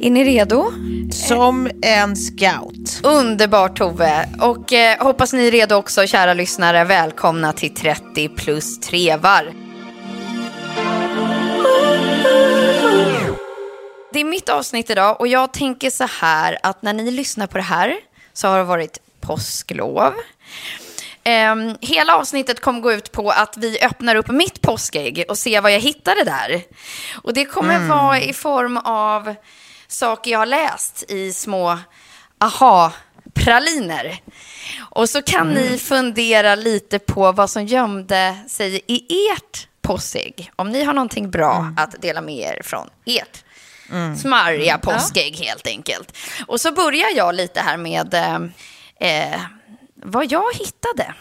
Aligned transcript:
Är 0.00 0.10
ni 0.10 0.24
redo? 0.24 0.72
Som 1.12 1.70
en 1.82 2.16
scout. 2.16 3.00
Underbart 3.02 3.78
Tove. 3.78 4.28
Och 4.40 4.72
eh, 4.72 5.04
hoppas 5.04 5.32
ni 5.32 5.46
är 5.46 5.50
redo 5.50 5.74
också 5.74 6.06
kära 6.06 6.34
lyssnare. 6.34 6.84
Välkomna 6.84 7.52
till 7.52 7.74
30 7.74 8.28
plus 8.28 8.80
trevar. 8.80 9.52
Det 14.12 14.20
är 14.20 14.24
mitt 14.24 14.48
avsnitt 14.48 14.90
idag 14.90 15.20
och 15.20 15.28
jag 15.28 15.52
tänker 15.52 15.90
så 15.90 16.06
här 16.20 16.58
att 16.62 16.82
när 16.82 16.92
ni 16.92 17.10
lyssnar 17.10 17.46
på 17.46 17.58
det 17.58 17.64
här 17.64 17.96
så 18.32 18.48
har 18.48 18.58
det 18.58 18.64
varit 18.64 18.98
påsklov. 19.20 20.12
Ehm, 21.24 21.76
hela 21.80 22.16
avsnittet 22.16 22.60
kommer 22.60 22.80
gå 22.80 22.92
ut 22.92 23.12
på 23.12 23.30
att 23.30 23.56
vi 23.56 23.78
öppnar 23.82 24.16
upp 24.16 24.28
mitt 24.28 24.60
påskägg 24.60 25.24
och 25.28 25.38
ser 25.38 25.60
vad 25.60 25.72
jag 25.72 25.80
hittade 25.80 26.24
där. 26.24 26.62
Och 27.22 27.34
det 27.34 27.44
kommer 27.44 27.88
vara 27.88 28.20
i 28.20 28.32
form 28.32 28.76
av 28.76 29.34
saker 29.94 30.30
jag 30.30 30.38
har 30.38 30.46
läst 30.46 31.04
i 31.08 31.32
små 31.32 31.78
aha-praliner. 32.38 34.20
Och 34.78 35.08
så 35.08 35.22
kan 35.22 35.48
ni 35.48 35.78
fundera 35.78 36.54
lite 36.54 36.98
på 36.98 37.32
vad 37.32 37.50
som 37.50 37.66
gömde 37.66 38.36
sig 38.48 38.80
i 38.86 39.28
ert 39.30 39.68
påskägg. 39.82 40.50
Om 40.56 40.70
ni 40.70 40.84
har 40.84 40.94
någonting 40.94 41.30
bra 41.30 41.74
att 41.76 42.02
dela 42.02 42.20
med 42.20 42.34
er 42.36 42.62
från 42.64 42.90
ert 43.04 43.44
smarriga 44.18 44.78
påskägg 44.78 45.36
helt 45.36 45.66
enkelt. 45.66 46.16
Och 46.46 46.60
så 46.60 46.72
börjar 46.72 47.08
jag 47.16 47.34
lite 47.34 47.60
här 47.60 47.76
med 47.76 48.14
eh, 48.14 48.38
eh, 49.10 49.40
vad 49.94 50.32
jag 50.32 50.54
hittade. 50.54 51.14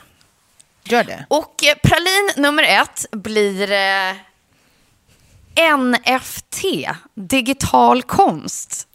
Gör 0.83 1.03
det. 1.03 1.25
Och 1.29 1.63
eh, 1.63 1.75
pralin 1.83 2.31
nummer 2.37 2.63
ett 2.63 3.05
blir 3.11 3.71
eh, 3.71 4.15
NFT, 5.55 6.63
digital 7.15 8.03
konst. 8.03 8.87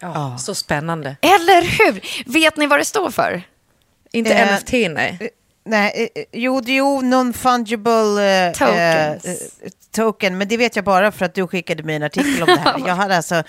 Ja, 0.00 0.38
Så 0.38 0.54
spännande. 0.54 1.16
Eller 1.22 1.62
hur? 1.62 2.00
Vet 2.32 2.56
ni 2.56 2.66
vad 2.66 2.80
det 2.80 2.84
står 2.84 3.10
för? 3.10 3.42
Inte 4.12 4.34
Eh, 4.34 4.54
NFT, 4.56 4.72
nej. 4.72 5.30
Nej, 5.64 6.08
eh, 6.14 6.24
jo, 6.32 6.60
det 6.60 6.72
är 6.72 6.76
jo 6.76 7.00
non-fungible 7.02 8.46
eh, 8.48 8.52
Tokens. 8.52 9.24
eh, 9.24 9.32
eh, 9.32 9.70
token, 9.94 10.38
men 10.38 10.48
det 10.48 10.56
vet 10.56 10.76
jag 10.76 10.84
bara 10.84 11.12
för 11.12 11.24
att 11.24 11.34
du 11.34 11.46
skickade 11.46 11.82
mig 11.82 11.96
en 11.96 12.02
artikel 12.02 12.42
om 12.42 12.46
det 12.46 12.60
här. 12.60 12.74
Jag 12.86 12.94
hade 12.94 13.16
alltså, 13.16 13.42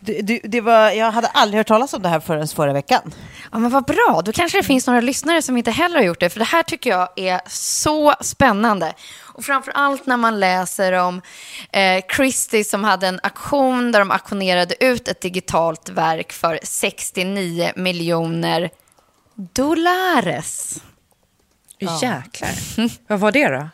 det, 0.00 0.22
det, 0.22 0.40
det 0.44 0.60
var, 0.60 0.90
jag 0.90 1.10
hade 1.10 1.26
aldrig 1.28 1.58
hört 1.58 1.66
talas 1.66 1.94
om 1.94 2.02
det 2.02 2.08
här 2.08 2.20
förrän 2.20 2.48
förra 2.48 2.72
veckan. 2.72 3.14
Ja, 3.52 3.58
men 3.58 3.70
vad 3.70 3.84
bra. 3.84 4.22
Då 4.24 4.32
kanske 4.32 4.58
det 4.58 4.64
finns 4.64 4.86
några 4.86 5.00
lyssnare 5.00 5.42
som 5.42 5.56
inte 5.56 5.70
heller 5.70 5.96
har 5.96 6.04
gjort 6.04 6.20
det. 6.20 6.30
För 6.30 6.38
det 6.38 6.44
här 6.44 6.62
tycker 6.62 6.90
jag 6.90 7.08
är 7.16 7.40
så 7.48 8.14
spännande. 8.20 8.92
Och 9.38 9.44
framför 9.44 9.72
allt 9.72 10.06
när 10.06 10.16
man 10.16 10.40
läser 10.40 10.92
om 10.92 11.22
eh, 11.72 12.04
Christie 12.16 12.64
som 12.64 12.84
hade 12.84 13.06
en 13.06 13.20
aktion 13.22 13.92
där 13.92 13.98
de 13.98 14.10
auktionerade 14.10 14.84
ut 14.84 15.08
ett 15.08 15.20
digitalt 15.20 15.88
verk 15.88 16.32
för 16.32 16.58
69 16.62 17.72
miljoner 17.76 18.70
dollares. 19.34 20.82
Jäklar. 21.78 22.50
Vad 23.08 23.20
var 23.20 23.32
det 23.32 23.48
då? 23.48 23.68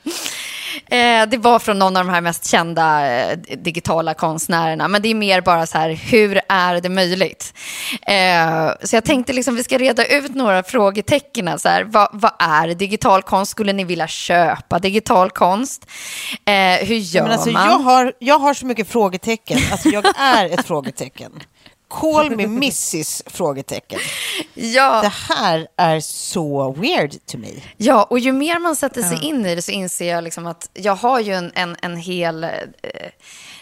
Eh, 0.86 1.28
det 1.28 1.38
var 1.38 1.58
från 1.58 1.78
någon 1.78 1.96
av 1.96 2.06
de 2.06 2.12
här 2.12 2.20
mest 2.20 2.46
kända 2.46 3.16
eh, 3.16 3.38
digitala 3.58 4.14
konstnärerna. 4.14 4.88
Men 4.88 5.02
det 5.02 5.08
är 5.08 5.14
mer 5.14 5.40
bara 5.40 5.66
så 5.66 5.78
här, 5.78 5.90
hur 5.90 6.40
är 6.48 6.80
det 6.80 6.88
möjligt? 6.88 7.54
Eh, 8.06 8.70
så 8.82 8.96
jag 8.96 9.04
tänkte 9.04 9.32
liksom 9.32 9.56
vi 9.56 9.64
ska 9.64 9.78
reda 9.78 10.06
ut 10.06 10.34
några 10.34 10.62
frågetecken. 10.62 11.58
Så 11.58 11.68
här, 11.68 11.84
vad, 11.84 12.08
vad 12.12 12.32
är 12.38 12.74
digital 12.74 13.22
konst? 13.22 13.50
Skulle 13.50 13.72
ni 13.72 13.84
vilja 13.84 14.08
köpa 14.08 14.78
digital 14.78 15.30
konst? 15.30 15.86
Eh, 16.44 16.86
hur 16.86 16.96
gör 16.96 17.28
alltså, 17.28 17.50
man? 17.50 17.70
jag, 17.70 17.78
har, 17.78 18.12
jag 18.18 18.38
har 18.38 18.54
så 18.54 18.66
mycket 18.66 18.88
frågetecken. 18.88 19.58
Alltså, 19.72 19.88
jag 19.88 20.04
är 20.16 20.58
ett 20.58 20.66
frågetecken. 20.66 21.32
Call 22.00 22.36
me 22.36 22.44
Mrs. 22.44 23.22
frågetecken. 23.26 24.00
Ja. 24.54 25.00
Det 25.02 25.34
här 25.34 25.66
är 25.76 26.00
så 26.00 26.72
weird 26.72 27.26
to 27.26 27.38
me. 27.38 27.48
Ja, 27.76 28.02
och 28.02 28.18
ju 28.18 28.32
mer 28.32 28.58
man 28.58 28.76
sätter 28.76 29.02
sig 29.02 29.24
in 29.24 29.46
i 29.46 29.54
det 29.54 29.62
så 29.62 29.70
inser 29.70 30.10
jag 30.10 30.24
liksom 30.24 30.46
att 30.46 30.70
jag 30.74 30.94
har 30.94 31.20
ju 31.20 31.32
en, 31.32 31.52
en, 31.54 31.76
en 31.82 31.96
hel... 31.96 32.44
Eh, 32.44 32.50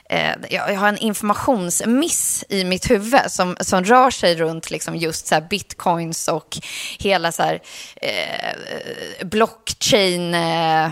eh, 0.08 0.36
jag 0.50 0.76
har 0.76 0.88
en 0.88 0.98
informationsmiss 0.98 2.44
i 2.48 2.64
mitt 2.64 2.90
huvud 2.90 3.20
som, 3.28 3.56
som 3.60 3.84
rör 3.84 4.10
sig 4.10 4.36
runt 4.36 4.70
liksom 4.70 4.96
just 4.96 5.26
så 5.26 5.40
bitcoins 5.50 6.28
och 6.28 6.58
hela 6.98 7.32
så 7.32 7.42
här, 7.42 7.62
eh, 7.96 9.26
blockchain... 9.26 10.34
Eh, 10.34 10.90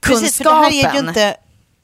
Precis, 0.00 0.36
för 0.36 0.44
det 0.44 0.50
här 0.50 0.70
är 0.70 0.70
ju 0.70 0.82
kunskapen. 0.82 1.08
inte... 1.08 1.36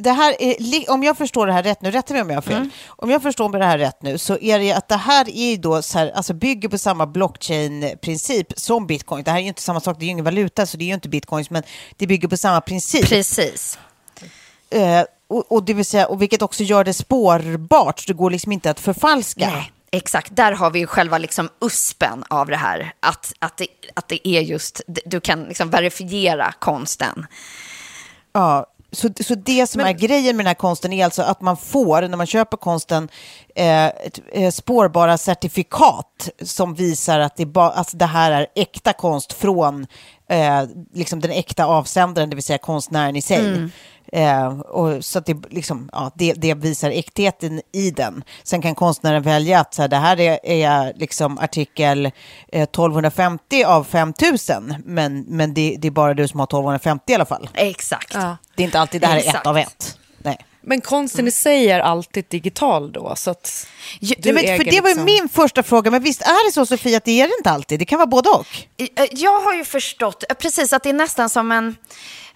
Det 0.05 0.13
här 0.13 0.37
är, 0.39 0.91
om 0.91 1.03
jag 1.03 1.17
förstår 1.17 1.47
det 1.47 1.53
här 1.53 1.63
rätt 1.63 1.83
nu, 1.83 1.91
rätta 1.91 2.13
mig 2.13 2.23
om 2.23 2.31
jag 2.31 2.37
har 2.37 2.43
fel. 2.43 2.69
Om 2.87 3.11
jag 3.11 3.23
förstår 3.23 3.59
det 3.59 3.65
här 3.65 3.79
rätt 3.79 4.03
nu 4.03 4.19
så 4.19 4.39
är 4.39 4.59
det 4.59 4.73
att 4.73 4.89
det 4.89 4.97
här 4.97 5.37
är 5.37 5.57
då 5.57 5.83
så 5.83 5.99
här, 5.99 6.11
alltså 6.11 6.35
bygger 6.35 6.69
på 6.69 6.79
samma 6.79 7.07
blockchain-princip 7.07 8.53
som 8.57 8.87
bitcoin. 8.87 9.25
Det 9.25 9.31
här 9.31 9.39
är 9.39 9.43
ju 9.43 9.49
inte 9.49 9.63
samma 9.63 9.81
sak, 9.81 9.97
det 9.99 10.05
är 10.05 10.07
ju 10.07 10.11
ingen 10.11 10.25
valuta 10.25 10.67
så 10.67 10.77
det 10.77 10.85
är 10.85 10.87
ju 10.87 10.95
inte 10.95 11.09
bitcoins, 11.09 11.51
men 11.51 11.63
det 11.97 12.07
bygger 12.07 12.29
på 12.29 12.37
samma 12.37 12.61
princip. 12.61 13.09
Precis. 13.09 13.79
Eh, 14.71 15.05
och, 15.29 15.53
och 15.53 15.65
det 15.65 15.75
vill 15.75 15.85
säga, 15.85 16.07
och 16.07 16.23
vilket 16.23 16.43
också 16.43 16.63
gör 16.63 16.85
det 16.85 16.95
spårbart, 16.95 18.01
så 18.01 18.07
det 18.07 18.17
går 18.17 18.31
liksom 18.31 18.53
inte 18.53 18.71
att 18.71 18.81
förfalska. 18.81 19.51
Nej, 19.51 19.73
exakt. 19.91 20.37
Där 20.37 20.53
har 20.53 20.71
vi 20.71 20.79
ju 20.79 20.87
själva 20.87 21.19
liksom 21.19 21.49
uspen 21.61 22.25
av 22.29 22.47
det 22.47 22.57
här. 22.57 22.93
Att, 23.01 23.33
att, 23.39 23.57
det, 23.57 23.67
att 23.95 24.09
det 24.09 24.29
är 24.29 24.41
just, 24.41 24.81
du 24.87 25.21
kan 25.21 25.45
liksom 25.45 25.71
verifiera 25.71 26.53
konsten. 26.59 27.27
Ja, 28.33 28.67
så, 28.95 29.09
så 29.21 29.35
det 29.35 29.67
som 29.67 29.81
är 29.81 29.93
grejen 29.93 30.37
med 30.37 30.45
den 30.45 30.49
här 30.49 30.55
konsten 30.55 30.93
är 30.93 31.05
alltså 31.05 31.23
att 31.23 31.41
man 31.41 31.57
får, 31.57 32.03
när 32.09 32.17
man 32.17 32.27
köper 32.27 32.57
konsten, 32.57 33.09
eh, 33.55 33.87
ett, 33.87 34.21
eh, 34.33 34.51
spårbara 34.51 35.19
certifikat 35.19 36.29
som 36.43 36.75
visar 36.75 37.19
att 37.21 37.37
det, 37.37 37.47
ba, 37.47 37.71
alltså 37.71 37.97
det 37.97 38.07
här 38.07 38.33
är 38.33 38.47
äkta 38.55 38.93
konst 38.93 39.33
från 39.33 39.87
eh, 40.29 40.63
liksom 40.95 41.21
den 41.21 41.31
äkta 41.31 41.65
avsändaren, 41.65 42.31
det 42.31 42.37
vill 42.37 42.45
säga 42.45 42.59
konstnären 42.59 43.17
i 43.17 43.23
sig. 43.23 43.71
Eh, 44.13 44.61
och 44.61 45.05
så 45.05 45.19
att 45.19 45.27
det, 45.27 45.37
liksom, 45.51 45.91
ja, 45.93 46.11
det, 46.15 46.33
det 46.33 46.55
visar 46.55 46.91
äktheten 46.91 47.61
i 47.73 47.91
den. 47.91 48.25
Sen 48.43 48.63
kan 48.63 48.75
konstnären 48.75 49.23
välja 49.23 49.61
att 49.61 49.75
så 49.75 49.83
här, 49.83 49.89
det 49.89 49.97
här 49.97 50.21
är, 50.21 50.39
är 50.43 50.93
liksom 50.97 51.39
artikel 51.39 52.07
eh, 52.07 52.63
1250 52.63 53.65
av 53.65 53.85
5000, 53.85 54.75
men, 54.85 55.21
men 55.21 55.55
det, 55.55 55.77
det 55.79 55.89
är 55.89 55.93
bara 55.93 56.15
du 56.15 56.29
som 56.29 56.41
har 56.41 56.47
1250 56.47 57.13
i 57.13 57.15
alla 57.15 57.25
fall. 57.25 57.49
Exakt. 57.55 58.15
Ja. 58.15 58.37
Det 58.57 58.63
är 58.63 58.65
inte 58.65 58.81
alltid 58.81 59.01
det 59.01 59.07
här 59.07 59.17
är 59.17 59.21
ett 59.21 59.27
Exakt. 59.27 59.47
av 59.47 59.59
ett. 59.59 59.99
Men 60.67 60.81
konsten 60.81 61.29
i 61.29 61.31
sig 61.31 61.71
är 61.71 61.81
alltid 61.81 62.25
digital 62.29 62.93
då, 62.93 63.13
så 63.17 63.31
att 63.31 63.67
Ja, 64.01 64.15
men, 64.25 64.35
för 64.35 64.65
det 64.65 64.81
var 64.81 64.89
ju 64.89 64.95
liksom- 64.95 65.05
min 65.05 65.29
första 65.29 65.63
fråga, 65.63 65.91
men 65.91 66.03
visst 66.03 66.23
är 66.23 66.47
det 66.49 66.53
så 66.53 66.67
Sofia 66.67 66.97
att 66.97 67.05
det 67.05 67.21
är 67.21 67.29
det 67.29 67.35
inte 67.39 67.51
alltid? 67.51 67.79
Det 67.79 67.85
kan 67.85 67.99
vara 67.99 68.07
både 68.07 68.29
och. 68.29 68.47
Eh, 68.77 69.07
Jag 69.13 69.41
har 69.41 69.55
ju 69.55 69.65
förstått 69.65 70.25
eh, 70.29 70.35
precis 70.35 70.73
att 70.73 70.83
det 70.83 70.89
är 70.89 70.93
nästan 70.95 71.31
som 71.31 71.53
en... 71.53 71.77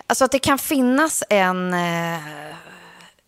Alltså 0.06 0.24
att 0.24 0.32
det 0.32 0.38
kan 0.38 0.58
finnas 0.58 1.22
en... 1.30 1.74
eh, 1.74 2.18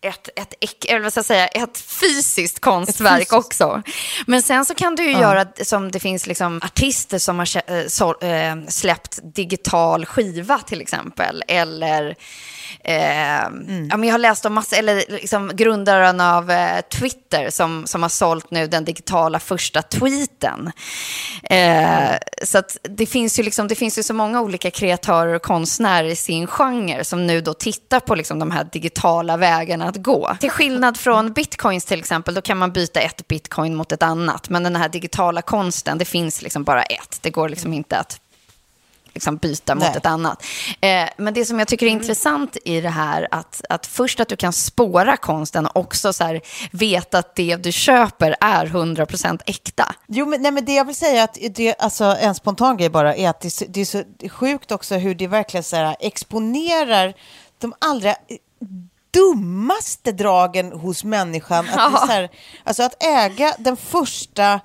Ett, 0.03 0.29
ett, 0.37 0.55
ek- 0.61 0.85
eller 0.89 1.01
vad 1.01 1.13
ska 1.13 1.19
jag 1.19 1.25
säga, 1.27 1.47
ett 1.47 1.79
fysiskt 1.79 2.61
konstverk 2.61 3.33
också. 3.33 3.83
Men 4.27 4.43
sen 4.43 4.65
så 4.65 4.75
kan 4.75 4.95
du 4.97 5.05
ju 5.05 5.13
göra 5.13 5.47
som 5.65 5.91
det 5.91 6.01
finns 6.01 6.27
liksom 6.27 6.61
artister 6.65 7.19
som 7.19 7.39
har 7.39 7.73
eh, 7.73 7.87
så, 7.89 8.21
eh, 8.21 8.57
släppt 8.69 9.19
digital 9.23 10.07
skiva 10.07 10.59
till 10.59 10.81
exempel. 10.81 11.43
Eller 11.49 12.17
eh, 12.85 12.95
ja, 13.91 13.97
men 13.97 14.05
jag 14.05 14.15
har 14.15 14.19
läst 14.19 14.47
om 14.47 14.55
massa, 14.55 14.77
eller 14.77 15.05
liksom 15.09 15.51
grundaren 15.55 16.21
av 16.21 16.51
eh, 16.51 16.81
Twitter 16.81 17.51
som, 17.51 17.87
som 17.87 18.03
har 18.03 18.09
sålt 18.09 18.51
nu 18.51 18.67
den 18.67 18.85
digitala 18.85 19.39
första 19.39 19.83
tweeten. 19.83 20.73
Eh, 21.43 22.11
så 22.43 22.63
det 22.83 23.07
finns 23.07 23.39
ju 23.39 23.43
liksom, 23.43 23.69
det 23.69 23.75
finns 23.75 23.99
ju 23.99 24.03
så 24.03 24.15
många 24.15 24.41
olika 24.41 24.71
kreatörer 24.71 25.35
och 25.35 25.43
konstnärer 25.43 26.09
i 26.09 26.17
sin 26.17 26.47
genre 26.47 27.05
som 27.05 27.27
nu 27.27 27.41
då 27.41 27.55
tittar 27.55 28.01
på 28.01 28.15
liksom 28.15 28.39
de 28.39 28.51
här 28.51 28.69
digitala 28.73 29.37
vägarna 29.37 29.89
att 29.89 29.97
gå. 29.97 30.37
Till 30.41 30.51
skillnad 30.51 30.97
från 30.97 31.33
bitcoins 31.33 31.85
till 31.85 31.99
exempel, 31.99 32.35
då 32.35 32.41
kan 32.41 32.59
man 32.59 32.73
byta 32.73 33.01
ett 33.01 33.29
bitcoin 33.29 33.75
mot 33.75 33.93
ett 33.93 34.03
annat. 34.03 34.49
Men 34.49 34.63
den 34.63 34.77
här 34.77 34.89
digitala 34.89 35.43
konsten, 35.43 35.99
det 35.99 36.05
finns 36.05 36.43
liksom 36.43 36.65
bara 36.65 36.83
ett. 36.83 37.19
Det 37.21 37.31
går 37.31 37.49
liksom 37.49 37.73
inte 37.73 37.99
att 37.99 38.21
liksom 39.15 39.37
byta 39.37 39.75
mot 39.75 39.85
Nej. 39.85 39.97
ett 39.97 40.07
annat. 40.07 40.45
Eh, 40.81 41.09
men 41.17 41.35
det 41.35 41.45
som 41.45 41.59
jag 41.59 41.69
tycker 41.69 41.87
är 41.87 41.91
intressant 41.91 42.57
i 42.65 42.81
det 42.81 42.89
här, 42.89 43.29
att, 43.31 43.63
att 43.69 43.87
först 43.87 44.21
att 44.21 44.29
du 44.29 44.37
kan 44.37 44.53
spåra 44.53 45.17
konsten 45.17 45.67
och 45.67 45.77
också 45.77 46.13
så 46.13 46.25
här, 46.25 46.41
veta 46.73 47.19
att 47.19 47.35
det 47.37 47.57
du 47.57 47.73
köper 47.73 48.37
är 48.41 48.67
100% 48.67 49.41
äkta. 49.47 49.95
Jo, 50.09 50.27
men, 50.27 50.43
nej, 50.43 50.53
men 50.53 50.65
det 50.65 50.75
jag 50.75 50.85
vill 50.85 50.95
säga, 50.95 51.25
att 51.25 51.39
det, 51.55 51.75
alltså, 51.79 52.05
en 52.05 52.35
spontan 52.35 52.77
grej 52.77 52.89
bara, 52.91 53.15
är 53.17 53.29
att 53.31 53.41
det, 53.41 53.49
är 53.49 53.51
så- 53.51 53.65
det 53.69 53.81
är 53.81 53.85
så 53.85 54.03
sjukt 54.29 54.73
också 54.73 54.95
hur 54.95 55.15
det 55.15 55.27
verkligen 55.27 55.65
så 55.65 55.77
här, 55.77 55.97
exponerar 56.01 57.15
de 57.59 57.75
allra 57.79 58.15
dummaste 59.11 60.13
dragen 60.13 60.73
hos 60.73 61.05
människan. 61.05 61.69
Att, 61.69 62.01
så 62.01 62.07
här, 62.07 62.31
alltså 62.65 62.83
att 62.83 63.03
äga 63.05 63.55
den 63.59 63.77
första 63.77 64.61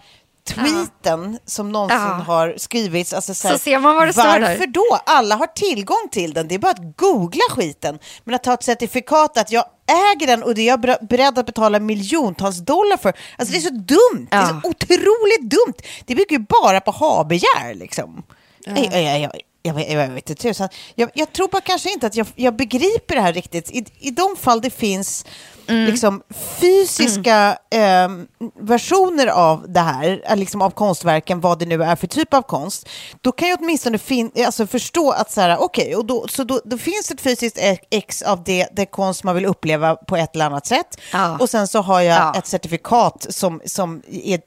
tweeten 0.49 1.39
som 1.45 1.71
någonsin 1.71 1.97
Ja. 1.97 2.03
har 2.27 2.53
skrivits. 2.57 3.13
Alltså 3.13 3.33
så, 3.33 3.47
här, 3.47 3.55
Så 3.55 3.59
ser 3.63 3.79
man 3.79 3.95
vad 3.95 4.07
det 4.07 4.13
står 4.13 4.23
där. 4.23 4.39
Varför 4.41 4.67
då? 4.67 4.99
Alla 5.05 5.35
har 5.35 5.47
tillgång 5.47 6.07
till 6.11 6.33
den. 6.33 6.47
Det 6.47 6.55
är 6.55 6.59
bara 6.59 6.71
att 6.71 6.97
googla 6.97 7.41
skiten. 7.49 7.99
Men 8.23 8.35
att 8.35 8.43
ta 8.43 8.53
ett 8.53 8.63
certifikat 8.63 9.37
att 9.37 9.51
jag 9.51 9.65
äger 10.11 10.27
den 10.27 10.43
och 10.43 10.55
det 10.55 10.61
är 10.61 10.67
jag 10.67 10.79
ber- 10.81 11.05
beredd 11.07 11.39
att 11.39 11.45
betala 11.45 11.79
miljontals 11.79 12.57
dollar 12.57 12.97
för. 12.97 13.13
Alltså 13.37 13.51
det 13.53 13.57
är 13.57 13.61
så 13.61 13.69
dumt. 13.73 14.27
Det 14.31 14.35
är 14.37 14.45
så 14.47 14.59
Ja. 14.63 14.69
otroligt 14.69 15.41
dumt. 15.41 15.73
Det 16.05 16.15
bygger 16.15 16.37
ju 16.37 16.45
bara 16.49 16.81
på 16.81 16.91
ha-begär 16.91 17.73
liksom. 17.73 18.23
Jag, 18.65 18.77
jag, 18.79 19.03
jag, 19.03 19.19
jag, 19.19 19.31
jag, 19.65 19.73
vet- 19.73 19.91
jag 19.91 20.07
vet 20.07 20.29
inte 20.29 20.41
tusan. 20.43 20.69
Jag, 20.95 21.09
jag 21.13 21.33
tror 21.33 21.47
bara 21.47 21.61
kanske 21.61 21.91
inte 21.91 22.07
att 22.07 22.15
jag, 22.15 22.27
jag 22.35 22.55
begriper 22.55 23.15
det 23.15 23.21
här 23.21 23.33
riktigt. 23.33 23.71
I, 23.71 23.85
i 23.99 24.11
de 24.11 24.35
fall 24.39 24.61
det 24.61 24.69
finns 24.69 25.25
Mm. 25.67 25.85
liksom 25.85 26.21
fysiska 26.61 27.57
ehm, 27.71 28.27
versioner 28.59 29.27
av 29.27 29.65
det 29.67 29.79
här, 29.79 30.21
eh, 30.29 30.35
liksom 30.35 30.61
av 30.61 30.69
konstverken, 30.69 31.41
vad 31.41 31.59
det 31.59 31.65
nu 31.65 31.83
är 31.83 31.95
för 31.95 32.07
typ 32.07 32.33
av 32.33 32.41
konst, 32.41 32.89
då 33.21 33.31
kan 33.31 33.47
jag 33.49 33.59
åtminstone 33.61 33.97
fin- 33.97 34.31
alltså 34.45 34.67
förstå 34.67 35.11
att 35.11 35.31
så 35.31 35.41
här, 35.41 35.57
okej, 35.57 35.95
och 35.95 36.05
då, 36.05 36.27
så 36.27 36.43
då, 36.43 36.61
då 36.65 36.77
finns 36.77 37.11
ett 37.11 37.21
fysiskt 37.21 37.57
ex 37.91 38.21
av 38.21 38.43
det, 38.43 38.67
det 38.75 38.85
konst 38.85 39.23
man 39.23 39.35
vill 39.35 39.45
uppleva 39.45 39.95
på 39.95 40.15
ett 40.17 40.35
eller 40.35 40.45
annat 40.45 40.65
sätt. 40.67 40.97
Ja. 41.13 41.37
Och 41.39 41.49
sen 41.49 41.67
så 41.67 41.81
har 41.81 42.01
jag 42.01 42.15
Ja. 42.17 42.35
ett 42.37 42.47
certifikat 42.47 43.25
som, 43.29 43.61
som 43.65 44.01
är 44.11 44.39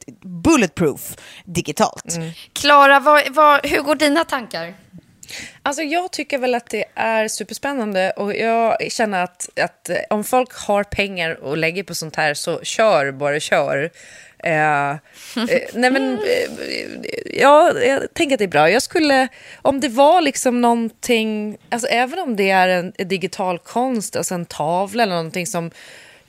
bulletproof 0.42 1.16
digitalt. 1.44 2.14
Mm. 2.16 2.30
Klara, 2.52 3.00
vad, 3.30 3.66
hur 3.66 3.82
går 3.82 3.94
dina 3.94 4.24
tankar? 4.24 4.74
Alltså 5.62 5.82
jag 5.82 6.12
tycker 6.12 6.38
väl 6.38 6.54
att 6.54 6.70
det 6.70 6.84
är 6.94 7.28
superspännande 7.28 8.10
och 8.10 8.36
jag 8.36 8.92
känner 8.92 9.24
att, 9.24 9.48
att 9.60 9.88
eh, 9.88 9.96
om 10.10 10.24
folk 10.24 10.52
har 10.52 10.84
pengar 10.84 11.34
och 11.44 11.56
lägger 11.56 11.82
på 11.82 11.94
sånt 11.94 12.16
här 12.16 12.34
så 12.34 12.60
kör, 12.62 13.12
bara 13.12 13.40
kör. 13.40 13.90
Eh, 14.44 14.90
eh, 14.90 14.96
nej 15.74 15.90
men, 15.90 16.12
eh, 16.14 17.40
ja, 17.40 17.72
jag 17.80 18.14
tänker 18.14 18.34
att 18.34 18.38
det 18.38 18.44
är 18.44 18.48
bra. 18.48 18.70
Jag 18.70 18.82
skulle, 18.82 19.28
om 19.62 19.80
det 19.80 19.88
var 19.88 20.20
liksom 20.20 20.60
någonting, 20.60 21.58
alltså 21.70 21.88
även 21.88 22.18
om 22.18 22.36
det 22.36 22.50
är 22.50 22.68
en, 22.68 22.92
en 22.98 23.08
digital 23.08 23.58
konst, 23.58 24.16
alltså 24.16 24.34
en 24.34 24.46
tavla 24.46 25.02
eller 25.02 25.14
någonting 25.14 25.46
som 25.46 25.70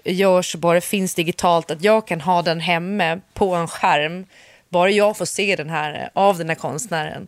görs 0.04 0.56
bara 0.56 0.82
finns 0.82 1.16
digitalt, 1.16 1.72
att 1.72 1.84
jag 1.84 2.08
kan 2.08 2.22
ha 2.22 2.42
den 2.42 2.60
hemma 2.60 3.20
på 3.34 3.56
en 3.56 3.68
skärm, 3.68 4.26
bara 4.70 4.90
jag 4.90 5.18
får 5.18 5.26
se 5.26 5.56
den 5.56 5.70
här 5.70 6.10
av 6.14 6.38
den 6.38 6.50
här 6.50 6.56
konstnären 6.56 7.28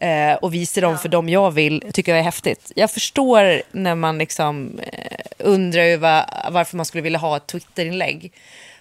eh, 0.00 0.34
och 0.34 0.54
visa 0.54 0.80
dem 0.80 0.98
för 0.98 1.08
dem 1.08 1.28
jag 1.28 1.50
vill, 1.50 1.84
tycker 1.92 2.12
jag 2.12 2.18
är 2.18 2.24
häftigt. 2.24 2.72
Jag 2.74 2.90
förstår 2.90 3.62
när 3.72 3.94
man 3.94 4.18
liksom 4.18 4.80
eh, 4.92 5.18
undrar 5.38 5.82
över 5.82 6.24
varför 6.50 6.76
man 6.76 6.86
skulle 6.86 7.02
vilja 7.02 7.18
ha 7.18 7.36
ett 7.36 7.46
Twitterinlägg. 7.46 8.32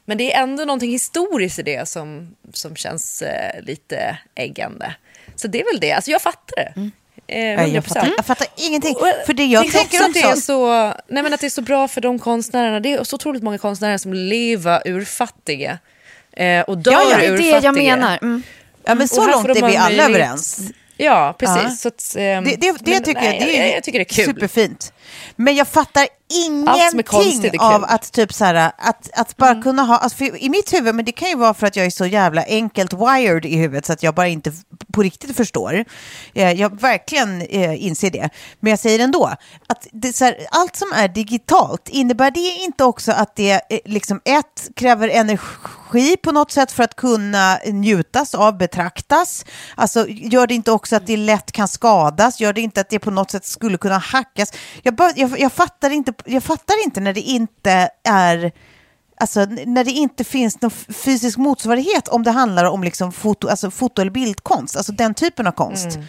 Men 0.06 0.18
det 0.18 0.33
är 0.33 0.44
ändå 0.44 0.66
någonting 0.66 0.92
historiskt 0.92 1.60
i 1.60 1.63
det 1.63 1.88
som, 1.88 2.36
som 2.54 2.75
känns 2.75 3.21
eh, 3.21 3.63
lite 3.63 4.18
äggande. 4.36 4.95
Så 5.36 5.48
det 5.48 5.62
är 5.62 5.66
väl 5.74 5.80
det. 5.80 5.92
Alltså 5.92 6.12
jag 6.12 6.21
fattar 6.21 6.56
det. 6.56 6.74
Eh, 7.27 7.56
Nej, 7.56 7.74
jag, 7.74 7.83
100%. 7.83 7.88
fattar, 7.88 8.13
jag 8.18 8.25
fattar 8.25 8.48
ingenting. 8.56 8.95
Och 8.95 9.07
För 9.25 9.33
det 9.33 9.45
jag 9.45 9.62
tänker 9.62 9.80
tänker 9.80 9.98
också 9.98 10.07
att 10.07 10.13
det 10.13 10.21
är 10.21 10.36
så, 10.36 10.94
nej 11.07 11.24
men 11.24 11.33
att 11.33 11.39
det 11.39 11.48
är 11.48 11.50
så 11.50 11.62
bra 11.62 11.88
för 11.88 12.01
de 12.01 12.19
konstnärerna. 12.19 12.80
Det 12.80 12.94
är 12.94 13.04
så 13.04 13.16
otroligt 13.16 13.44
många 13.44 13.57
konstnärer 13.57 13.98
som 13.98 14.13
lever 14.13 14.81
ur 14.86 15.06
fattiga. 15.06 15.80
Eh, 16.31 16.62
och 16.62 16.77
dör 16.77 16.92
Ja, 16.92 17.04
ja, 17.12 17.18
det 17.18 17.25
är 17.25 17.38
det 17.38 17.66
jag 17.66 17.75
menar. 17.75 18.19
Mm. 18.21 18.44
Ja, 18.86 18.95
men 18.95 19.07
så 19.07 19.27
långt 19.27 19.50
är 19.50 19.68
vi 19.68 19.77
alla 19.77 20.06
överens. 20.06 20.71
Ja, 21.01 21.36
precis. 21.40 21.63
Ja. 21.63 21.69
Så 21.69 21.88
att, 21.88 22.16
ehm, 22.18 22.44
Det, 22.44 22.56
det, 22.56 22.72
det 22.80 22.92
men 22.92 23.04
tycker 23.04 23.22
nej, 23.22 23.38
jag, 23.40 23.48
det 23.48 23.57
är, 23.57 23.66
jag, 23.68 23.75
jag 23.75 23.84
tycker 23.84 24.00
det 24.00 24.04
är 24.04 24.16
kul. 24.16 24.25
superfint. 24.25 24.94
Men 25.36 25.56
jag 25.56 25.68
fattar 25.68 26.07
Ingenting 26.30 27.60
av 27.60 27.84
att 27.84 28.12
typ 28.12 28.34
så 28.34 28.46
här, 28.46 28.72
att, 28.78 29.10
att 29.14 29.38
bara 29.38 29.50
Mm. 29.52 29.64
kunna 29.64 29.84
ha, 29.84 29.98
alltså 29.98 30.24
i 30.24 30.50
mitt 30.50 30.74
huvud, 30.74 30.96
men 30.96 31.06
det 31.06 31.12
kan 31.12 31.30
ju 31.30 31.36
vara 31.36 31.54
för 31.54 31.68
att 31.68 31.76
jag 31.76 31.86
är 31.86 31.90
så 31.90 32.06
jävla 32.06 32.44
enkelt 32.48 32.94
wired 32.94 33.46
i 33.46 33.56
huvudet 33.56 33.86
så 33.86 33.94
att 33.94 34.04
jag 34.04 34.16
bara 34.16 34.28
inte 34.28 34.54
på 34.94 35.02
riktigt 35.02 35.36
förstår. 35.38 35.86
Eh, 36.34 36.52
Jag 36.52 36.81
verkligen 36.81 37.42
eh, 37.42 37.86
inser 37.86 38.10
det. 38.12 38.30
Men 38.60 38.70
jag 38.70 38.80
säger 38.80 39.00
ändå, 39.00 39.26
att 39.68 39.88
här, 40.20 40.38
allt 40.52 40.76
som 40.76 40.92
är 40.95 41.07
digitalt, 41.07 41.90
innebär 41.90 42.31
det 42.31 42.40
inte 42.40 42.83
också 42.83 43.12
att 43.12 43.36
det 43.36 43.52
eh, 43.52 43.80
liksom 43.86 44.21
ett 44.26 44.69
kräver 44.76 45.09
energi 45.09 46.18
på 46.24 46.31
något 46.31 46.52
sätt 46.52 46.71
för 46.71 46.83
att 46.83 46.95
kunna 46.95 47.57
njutas 47.66 48.36
av, 48.36 48.57
betraktas? 48.57 49.45
Alltså 49.76 50.06
gör 50.09 50.48
det 50.48 50.54
inte 50.54 50.71
också 50.71 50.95
att 50.95 51.07
det 51.07 51.18
lätt 51.18 51.52
kan 51.52 51.68
skadas? 51.68 52.40
Gör 52.40 52.54
det 52.54 52.62
inte 52.62 52.81
att 52.81 52.90
det 52.90 53.00
på 53.00 53.12
något 53.12 53.31
sätt 53.31 53.45
skulle 53.45 53.78
kunna 53.78 53.98
hackas? 53.98 54.54
Jag, 54.83 54.95
bara, 54.95 55.12
jag, 55.16 55.40
jag, 55.40 55.54
fattar, 55.54 55.90
inte, 55.90 56.14
jag 56.26 56.44
fattar 56.44 56.83
inte 56.83 56.99
när 56.99 57.14
det 57.14 57.21
inte 57.21 57.90
är 58.04 58.52
Alltså 59.21 59.45
när 59.66 59.83
det 59.83 59.92
inte 59.92 60.23
finns 60.23 60.61
någon 60.61 60.71
fysisk 60.71 61.38
motsvarighet 61.38 62.07
om 62.07 62.23
det 62.23 62.31
handlar 62.31 62.66
om 62.66 62.83
liksom 62.83 63.11
foto, 63.11 63.47
alltså 63.47 63.71
foto 63.71 64.02
eller 64.02 64.11
bildkonst, 64.11 64.78
alltså 64.78 64.92
den 64.92 65.14
typen 65.14 65.47
av 65.47 65.52
konst. 65.52 65.95
Mm. 65.95 66.07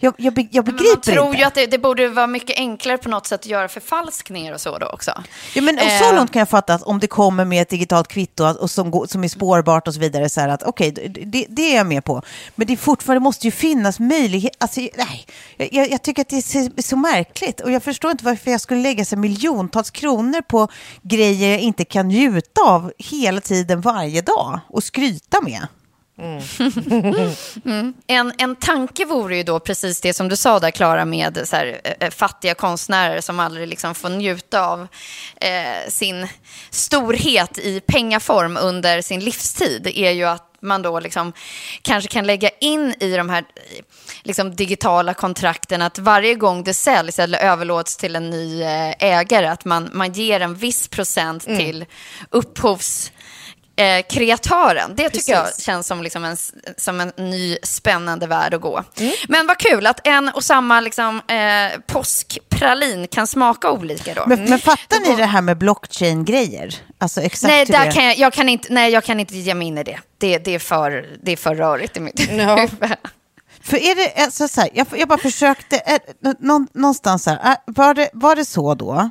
Jag, 0.00 0.14
jag, 0.18 0.48
jag 0.50 0.64
begriper 0.64 0.92
man 0.92 1.00
tror 1.00 1.26
inte. 1.26 1.38
ju 1.38 1.44
att 1.44 1.54
det, 1.54 1.66
det 1.66 1.78
borde 1.78 2.08
vara 2.08 2.26
mycket 2.26 2.56
enklare 2.58 2.98
på 2.98 3.08
något 3.08 3.26
sätt 3.26 3.40
att 3.40 3.46
göra 3.46 3.68
förfalskningar 3.68 4.52
och 4.52 4.60
så 4.60 4.78
då 4.78 4.86
också. 4.86 5.10
Ja, 5.54 5.62
men, 5.62 5.74
och 5.76 5.82
så 5.82 6.04
Eh, 6.10 6.14
långt 6.14 6.32
kan 6.32 6.40
jag 6.40 6.48
fatta 6.48 6.74
att 6.74 6.82
om 6.82 6.98
det 6.98 7.06
kommer 7.06 7.44
med 7.44 7.62
ett 7.62 7.68
digitalt 7.68 8.08
kvitto 8.08 8.44
och 8.44 8.70
som, 8.70 8.90
går, 8.90 9.06
som 9.06 9.24
är 9.24 9.28
spårbart 9.28 9.88
och 9.88 9.94
så 9.94 10.00
vidare, 10.00 10.28
så 10.28 10.40
här 10.40 10.48
att 10.48 10.62
okej, 10.62 10.90
det, 11.26 11.46
det 11.48 11.72
är 11.72 11.76
jag 11.76 11.86
med 11.86 12.04
på. 12.04 12.22
Men 12.54 12.66
det 12.66 12.76
fortfarande 12.76 13.20
måste 13.20 13.46
ju 13.46 13.50
finnas 13.50 14.00
möjlighet, 14.00 14.52
alltså, 14.58 14.80
nej, 14.80 15.26
jag- 15.56 15.90
jag, 15.90 16.02
tycker 16.02 16.22
att 16.22 16.28
det 16.28 16.36
är 16.36 16.42
så, 16.76 16.82
så 16.82 16.96
märkligt 16.96 17.60
och 17.60 17.72
jag 17.72 17.82
förstår 17.82 18.10
inte 18.10 18.24
varför 18.24 18.50
jag 18.50 18.60
skulle 18.60 18.80
lägga 18.80 19.04
sig 19.04 19.18
miljontals 19.18 19.90
kronor 19.90 20.40
på 20.42 20.68
grejer 21.02 21.50
jag 21.50 21.60
inte 21.60 21.84
kan 21.84 22.08
njuta 22.08 22.60
av 22.62 22.92
hela 22.98 23.40
tiden, 23.40 23.80
varje 23.80 24.20
dag 24.22 24.60
och 24.68 24.84
skryta 24.84 25.40
med. 25.40 25.66
En, 28.06 28.32
en 28.38 28.56
tanke 28.56 29.04
vore 29.04 29.36
ju 29.36 29.42
då 29.42 29.60
precis 29.60 30.00
det 30.00 30.14
som 30.14 30.28
du 30.28 30.36
sa 30.36 30.58
där, 30.58 30.70
Klara, 30.70 31.04
med 31.04 31.40
så 31.44 31.56
här, 31.56 31.80
eh, 32.00 32.10
fattiga 32.10 32.54
konstnärer 32.54 33.20
som 33.20 33.40
aldrig 33.40 33.68
liksom 33.68 33.94
får 33.94 34.08
njuta 34.08 34.66
av 34.66 34.88
eh, 35.40 35.88
sin 35.88 36.28
storhet 36.70 37.58
i 37.58 37.80
pengaform 37.80 38.56
under 38.56 39.00
sin 39.02 39.20
livstid, 39.20 39.86
är 39.94 40.10
ju 40.10 40.24
att 40.24 40.56
man 40.60 40.82
då 40.82 41.00
liksom 41.00 41.32
kanske 41.82 42.10
kan 42.10 42.26
lägga 42.26 42.50
in 42.60 42.94
i 43.00 43.16
de 43.16 43.28
här 43.28 43.44
liksom, 44.22 44.56
digitala 44.56 45.14
kontrakten 45.14 45.82
att 45.82 45.98
varje 45.98 46.34
gång 46.34 46.64
det 46.64 46.74
säljs 46.74 47.18
eller 47.18 47.38
överlåts 47.38 47.96
till 47.96 48.16
en 48.16 48.30
ny 48.30 48.62
eh, 48.62 48.94
ägare 48.98 49.46
att 49.46 49.64
man, 49.64 49.90
man 49.92 50.12
ger 50.12 50.40
en 50.40 50.54
viss 50.54 50.88
procent 50.88 51.44
till 51.44 51.84
upphovs 52.30 53.12
eh, 53.76 54.02
kreatören. 54.08 54.92
Det 54.96 55.10
tycker 55.10 55.32
jag 55.32 55.60
känns 55.60 55.86
som, 55.86 56.02
liksom 56.02 56.24
en, 56.24 56.36
som 56.76 57.00
en 57.00 57.12
ny 57.16 57.58
spännande 57.62 58.26
värld 58.26 58.54
att 58.54 58.60
gå. 58.60 58.84
Men 59.28 59.46
vad 59.46 59.58
kul 59.58 59.86
att 59.86 60.06
en 60.06 60.28
och 60.28 60.44
samma 60.44 60.80
liksom, 60.80 61.16
eh, 61.28 61.80
påskpralin 61.86 63.08
kan 63.08 63.26
smaka 63.26 63.70
olika 63.70 64.14
då. 64.14 64.24
Men, 64.26 64.44
men 64.44 64.58
fattar 64.58 65.00
ni 65.00 65.16
det 65.16 65.26
här 65.26 65.40
med 65.40 65.58
blockchain-grejer? 65.58 66.74
Alltså 66.98 67.20
exakt 67.20 67.50
Nej, 67.50 67.64
där 67.64 67.86
det... 67.86 67.92
kan 67.92 68.04
jag, 68.04 68.16
jag 68.18 68.32
kan 68.32 68.48
inte, 68.48 68.72
nej, 68.72 68.92
jag 68.92 69.04
kan 69.04 69.20
inte 69.20 69.36
ge 69.36 69.54
mig 69.54 69.66
in 69.68 69.78
i 69.78 69.82
det. 69.84 69.98
Det, 70.18 70.38
det, 70.38 70.54
är, 70.54 70.58
för, 70.58 71.06
det 71.22 71.32
är 71.32 71.36
för 71.36 71.54
rörigt 71.54 71.96
i 71.96 72.00
mitt 72.00 72.20
Ja. 72.30 72.56
huvud. 72.56 72.96
För 73.62 73.76
är 73.76 73.94
det, 73.94 74.22
alltså 74.24 74.48
så 74.48 74.60
här, 74.60 74.70
jag, 74.74 74.86
jag 74.96 75.08
bara 75.08 75.18
försökte, 75.18 75.76
är, 75.78 75.98
nå, 76.38 76.66
någonstans 76.74 77.22
så 77.24 77.30
här, 77.30 77.38
är- 77.42 77.56
var 77.66 77.94
det, 77.94 78.10
var 78.12 78.36
det 78.36 78.44
så 78.44 78.74
då 78.74 79.10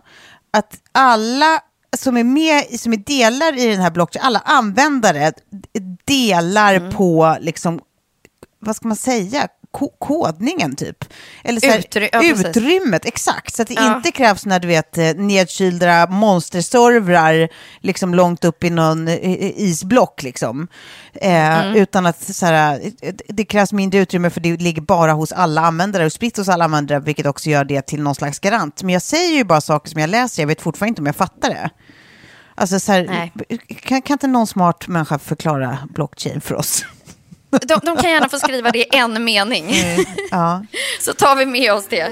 att 0.53 0.73
alla 0.91 1.59
som 1.97 2.17
är 2.17 2.23
med, 2.23 2.79
som 2.79 2.93
är 2.93 2.97
delar 2.97 3.57
i 3.57 3.67
den 3.67 3.81
här 3.81 3.91
blockchain, 3.91 4.23
alla 4.25 4.39
användare 4.39 5.31
delar 6.05 6.75
Mm. 6.75 6.91
på, 6.93 7.37
liksom, 7.39 7.79
vad 8.59 8.75
ska 8.75 8.87
man 8.87 8.97
säga, 8.97 9.47
Ko 9.75 9.89
kodningen 9.99 10.75
typ? 10.75 11.05
Eller 11.43 11.59
så 11.59 11.67
här, 11.67 11.79
Utry- 11.79 12.09
ja, 12.11 12.23
utrymmet, 12.23 13.05
exakt. 13.05 13.55
Så 13.55 13.61
att 13.61 13.67
det 13.67 13.73
Ja. 13.73 13.95
inte 13.97 14.11
krävs 14.11 14.45
när 14.45 14.59
du 14.59 14.67
vet 14.67 14.97
eh, 14.97 15.13
nedkylda 15.15 16.07
monsterservrar 16.07 17.49
liksom 17.81 18.13
långt 18.15 18.45
upp 18.45 18.63
i 18.63 18.69
någon 18.69 19.07
isblock 19.09 20.23
liksom. 20.23 20.67
Eh, 21.13 21.45
Mm. 21.65 21.75
Utan 21.75 22.05
att 22.05 22.23
så 22.35 22.45
här, 22.45 22.79
eh, 23.01 23.13
det 23.27 23.45
krävs 23.45 23.73
mindre 23.73 23.99
utrymme 23.99 24.29
för 24.29 24.41
det 24.41 24.61
ligger 24.61 24.81
bara 24.81 25.11
hos 25.13 25.31
alla 25.31 25.61
användare 25.61 26.05
och 26.05 26.11
spritt 26.13 26.37
hos 26.37 26.49
alla 26.49 26.65
användare, 26.65 26.99
vilket 26.99 27.25
också 27.25 27.49
gör 27.49 27.65
det 27.65 27.81
till 27.81 28.01
någon 28.01 28.15
slags 28.15 28.39
garant. 28.39 28.83
Men 28.83 28.93
jag 28.93 29.01
säger 29.01 29.35
ju 29.37 29.43
bara 29.43 29.61
saker 29.61 29.89
som 29.91 30.01
jag 30.01 30.09
läser, 30.09 30.41
jag 30.43 30.47
vet 30.47 30.61
fortfarande 30.61 30.89
inte 30.89 31.01
om 31.01 31.05
jag 31.05 31.15
fattar 31.15 31.49
det. 31.49 31.69
Alltså 32.55 32.79
så 32.79 32.91
här, 32.91 33.31
kan, 33.81 34.01
kan 34.01 34.13
inte 34.13 34.27
någon 34.27 34.47
smart 34.47 34.87
människa 34.87 35.19
förklara 35.19 35.77
blockchain 35.93 36.41
för 36.41 36.55
oss? 36.55 36.85
De, 37.61 37.79
de 37.83 37.97
kan 37.97 38.11
gärna 38.11 38.29
få 38.29 38.39
skriva 38.39 38.71
det 38.71 38.79
i 38.79 38.97
en 38.97 39.23
mening. 39.23 39.75
ja. 40.31 40.65
Så 41.01 41.13
tar 41.13 41.35
vi 41.35 41.45
med 41.45 41.73
oss 41.73 41.87
det. 41.89 42.09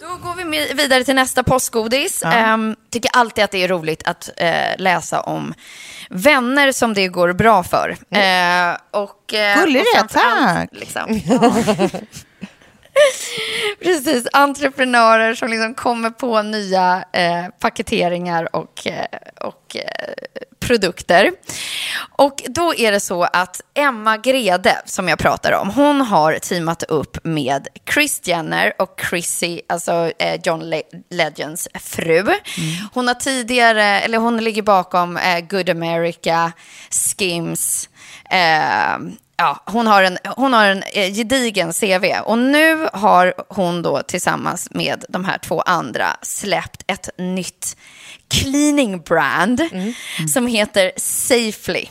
Då 0.00 0.06
går 0.22 0.50
vi 0.50 0.74
vidare 0.74 1.04
till 1.04 1.14
nästa 1.14 1.42
påskgodis. 1.42 2.22
Ehm, 2.24 2.76
tycker 2.90 3.10
alltid 3.14 3.44
att 3.44 3.50
det 3.50 3.64
är 3.64 3.68
roligt 3.68 4.02
att 4.08 4.30
eh, 4.36 4.52
läsa 4.78 5.20
om 5.20 5.54
vänner 6.10 6.72
som 6.72 6.94
det 6.94 7.08
går 7.08 7.32
bra 7.32 7.62
för. 7.62 7.96
Eh, 8.10 8.76
och, 8.90 9.34
eh, 9.34 9.60
Gullig 9.60 9.82
det, 9.82 9.98
framför 9.98 10.20
allt, 10.20 10.56
tack. 10.56 10.68
Liksom. 10.72 11.20
Precis, 13.82 14.26
entreprenörer 14.32 15.34
som 15.34 15.48
liksom 15.50 15.74
kommer 15.74 16.10
på 16.10 16.42
nya 16.42 17.04
eh, 17.12 17.44
paketeringar 17.60 18.56
och, 18.56 18.86
eh, 18.86 19.04
och 19.40 19.76
eh, 19.76 20.12
produkter. 20.60 21.30
Och 22.10 22.42
då 22.48 22.74
är 22.74 22.92
det 22.92 23.00
så 23.00 23.22
att 23.22 23.60
Emma 23.74 24.16
Grede, 24.16 24.82
som 24.84 25.08
jag 25.08 25.18
pratar 25.18 25.52
om, 25.52 25.70
hon 25.70 26.00
har 26.00 26.34
teamat 26.34 26.82
upp 26.82 27.18
med 27.24 27.68
Chris 27.94 28.20
Jenner 28.24 28.72
och 28.78 29.00
Chrissy, 29.10 29.60
alltså 29.68 30.12
eh, 30.18 30.40
John 30.44 30.60
Le- 30.60 30.82
Legends 31.10 31.68
fru. 31.74 32.24
Hon 32.94 33.06
har 33.08 33.14
tidigare, 33.14 33.84
eller 34.00 34.18
hon 34.18 34.36
ligger 34.36 34.62
bakom 34.62 35.16
eh, 35.16 35.40
Good 35.40 35.70
America, 35.70 36.52
Skims, 36.90 37.88
eh, 38.30 38.98
ja, 39.40 39.62
hon 39.66 39.86
har 39.86 40.02
en, 40.02 40.18
hon 40.36 40.52
har 40.52 40.66
en 40.66 40.82
eh, 40.82 41.12
gedigen 41.14 41.72
CV 41.72 42.14
och 42.24 42.38
nu 42.38 42.88
har 42.92 43.34
hon 43.48 43.82
då 43.82 44.02
tillsammans 44.02 44.68
med 44.70 45.04
de 45.08 45.24
här 45.24 45.38
två 45.38 45.60
andra 45.60 46.06
släppt 46.22 46.84
ett 46.86 47.08
nytt 47.18 47.76
cleaning 48.28 49.00
brand 49.00 49.60
som 50.32 50.46
heter 50.46 50.92
Safely. 50.96 51.86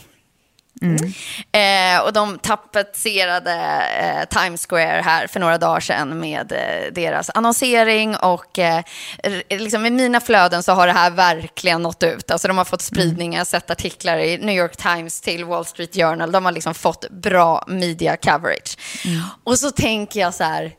Eh, 1.52 2.04
och 2.06 2.14
de 2.14 2.40
tapetserade 2.40 3.84
eh, 4.00 4.42
Times 4.42 4.68
Square 4.70 5.02
här 5.06 5.28
för 5.28 5.40
några 5.40 5.58
dagar 5.58 5.80
sedan 5.80 6.20
med 6.20 6.52
eh, 6.52 6.94
deras 6.94 7.30
annonsering 7.34 8.16
och 8.16 8.60
eh, 8.60 8.84
liksom 9.50 9.86
i 9.86 9.90
mina 9.90 10.20
flöden 10.20 10.64
så 10.64 10.72
har 10.72 10.88
det 10.88 10.94
här 10.94 11.12
verkligen 11.12 11.82
nått 11.82 12.04
ut. 12.04 12.32
Alltså 12.32 12.48
de 12.48 12.58
har 12.58 12.66
fått 12.66 12.82
spridning, 12.82 13.34
jag 13.34 13.40
har 13.40 13.46
sett 13.46 13.70
artiklar 13.72 14.18
i 14.18 14.38
New 14.38 14.56
York 14.56 14.78
Times 14.78 15.22
till 15.22 15.46
Wall 15.46 15.66
Street 15.66 15.96
Journal. 15.96 16.32
De 16.32 16.46
har 16.46 16.52
liksom 16.52 16.74
fått 16.74 17.10
bra 17.10 17.64
media 17.68 18.18
coverage. 18.18 18.78
Och 19.44 19.60
så 19.60 19.72
tänker 19.72 20.20
jag 20.20 20.34
så 20.34 20.44
här, 20.44 20.74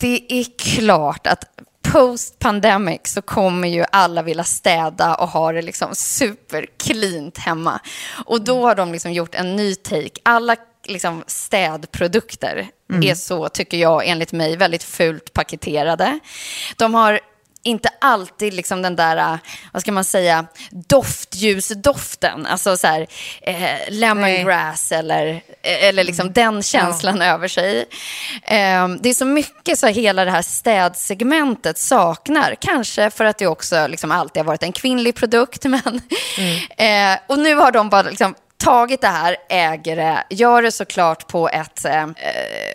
det 0.00 0.32
är 0.32 0.46
klart 0.58 1.26
att 1.26 1.44
post 1.92 2.38
pandemic 2.38 3.00
så 3.04 3.22
kommer 3.22 3.68
ju 3.68 3.84
alla 3.92 4.22
vilja 4.22 4.44
städa 4.44 5.14
och 5.14 5.28
ha 5.28 5.52
det 5.52 5.62
liksom 5.62 5.94
super 5.94 6.66
cleant 6.76 7.38
hemma. 7.38 7.80
Och 8.24 8.40
då 8.40 8.66
har 8.66 8.74
de 8.74 8.92
liksom 8.92 9.12
gjort 9.12 9.34
en 9.34 9.56
ny 9.56 9.74
take. 9.74 10.20
Alla 10.22 10.56
liksom 10.86 11.24
städprodukter 11.26 12.68
är 13.02 13.14
så, 13.14 13.48
tycker 13.48 13.76
jag, 13.76 14.06
enligt 14.06 14.32
mig, 14.32 14.56
väldigt 14.56 14.82
fult 14.82 15.32
paketerade. 15.32 16.18
De 16.76 16.94
har 16.94 17.20
inte 17.62 17.88
alltid 18.00 18.54
liksom 18.54 18.82
den 18.82 18.96
där, 18.96 19.16
äh, 19.16 19.38
vad 19.72 19.82
ska 19.82 19.92
man 19.92 20.04
säga, 20.04 20.46
doftljusdoften. 20.70 22.46
Alltså 22.46 22.76
så 22.76 22.86
här, 22.86 23.06
eh, 23.42 23.78
lemongrass 23.88 24.92
eller, 24.92 25.26
eh, 25.62 25.84
eller 25.84 26.04
liksom 26.04 26.32
den 26.32 26.62
känslan 26.62 27.22
över 27.22 27.48
sig. 27.48 27.78
Eh, 28.42 28.88
det 28.88 29.08
är 29.08 29.14
så 29.14 29.24
mycket 29.24 29.78
så 29.78 29.86
hela 29.86 30.24
det 30.24 30.30
här 30.30 30.42
städsegmentet 30.42 31.78
saknar. 31.78 32.54
Kanske 32.60 33.10
för 33.10 33.24
att 33.24 33.38
det 33.38 33.46
också 33.46 33.86
liksom 33.86 34.10
alltid 34.10 34.40
har 34.40 34.46
varit 34.46 34.62
en 34.62 34.72
kvinnlig 34.72 35.14
produkt. 35.14 35.64
Men, 35.70 36.00
eh, 36.76 37.18
och 37.26 37.38
nu 37.38 37.54
har 37.54 37.72
de 37.72 37.88
bara 37.88 38.02
liksom, 38.02 38.34
tagit 38.60 39.00
det 39.00 39.06
här, 39.06 39.36
äger 39.48 39.96
det, 39.96 40.24
gör 40.30 40.62
det 40.62 40.72
såklart 40.72 41.28
på 41.28 41.48
ett 41.48 41.84
eh, 41.84 42.02
eh, 42.02 42.08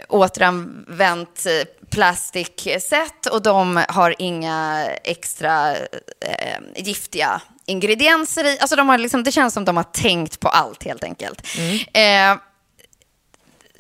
återanvänt 0.10 1.46
eh, 1.46 1.68
plastiksätt 1.90 3.26
och 3.26 3.42
de 3.42 3.84
har 3.90 4.16
inga 4.20 4.88
extra 5.04 5.76
eh, 5.76 6.60
giftiga 6.76 7.42
ingredienser 7.66 8.44
i. 8.44 8.60
Alltså 8.60 8.76
de 8.76 8.90
har 8.90 8.98
liksom, 8.98 9.24
det 9.24 9.32
känns 9.32 9.54
som 9.54 9.66
de 9.66 9.78
har 9.78 9.84
tänkt 9.84 10.40
på 10.40 10.48
allt 10.48 10.84
helt 10.84 11.04
enkelt. 11.04 11.48
Eh, 11.94 12.38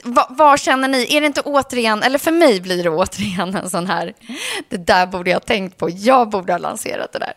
vad, 0.03 0.25
vad 0.29 0.59
känner 0.59 0.87
ni? 0.87 1.15
Är 1.15 1.21
det 1.21 1.27
inte 1.27 1.41
återigen, 1.41 2.03
eller 2.03 2.19
för 2.19 2.31
mig 2.31 2.61
blir 2.61 2.83
det 2.83 2.89
återigen 2.89 3.55
en 3.55 3.69
sån 3.69 3.87
här, 3.87 4.13
det 4.69 4.77
där 4.77 5.07
borde 5.07 5.29
jag 5.29 5.35
ha 5.35 5.45
tänkt 5.45 5.77
på, 5.77 5.89
jag 5.89 6.29
borde 6.29 6.53
ha 6.53 6.57
lanserat 6.57 7.13
det 7.13 7.19
där. 7.19 7.33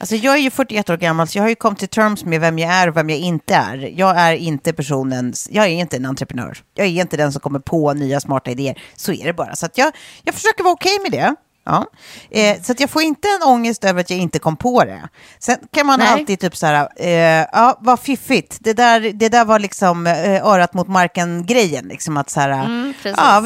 Alltså 0.00 0.16
jag 0.16 0.34
är 0.34 0.38
ju 0.38 0.50
41 0.50 0.90
år 0.90 0.96
gammal, 0.96 1.28
så 1.28 1.38
jag 1.38 1.42
har 1.42 1.48
ju 1.48 1.54
kommit 1.54 1.78
till 1.78 1.88
terms 1.88 2.24
med 2.24 2.40
vem 2.40 2.58
jag 2.58 2.72
är 2.72 2.88
och 2.88 2.96
vem 2.96 3.10
jag 3.10 3.18
inte 3.18 3.54
är. 3.54 3.92
Jag 3.96 4.20
är 4.20 4.34
inte 4.34 4.72
personen, 4.72 5.32
jag 5.50 5.64
är 5.64 5.70
inte 5.70 5.96
en 5.96 6.06
entreprenör. 6.06 6.58
Jag 6.74 6.86
är 6.86 6.90
inte 6.90 7.16
den 7.16 7.32
som 7.32 7.40
kommer 7.40 7.58
på 7.58 7.92
nya 7.92 8.20
smarta 8.20 8.50
idéer. 8.50 8.82
Så 8.96 9.12
är 9.12 9.24
det 9.24 9.32
bara. 9.32 9.56
Så 9.56 9.66
att 9.66 9.78
jag, 9.78 9.92
jag 10.22 10.34
försöker 10.34 10.64
vara 10.64 10.72
okej 10.72 10.98
med 11.02 11.12
det. 11.12 11.34
Ja. 11.64 11.86
Eh, 12.30 12.62
så 12.62 12.74
jag 12.78 12.90
får 12.90 13.02
inte 13.02 13.28
en 13.28 13.48
ångest 13.48 13.84
över 13.84 14.00
att 14.00 14.10
jag 14.10 14.18
inte 14.18 14.38
kom 14.38 14.56
på 14.56 14.84
det. 14.84 15.08
Sen 15.38 15.56
kan 15.72 15.86
man 15.86 15.98
Nej. 15.98 16.08
alltid 16.08 16.40
typ 16.40 16.56
så 16.56 16.66
här, 16.66 16.88
eh, 16.96 17.46
ja 17.52 17.78
vad 17.80 18.00
fiffigt, 18.00 18.56
det 18.60 18.72
där, 18.72 19.00
det 19.00 19.28
där 19.28 19.44
var 19.44 19.58
liksom 19.58 20.06
eh, 20.06 20.46
örat 20.46 20.74
mot 20.74 20.88
marken-grejen. 20.88 21.88
Liksom 21.88 22.16
att 22.16 22.30
så 22.30 22.40
här, 22.40 22.50
Mm, 22.50 22.94
ja, 23.04 23.44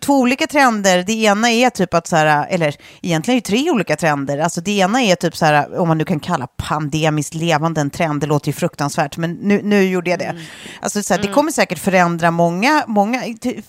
två 0.00 0.14
olika 0.18 0.46
trender. 0.46 1.02
Det 1.02 1.12
ena 1.12 1.50
är 1.50 1.70
typ 1.70 1.94
att 1.94 2.06
så 2.06 2.16
här, 2.16 2.46
eller 2.50 2.76
egentligen 3.02 3.36
är 3.36 3.40
det 3.40 3.46
tre 3.46 3.70
olika 3.70 3.96
trender. 3.96 4.38
Alltså 4.38 4.60
det 4.60 4.70
ena 4.78 5.02
är 5.02 5.16
typ 5.16 5.36
så 5.36 5.44
här, 5.44 5.78
om 5.78 5.88
man 5.88 5.98
nu 5.98 6.04
kan 6.04 6.20
kalla 6.20 6.46
pandemiskt 6.46 7.34
levande 7.34 7.80
en 7.80 7.90
trend, 7.90 8.20
det 8.20 8.26
låter 8.26 8.46
ju 8.46 8.52
fruktansvärt, 8.52 9.16
men 9.16 9.32
nu, 9.32 9.60
nu 9.62 9.82
gjorde 9.84 10.10
jag 10.10 10.18
det. 10.18 10.34
Alltså 10.80 11.02
så 11.02 11.14
här, 11.14 11.22
det 11.22 11.28
kommer 11.28 11.52
säkert 11.52 11.78
förändra 11.78 12.30
många, 12.30 12.84
många, 12.86 13.22
ty, 13.40 13.62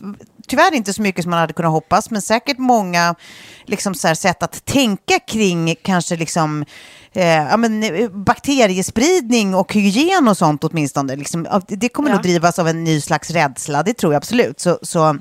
tyvärr 0.48 0.74
inte 0.74 0.94
så 0.94 1.02
mycket 1.02 1.24
som 1.24 1.30
man 1.30 1.40
hade 1.40 1.54
kunnat 1.54 1.72
hoppas, 1.72 2.10
men 2.10 2.22
säkert 2.22 2.58
många 2.58 3.16
liksom 3.66 3.96
så 3.96 4.08
här, 4.08 4.16
sätt 4.16 4.44
att 4.44 4.66
tänka 4.66 5.20
kring 5.20 5.76
kanske 5.82 6.16
liksom 6.16 6.66
eh, 7.14 7.28
ja, 7.28 7.58
men, 7.58 7.84
eh, 7.84 8.10
bakteriespridning 8.10 9.56
och 9.56 9.74
hygien 9.74 10.28
och 10.28 10.38
sånt 10.38 10.64
åtminstone. 10.64 11.16
Liksom, 11.16 11.48
det 11.68 11.90
kommer 11.90 12.12
nog 12.12 12.22
drivas 12.22 12.60
av 12.60 12.68
en 12.68 12.84
ny 12.84 13.02
slags 13.02 13.32
rädsla, 13.32 13.84
det 13.84 13.94
tror 13.94 14.14
jag 14.14 14.18
absolut. 14.18 14.60
Så, 14.60 14.80
så 14.82 15.18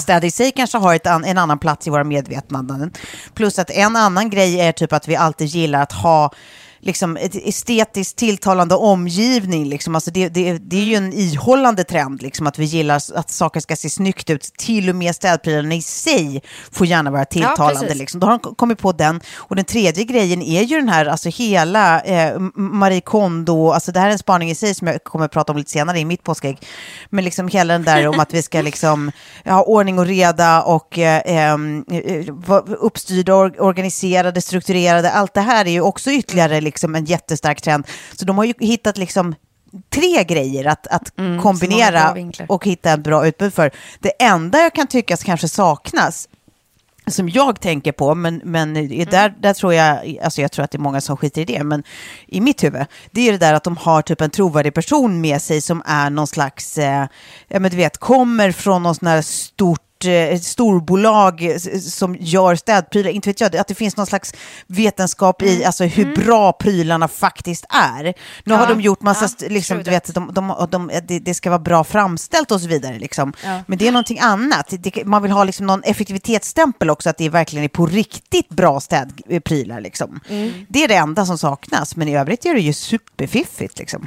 städ 0.00 0.24
i 0.24 0.30
sig 0.30 0.52
kanske 0.52 0.78
har 0.78 0.94
ett 0.94 1.06
en 1.06 1.38
annan 1.38 1.58
plats 1.58 1.86
i 1.86 1.90
våra 1.90 2.04
medvetanden. 2.04 2.92
Plus 3.34 3.58
att 3.58 3.70
en 3.70 3.96
annan 3.96 4.30
grej 4.30 4.60
är 4.60 4.72
typ 4.72 4.92
att 4.92 5.08
vi 5.08 5.16
alltid 5.16 5.46
gillar 5.46 5.82
att 5.82 5.92
ha 5.92 6.30
liksom, 6.84 7.16
ett 7.16 7.34
estetiskt 7.34 8.18
tilltalande 8.18 8.74
omgivning. 8.74 9.68
Liksom. 9.68 9.94
Alltså 9.94 10.10
det, 10.10 10.28
det, 10.28 10.58
det 10.58 10.76
är 10.76 10.84
ju 10.84 10.94
en 10.94 11.12
ihållande 11.12 11.84
trend, 11.84 12.22
liksom, 12.22 12.46
att 12.46 12.58
vi 12.58 12.64
gillar 12.64 13.00
att 13.14 13.30
saker 13.30 13.60
ska 13.60 13.76
se 13.76 13.90
snyggt 13.90 14.30
ut. 14.30 14.42
Till 14.58 14.88
och 14.88 14.96
med 14.96 15.14
städprylarna 15.14 15.74
i 15.74 15.82
sig 15.82 16.42
får 16.72 16.86
gärna 16.86 17.10
vara 17.10 17.24
tilltalande. 17.24 17.88
Ja, 17.88 17.94
liksom. 17.94 18.20
Då 18.20 18.26
har 18.26 18.38
de 18.38 18.54
kommit 18.54 18.78
på 18.78 18.92
den. 18.92 19.20
Och 19.34 19.56
den 19.56 19.64
tredje 19.64 20.04
grejen 20.04 20.42
är 20.42 20.62
ju 20.62 20.76
den 20.76 20.88
här, 20.88 21.06
alltså 21.06 21.28
hela 21.28 22.00
eh, 22.00 22.38
Marie 22.54 23.00
Kondo, 23.00 23.70
alltså 23.70 23.92
det 23.92 24.00
här 24.00 24.08
är 24.08 24.12
en 24.12 24.18
spaning 24.18 24.50
i 24.50 24.54
sig 24.54 24.74
som 24.74 24.86
jag 24.86 25.04
kommer 25.04 25.24
att 25.24 25.32
prata 25.32 25.52
om 25.52 25.58
lite 25.58 25.70
senare 25.70 25.98
i 25.98 26.04
mitt 26.04 26.22
påskägg. 26.22 26.58
Men 27.10 27.24
liksom 27.24 27.48
hela 27.48 27.72
den 27.72 27.82
där 27.82 28.08
om 28.08 28.20
att 28.20 28.34
vi 28.34 28.42
ska 28.42 28.60
liksom 28.60 29.12
ha 29.44 29.62
ordning 29.62 29.98
och 29.98 30.06
reda 30.06 30.62
och 30.62 30.98
eh, 30.98 31.48
eh, 31.50 31.58
vara 32.28 32.60
uppstyrda, 32.60 33.34
or 33.34 33.60
organiserade, 33.60 34.42
strukturerade. 34.42 35.10
Allt 35.10 35.34
det 35.34 35.40
här 35.40 35.64
är 35.64 35.70
ju 35.70 35.80
också 35.80 36.10
ytterligare 36.10 36.60
liksom 36.74 36.94
en 36.94 37.04
jättestark 37.04 37.60
trend. 37.60 37.86
Så 38.16 38.24
de 38.24 38.38
har 38.38 38.44
ju 38.44 38.54
hittat 38.58 38.98
liksom 38.98 39.34
tre 39.90 40.24
grejer 40.24 40.64
att, 40.64 40.86
att 40.86 41.18
Mm, 41.18 41.42
kombinera 41.42 42.16
och 42.48 42.64
hitta 42.66 42.92
ett 42.92 43.00
bra 43.00 43.26
utbud 43.26 43.54
för. 43.54 43.70
Det 44.00 44.22
enda 44.22 44.58
jag 44.58 44.74
kan 44.74 44.86
tycka 44.86 45.16
kanske 45.16 45.48
saknas 45.48 46.28
som 47.06 47.28
jag 47.28 47.60
tänker 47.60 47.92
på, 47.92 48.14
men, 48.14 48.40
men 48.44 48.76
Mm. 48.76 49.04
där, 49.10 49.34
där 49.40 49.54
tror 49.54 49.74
jag, 49.74 50.18
alltså 50.24 50.40
jag 50.42 50.52
tror 50.52 50.64
att 50.64 50.70
det 50.70 50.76
är 50.76 50.80
många 50.80 51.00
som 51.00 51.16
skiter 51.16 51.40
i 51.40 51.44
det, 51.44 51.64
men 51.64 51.82
i 52.26 52.40
mitt 52.40 52.64
huvud, 52.64 52.86
det 53.10 53.28
är 53.28 53.32
det 53.32 53.38
där 53.38 53.54
att 53.54 53.64
de 53.64 53.76
har 53.76 54.02
typ 54.02 54.20
en 54.20 54.30
trovärdig 54.30 54.74
person 54.74 55.20
med 55.20 55.42
sig 55.42 55.60
som 55.60 55.82
är 55.86 56.10
någon 56.10 56.26
slags, 56.26 56.78
eh, 56.78 57.06
ja 57.48 57.60
men 57.60 57.70
du 57.70 57.76
vet, 57.76 57.98
kommer 57.98 58.52
från 58.52 58.82
någon 58.82 58.94
sån 58.94 59.08
här 59.08 59.22
stort 59.22 59.80
eh, 60.04 60.38
storbolag 60.38 61.42
eh, 61.42 61.48
s- 61.54 61.94
som 61.94 62.16
gör 62.20 62.54
städprylar, 62.56 63.10
inte 63.10 63.28
vet 63.28 63.40
jag, 63.40 63.56
att 63.56 63.68
det 63.68 63.74
finns 63.74 63.96
någon 63.96 64.06
slags 64.06 64.34
vetenskap 64.66 65.42
Mm. 65.42 65.54
i 65.54 65.64
alltså, 65.64 65.84
hur 65.84 66.14
bra 66.16 66.52
prylarna 66.52 67.08
faktiskt 67.08 67.64
är. 67.68 68.14
Nu 68.44 68.54
har 68.54 68.66
de 68.66 68.80
gjort 68.80 69.02
massa, 69.02 69.28
ja, 69.38 69.46
liksom, 69.50 69.82
du 69.82 69.90
vet, 69.90 70.14
de, 70.14 70.30
de, 70.34 70.66
de, 70.70 70.90
det, 71.22 71.34
ska 71.34 71.50
vara 71.50 71.58
bra 71.58 71.84
framställt 71.84 72.50
och 72.50 72.60
så 72.60 72.68
vidare. 72.68 72.98
Liksom. 72.98 73.32
Ja. 73.44 73.60
Men 73.66 73.78
det 73.78 73.88
är 73.88 73.92
någonting 73.92 74.18
annat. 74.20 74.66
Det, 74.78 75.04
man 75.04 75.22
vill 75.22 75.30
ha 75.32 75.44
liksom 75.44 75.66
någon 75.66 75.82
effektivitetsstämpel 75.82 76.90
också, 76.90 77.10
att 77.10 77.18
det 77.18 77.28
verkligen 77.28 77.64
är 77.64 77.68
på 77.68 77.86
riktigt 77.86 78.48
bra 78.48 78.80
städprylar. 78.80 79.80
Liksom. 79.80 80.20
Det 80.68 80.84
är 80.84 80.88
det 80.88 80.94
enda 80.96 81.26
som 81.26 81.38
saknas, 81.38 81.96
men 81.96 82.08
i 82.08 82.16
övrigt 82.16 82.44
är 82.46 82.54
det 82.54 82.60
ju 82.60 82.72
superfiffigt. 82.72 83.78
Liksom. 83.78 84.06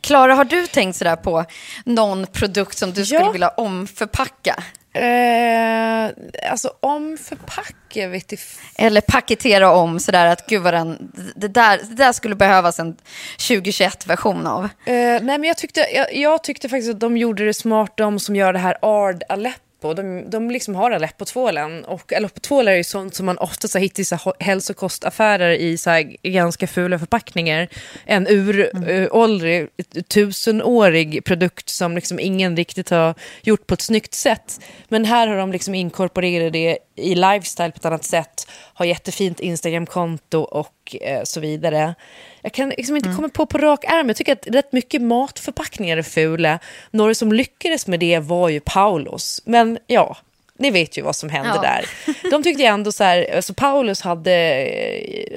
Klara, 0.00 0.34
har 0.34 0.44
du 0.44 0.66
tänkt 0.66 0.96
sådär 0.96 1.16
på 1.16 1.44
någon 1.84 2.26
produkt 2.26 2.78
som 2.78 2.92
du 2.92 3.04
skulle 3.04 3.20
Ja. 3.20 3.30
vilja 3.30 3.48
omförpacka? 3.48 4.62
Eh, 4.94 6.10
alltså 6.50 6.72
omförpacka 6.80 8.08
vet 8.08 8.32
jag 8.32 8.40
Eller 8.76 9.00
paketera 9.00 9.72
om 9.72 10.00
sådär 10.00 10.26
att 10.26 10.46
gud 10.46 10.62
vad 10.62 10.74
den, 10.74 11.12
det, 11.36 11.48
där, 11.48 11.78
det 11.82 11.94
där 11.94 12.12
skulle 12.12 12.34
behövas 12.34 12.78
en 12.78 12.96
2021-version 13.38 14.46
av. 14.46 14.64
Eh, 14.64 14.68
nej, 14.86 15.20
men 15.22 15.44
jag 15.44 15.56
tyckte, 15.56 15.80
jag, 15.94 16.16
jag 16.16 16.44
tyckte 16.44 16.68
faktiskt 16.68 16.90
att 16.90 17.00
de 17.00 17.16
gjorde 17.16 17.44
det 17.44 17.54
smart, 17.54 17.92
de 17.96 18.18
som 18.18 18.36
gör 18.36 18.52
det 18.52 18.58
här 18.58 18.76
Ard 18.82 19.22
Aleppo. 19.28 19.58
De, 19.80 20.30
de 20.30 20.50
liksom 20.50 20.74
har 20.74 20.90
Aleppo-tvålen. 20.90 21.84
Och 21.84 22.12
Aleppo-tvålar 22.12 22.72
är 22.72 22.76
ju 22.76 22.84
sånt 22.84 23.14
som 23.14 23.26
man 23.26 23.38
ofta 23.38 23.68
så 23.68 23.78
hittar 23.78 24.00
i 24.00 24.04
så 24.04 24.16
här 24.16 24.32
hälsokostaffärer 24.38 25.50
i 25.50 25.76
så 25.76 25.90
här 25.90 26.16
ganska 26.22 26.66
fula 26.66 26.98
förpackningar. 26.98 27.68
En 28.04 28.26
uråldrig, 28.28 29.68
tusenårig 30.08 31.24
produkt 31.24 31.68
som 31.68 31.94
liksom 31.94 32.20
ingen 32.20 32.56
riktigt 32.56 32.90
har 32.90 33.14
gjort 33.42 33.66
på 33.66 33.74
ett 33.74 33.80
snyggt 33.80 34.14
sätt. 34.14 34.60
Men 34.88 35.04
här 35.04 35.26
har 35.26 35.36
de 35.36 35.52
liksom 35.52 35.74
inkorporerat 35.74 36.52
det 36.52 36.78
i 36.98 37.14
lifestyle 37.14 37.70
på 37.72 37.76
ett 37.76 37.84
annat 37.84 38.04
sätt. 38.04 38.46
Har 38.74 38.84
jättefint 38.86 39.40
Instagram-konto 39.40 40.38
och 40.40 40.96
eh, 41.00 41.20
så 41.24 41.40
vidare. 41.40 41.94
Jag 42.42 42.52
kan 42.52 42.68
liksom 42.68 42.96
inte 42.96 43.12
komma 43.16 43.28
på 43.28 43.46
på 43.46 43.58
rak 43.58 43.84
arm. 43.84 44.08
Jag 44.08 44.16
tycker 44.16 44.32
att 44.32 44.46
rätt 44.46 44.72
mycket 44.72 45.02
matförpackningar 45.02 45.96
är 45.96 46.02
fula. 46.02 46.58
Några 46.90 47.14
som 47.14 47.32
lyckades 47.32 47.86
med 47.86 48.00
det 48.00 48.18
var 48.18 48.48
ju 48.48 48.60
Paulos. 48.60 49.42
Men 49.44 49.78
ja, 49.86 50.16
ni 50.58 50.70
vet 50.70 50.98
ju 50.98 51.02
vad 51.02 51.16
som 51.16 51.28
hände 51.28 51.52
Ja. 51.54 51.60
där. 51.62 51.84
De 52.30 52.42
tyckte 52.42 52.62
jag 52.62 52.74
ändå 52.74 52.92
så 52.92 53.04
här, 53.04 53.36
alltså 53.36 53.54
Paulus 53.54 54.00
hade, 54.00 54.64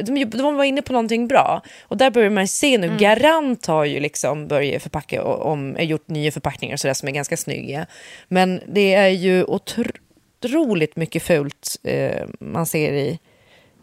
de, 0.03 0.25
de 0.25 0.55
var 0.55 0.63
inne 0.63 0.81
på 0.81 0.93
någonting 0.93 1.27
bra. 1.27 1.61
Och 1.81 1.97
där 1.97 2.09
börjar 2.09 2.29
man 2.29 2.47
se 2.47 2.77
nu, 2.77 2.97
Garant 2.99 3.65
har 3.65 3.85
ju 3.85 3.99
liksom 3.99 4.47
börjat 4.47 4.83
förpacka, 4.83 5.23
om, 5.23 5.77
gjort 5.79 6.07
nya 6.07 6.31
förpackningar 6.31 6.75
och 6.75 6.79
sådär 6.79 6.93
som 6.93 7.07
är 7.07 7.13
ganska 7.13 7.37
snygga. 7.37 7.85
Men 8.27 8.61
det 8.67 8.93
är 8.93 9.09
ju 9.09 9.43
otroligt 9.43 9.95
mycket 10.95 11.23
fult 11.23 11.77
eh, 11.83 12.25
man 12.39 12.65
ser 12.65 12.93
i, 12.93 13.19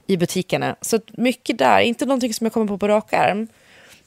i 0.06 0.16
butikerna. 0.16 0.76
Så 0.80 1.00
mycket 1.12 1.58
där, 1.58 1.80
inte 1.80 2.06
någonting 2.06 2.34
som 2.34 2.44
jag 2.44 2.52
kommer 2.52 2.66
på 2.66 2.78
på 2.78 2.88
rak 2.88 3.12
arm. 3.12 3.46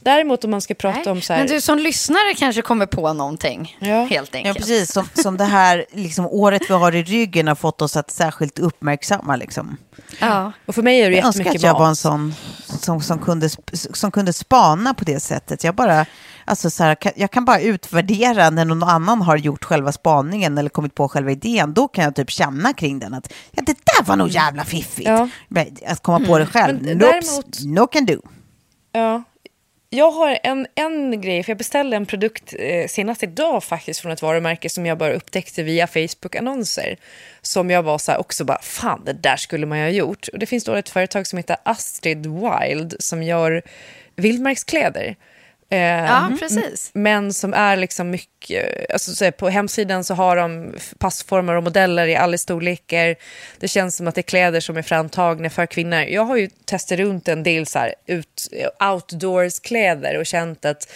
Däremot 0.03 0.43
om 0.43 0.51
man 0.51 0.61
ska 0.61 0.73
prata 0.73 0.97
Nej. 0.99 1.11
om 1.11 1.21
så 1.21 1.33
här... 1.33 1.39
Men 1.39 1.47
du 1.47 1.61
som 1.61 1.79
lyssnare 1.79 2.33
kanske 2.37 2.61
kommer 2.61 2.85
på 2.85 3.13
någonting, 3.13 3.77
Ja. 3.79 4.03
helt 4.03 4.29
Ja, 4.33 4.37
enkelt. 4.37 4.57
precis. 4.57 4.91
Som, 4.91 5.07
som 5.13 5.37
det 5.37 5.43
här 5.45 5.85
liksom, 5.91 6.25
året 6.25 6.61
vi 6.69 6.73
har 6.73 6.95
i 6.95 7.03
ryggen 7.03 7.47
har 7.47 7.55
fått 7.55 7.81
oss 7.81 7.95
att 7.97 8.11
särskilt 8.11 8.59
uppmärksamma. 8.59 9.35
Liksom. 9.35 9.77
Ja. 10.19 10.51
Och 10.65 10.75
för 10.75 10.81
mig 10.81 11.01
är 11.01 11.09
det 11.09 11.15
Jag 11.15 11.25
önskar 11.25 11.39
jättemycket 11.39 11.59
att 11.59 11.67
jag 11.67 11.73
var 11.73 11.85
en 11.85 11.89
mat. 11.89 11.97
sån 11.97 12.33
som, 12.79 13.01
som, 13.01 13.19
kunde, 13.19 13.49
som 13.73 14.11
kunde 14.11 14.33
spana 14.33 14.93
på 14.93 15.03
det 15.05 15.19
sättet. 15.19 15.63
Jag, 15.63 15.75
bara, 15.75 16.05
alltså 16.51 16.69
så 16.69 16.83
här, 16.83 16.97
jag 17.15 17.31
kan 17.31 17.45
bara 17.45 17.59
utvärdera 17.61 18.49
när 18.49 18.65
någon 18.65 18.83
annan 18.83 19.21
har 19.21 19.37
gjort 19.37 19.63
själva 19.63 19.91
spaningen 19.91 20.57
eller 20.57 20.69
kommit 20.69 20.95
på 20.95 21.09
själva 21.09 21.31
idén. 21.31 21.73
Då 21.73 21.87
kan 21.87 22.03
jag 22.03 22.15
typ 22.15 22.29
känna 22.29 22.73
kring 22.73 22.99
den 22.99 23.13
att 23.13 23.33
ja, 23.51 23.63
det 23.65 23.77
där 23.85 24.03
var 24.05 24.15
nog 24.15 24.29
jävla 24.29 24.63
fiffigt. 24.65 25.07
Ja. 25.09 25.29
Att 25.85 26.03
komma 26.03 26.25
på 26.25 26.37
det 26.39 26.45
själv, 26.45 26.81
Men 26.81 26.97
däremot- 26.97 27.63
no 27.65 27.87
can 27.87 28.05
do. 28.05 28.21
Ja. 28.91 29.23
Jag 29.89 30.11
har 30.11 30.39
en, 30.43 30.67
en 30.75 31.21
grej, 31.21 31.43
för 31.43 31.51
jag 31.51 31.57
beställde 31.57 31.95
en 31.97 32.05
produkt 32.05 32.53
eh, 32.59 32.87
senast 32.87 33.23
idag 33.23 33.63
faktiskt 33.63 33.99
från 33.99 34.11
ett 34.11 34.21
varumärke 34.21 34.69
som 34.69 34.85
jag 34.85 34.97
bara 34.97 35.13
upptäckte 35.13 35.63
via 35.63 35.87
Facebook-annonser. 35.87 36.95
Som 37.41 37.69
jag 37.69 37.83
var 37.83 37.97
så 37.97 38.11
här 38.11 38.19
också 38.19 38.45
bara, 38.45 38.59
fan 38.61 39.01
det 39.05 39.13
där 39.13 39.35
skulle 39.35 39.65
man 39.65 39.77
ju 39.77 39.83
ha 39.83 39.89
gjort. 39.91 40.27
Och 40.27 40.39
det 40.39 40.45
finns 40.45 40.63
då 40.63 40.73
ett 40.73 40.89
företag 40.89 41.27
som 41.27 41.37
heter 41.37 41.57
Astrid 41.65 42.27
Wild 42.27 42.95
som 42.99 43.23
gör 43.23 43.61
vildmarkskläder. 44.15 45.15
Eh, 45.71 45.79
Ja, 45.79 46.31
precis. 46.39 46.91
Men 46.93 47.33
som 47.33 47.53
är 47.53 47.77
liksom 47.77 48.09
mycket, 48.09 48.91
alltså 48.91 49.11
så 49.15 49.31
på 49.31 49.49
hemsidan 49.49 50.03
så 50.03 50.13
har 50.13 50.35
de 50.35 50.75
passformer 50.97 51.53
och 51.53 51.63
modeller 51.63 52.07
i 52.07 52.15
alla 52.15 52.37
storlekar. 52.37 53.15
Det 53.59 53.67
känns 53.67 53.95
som 53.95 54.07
att 54.07 54.15
det 54.15 54.21
är 54.21 54.23
kläder 54.23 54.59
som 54.59 54.77
är 54.77 54.81
framtagna 54.81 55.49
för 55.49 55.65
kvinnor. 55.65 55.99
Jag 55.99 56.25
har 56.25 56.37
ju 56.37 56.49
testat 56.65 56.99
runt 56.99 57.27
en 57.27 57.43
del 57.43 57.65
så 57.65 57.79
här 57.79 57.93
ut, 58.05 58.47
outdoors-kläder 58.79 60.17
och 60.19 60.25
känt 60.25 60.65
att 60.65 60.87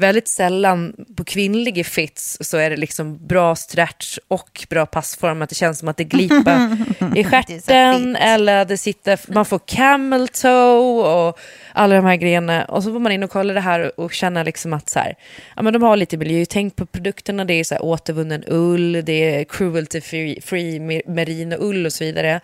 väldigt 0.00 0.28
sällan 0.28 0.94
på 1.16 1.24
kvinnliga 1.24 1.84
fits 1.84 2.38
så 2.40 2.56
är 2.56 2.70
det 2.70 2.76
liksom 2.76 3.26
bra 3.26 3.56
stretch 3.56 4.18
och 4.28 4.66
bra 4.68 4.86
passform. 4.86 5.42
Att 5.42 5.48
det 5.48 5.54
känns 5.54 5.78
som 5.78 5.88
att 5.88 5.96
det 5.96 6.04
glipar 6.04 6.76
i 7.16 7.24
stjärten 7.24 8.16
eller 8.16 8.64
det 8.64 8.78
sitter, 8.78 9.20
man 9.32 9.44
får 9.44 9.60
camel 9.66 10.28
toe 10.28 11.28
och 11.28 11.38
alla 11.72 11.94
de 11.94 12.04
här 12.04 12.16
grejerna. 12.16 12.64
Och 12.64 12.84
så 12.84 12.92
får 12.92 13.00
man 13.00 13.12
in 13.12 13.22
och 13.22 13.30
kolla 13.30 13.54
det 13.54 13.60
här 13.60 14.00
och 14.00 14.12
känna 14.12 14.42
liksom 14.42 14.72
att 14.72 14.88
så 14.88 14.98
här, 14.98 15.14
ja, 15.56 15.62
men 15.62 15.72
de 15.72 15.82
har 15.82 15.96
lite 15.96 16.16
miljötänk 16.16 16.76
på 16.76 16.86
produkterna. 16.86 17.44
Det 17.44 17.54
är 17.54 17.64
så 17.64 17.74
här 17.74 17.84
återvunnen 17.84 18.44
ull, 18.46 18.92
det 19.04 19.40
är 19.40 19.44
cruelty 19.44 20.00
free, 20.00 20.40
free 20.40 20.80
mer- 20.80 21.02
merino 21.06 21.56
ull 21.58 21.86
och 21.86 21.92
så 21.92 22.04
vidare. 22.04 22.40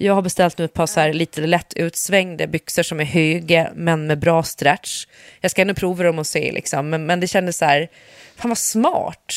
Jag 0.00 0.14
har 0.14 0.22
beställt 0.22 0.58
nu 0.58 0.64
ett 0.64 0.74
par 0.74 0.86
så 0.86 1.00
här 1.00 1.12
lite 1.12 1.40
lätt 1.40 1.74
utsvängda 1.74 2.46
byxor 2.46 2.82
som 2.82 3.00
är 3.00 3.04
höga 3.04 3.70
men 3.74 4.06
med 4.06 4.18
bra 4.18 4.42
stretch. 4.42 5.06
Jag 5.40 5.50
ska 5.50 5.62
ännu 5.62 5.74
prova 5.74 6.04
dem 6.04 6.18
och 6.18 6.26
se 6.26 6.52
liksom, 6.52 6.90
men, 6.90 7.06
men 7.06 7.20
det 7.20 7.26
kändes 7.26 7.58
så 7.58 7.64
här, 7.64 7.88
fan 8.36 8.48
vad 8.48 8.58
smart. 8.58 9.32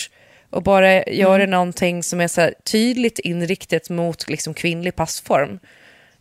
Och 0.49 0.63
bara 0.63 1.03
göra 1.03 1.45
någonting 1.45 2.03
som 2.03 2.21
är 2.21 2.27
så 2.27 2.41
här 2.41 2.53
tydligt 2.63 3.19
inriktat 3.19 3.89
mot 3.89 4.29
liksom 4.29 4.53
kvinnlig 4.53 4.95
passform. 4.95 5.59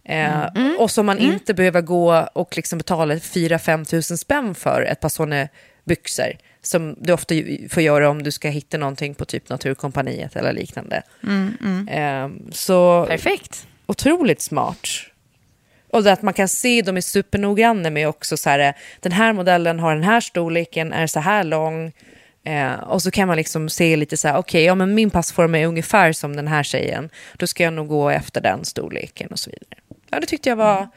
Eh, 0.04 0.44
Och 0.78 0.90
som 0.90 1.06
man 1.06 1.18
inte 1.18 1.54
behöver 1.54 1.80
gå 1.80 2.28
och 2.32 2.56
liksom 2.56 2.78
betala 2.78 3.14
4-5 3.14 3.84
tusen 3.84 4.18
spänn 4.18 4.54
för 4.54 4.82
ett 4.82 5.00
par 5.00 5.08
sådana 5.08 5.48
byxor. 5.84 6.32
Som 6.62 6.96
du 7.00 7.12
ofta 7.12 7.34
får 7.70 7.82
göra 7.82 8.10
om 8.10 8.22
du 8.22 8.30
ska 8.30 8.48
hitta 8.48 8.78
någonting 8.78 9.14
på 9.14 9.24
typ 9.24 9.48
Naturkompaniet 9.48 10.36
eller 10.36 10.52
liknande. 10.52 11.02
Eh, 11.88 12.28
så 12.52 13.06
Perfekt 13.06 13.66
otroligt 13.90 14.40
smart. 14.40 14.88
Och 15.92 16.02
det 16.02 16.12
att 16.12 16.22
man 16.22 16.34
kan 16.34 16.48
se, 16.48 16.82
de 16.82 16.96
är 16.96 17.00
supernoggranna 17.00 17.90
med 17.90 18.08
också 18.08 18.36
så 18.36 18.50
här, 18.50 18.74
den 19.00 19.12
här 19.12 19.32
modellen 19.32 19.80
har 19.80 19.94
den 19.94 20.04
här 20.04 20.20
storleken, 20.20 20.92
är 20.92 21.06
så 21.06 21.20
här 21.20 21.44
lång. 21.44 21.92
Eh, 22.44 22.72
och 22.72 23.02
så 23.02 23.10
kan 23.10 23.28
man 23.28 23.36
liksom 23.36 23.68
se 23.68 23.96
lite 23.96 24.16
så 24.16 24.28
här, 24.28 24.36
okej, 24.36 24.64
ja 24.64 24.74
men 24.74 24.94
min 24.94 25.10
passform 25.10 25.54
är 25.54 25.66
ungefär 25.66 26.12
som 26.12 26.36
den 26.36 26.48
här 26.48 26.62
tjejen. 26.62 27.10
Då 27.36 27.46
ska 27.46 27.64
jag 27.64 27.72
nog 27.72 27.88
gå 27.88 28.10
efter 28.10 28.40
den 28.40 28.64
storleken 28.64 29.28
och 29.28 29.38
så 29.38 29.50
vidare. 29.50 29.80
Ja, 30.10 30.20
det 30.20 30.26
tyckte 30.26 30.48
jag 30.48 30.56
var, 30.56 30.88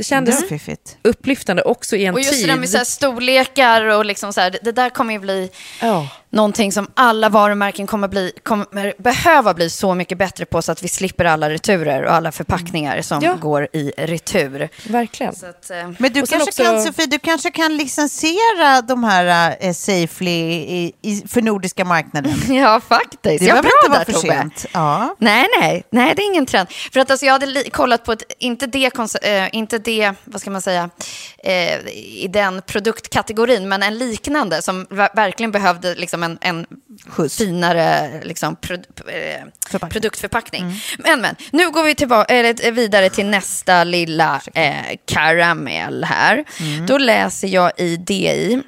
det 0.00 0.04
kändes 0.04 0.40
Det 0.40 0.46
fiffigt. 0.48 0.96
upplyftande 1.02 1.62
också 1.62 1.96
i 1.96 2.04
en 2.06 2.14
Och 2.14 2.20
just 2.20 2.32
tid. 2.32 2.42
det 2.48 2.52
där 2.52 2.58
med 2.60 2.68
så 2.70 2.76
här 2.76 2.84
storlekar 2.84 3.84
och 3.84 4.04
liksom 4.04 4.32
så 4.32 4.40
här, 4.40 4.58
det, 4.62 4.72
där 4.72 4.90
kommer 4.90 5.12
ju 5.12 5.18
bli 5.20 5.50
Ja. 5.80 6.08
någonting 6.30 6.72
som 6.72 6.90
alla 6.94 7.28
varumärken 7.28 7.86
kommer, 7.86 8.08
bli, 8.08 8.32
kommer 8.42 9.02
behöva 9.02 9.54
bli 9.54 9.70
så 9.70 9.94
mycket 9.94 10.18
bättre 10.18 10.44
på 10.44 10.62
så 10.62 10.72
att 10.72 10.82
vi 10.82 10.88
slipper 10.88 11.24
alla 11.24 11.50
returer 11.50 12.02
och 12.02 12.12
alla 12.12 12.32
förpackningar 12.32 13.02
som 13.02 13.20
Ja. 13.22 13.34
går 13.34 13.68
i 13.72 13.92
retur. 13.96 14.68
Verkligen. 14.88 15.34
Så 15.34 15.46
att, 15.46 15.70
eh, 15.70 15.76
Men 15.98 16.12
du 16.12 16.26
kanske, 16.26 16.36
också- 16.42 16.62
kan, 16.62 16.82
Sofie, 16.82 17.06
du 17.06 17.18
kanske 17.18 17.50
kan 17.50 17.76
licensiera 17.76 18.82
de 18.82 19.04
här 19.04 19.56
eh, 19.60 19.72
Safely 19.72 20.30
i, 20.30 20.92
i, 21.02 21.22
för 21.28 21.42
nordiska 21.42 21.84
marknaden. 21.84 22.32
ja, 22.56 22.80
faktiskt. 22.88 23.22
Det 23.22 23.46
ja, 23.46 23.52
behöver 23.54 23.62
bra 23.62 23.70
inte 23.86 23.98
där, 23.98 24.04
för 24.04 24.12
Tobbe. 24.12 24.34
sent. 24.34 24.66
Ja. 24.72 25.16
Nej, 25.18 25.46
nej, 25.60 25.84
nej, 25.90 26.12
det 26.16 26.22
är 26.22 26.26
ingen 26.26 26.46
trend. 26.46 26.68
För 26.92 27.00
att 27.00 27.10
alltså, 27.10 27.26
jag 27.26 27.32
hade 27.32 27.70
kollat 27.70 28.04
på 28.04 28.12
ett, 28.12 28.22
inte 28.38 28.66
det, 28.66 28.90
eh, 29.22 29.48
inte 29.52 29.78
det, 29.78 29.89
vad 30.24 30.40
ska 30.40 30.50
man 30.50 30.62
säga, 30.62 30.90
eh, 31.38 31.78
i 31.96 32.26
den 32.30 32.62
produktkategorin, 32.62 33.68
men 33.68 33.82
en 33.82 33.98
liknande 33.98 34.62
som 34.62 34.86
ver- 34.86 35.14
verkligen 35.16 35.52
behövde 35.52 35.94
liksom 35.94 36.22
en, 36.22 36.38
en 36.40 36.66
Skjuts. 37.08 37.36
finare 37.38 38.10
liksom, 38.24 38.56
prod- 38.56 38.84
eh, 39.08 39.44
Förpackning. 39.68 39.90
produktförpackning. 39.92 40.80
Men, 40.98 41.20
men, 41.20 41.36
nu 41.50 41.70
går 41.70 41.82
vi 41.82 41.94
tillba- 41.94 42.24
eller, 42.24 42.72
vidare 42.72 43.10
till 43.10 43.26
nästa 43.26 43.84
lilla 43.84 44.40
eh, 44.54 44.74
karamell 45.06 46.04
här. 46.04 46.44
Då 46.86 46.98
läser 46.98 47.48
jag 47.48 47.72
i 47.76 47.96
DI. 47.96 48.62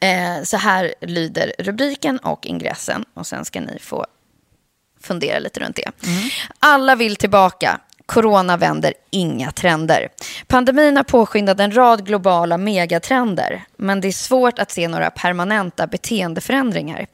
Eh, 0.00 0.42
så 0.44 0.56
här 0.56 0.94
lyder 1.00 1.52
rubriken 1.58 2.18
och 2.18 2.46
ingressen 2.46 3.04
och 3.14 3.26
sen 3.26 3.44
ska 3.44 3.60
ni 3.60 3.78
få 3.80 4.06
fundera 5.02 5.38
lite 5.38 5.60
runt 5.60 5.76
det. 5.76 5.90
Alla 6.58 6.94
vill 6.94 7.16
tillbaka. 7.16 7.80
Corona 8.06 8.56
vänder 8.56 8.94
inga 9.10 9.52
trender. 9.52 10.08
Pandemin 10.46 10.96
har 10.96 11.04
påskyndat 11.04 11.60
en 11.60 11.76
rad 11.76 12.06
globala 12.06 12.58
megatrender, 12.58 13.64
men 13.76 14.00
det 14.00 14.08
är 14.08 14.12
svårt 14.12 14.58
att 14.58 14.70
se 14.70 14.88
några 14.88 15.10
permanenta 15.10 15.86
beteendeförändringar. 15.86 17.06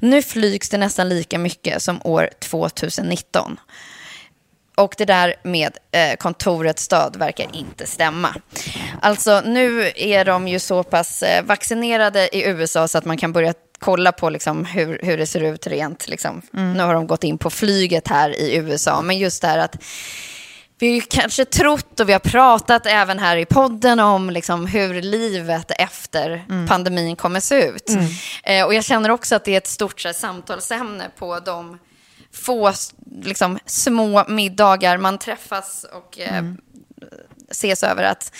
Nu 0.00 0.22
flygs 0.22 0.68
det 0.68 0.78
nästan 0.78 1.08
lika 1.08 1.38
mycket 1.38 1.82
som 1.82 2.00
år 2.04 2.30
2019. 2.38 3.60
Och 4.74 4.94
det 4.98 5.04
där 5.04 5.34
med 5.42 5.78
eh, 5.92 6.16
kontorets 6.16 6.82
stöd 6.82 7.16
verkar 7.16 7.46
inte 7.52 7.86
stämma. 7.86 8.34
Alltså 9.00 9.42
nu 9.46 9.92
är 9.96 10.24
de 10.24 10.48
ju 10.48 10.58
så 10.58 10.82
pass 10.82 11.22
eh, 11.22 11.44
vaccinerade 11.44 12.36
i 12.36 12.48
USA 12.48 12.88
så 12.88 12.98
att 12.98 13.04
man 13.04 13.16
kan 13.16 13.32
börja 13.32 13.54
kolla 13.80 14.12
på 14.12 14.30
liksom, 14.30 14.64
hur, 14.64 15.00
hur 15.02 15.18
det 15.18 15.26
ser 15.26 15.40
ut 15.40 15.66
rent. 15.66 16.08
Liksom. 16.08 16.42
Nu 16.52 16.80
har 16.80 16.94
de 16.94 17.06
gått 17.06 17.24
in 17.24 17.38
på 17.38 17.50
flyget 17.50 18.08
här 18.08 18.40
i 18.40 18.56
USA. 18.56 19.02
Men 19.02 19.18
just 19.18 19.42
det 19.42 19.48
här 19.48 19.58
att 19.58 19.76
vi 20.78 20.94
har 20.94 21.00
kanske 21.00 21.44
trott 21.44 22.00
och 22.00 22.08
vi 22.08 22.12
har 22.12 22.20
pratat 22.20 22.86
även 22.86 23.18
här 23.18 23.36
i 23.36 23.44
podden 23.44 24.00
om 24.00 24.30
liksom 24.30 24.66
hur 24.66 25.02
livet 25.02 25.70
efter 25.78 26.44
pandemin 26.68 27.16
kommer 27.16 27.40
se 27.40 27.64
ut. 27.64 27.90
Eh, 28.44 28.64
och 28.64 28.74
jag 28.74 28.84
känner 28.84 29.10
också 29.10 29.34
att 29.34 29.44
det 29.44 29.52
är 29.52 29.58
ett 29.58 29.66
stort 29.66 30.04
här, 30.04 30.12
samtalsämne 30.12 31.10
på 31.18 31.40
de 31.40 31.78
få 32.32 32.72
liksom, 33.22 33.58
små 33.66 34.24
middagar 34.28 34.98
man 34.98 35.18
träffas 35.18 35.86
och 35.92 36.18
eh, 36.18 36.44
ses 37.50 37.82
över 37.82 38.02
att 38.02 38.32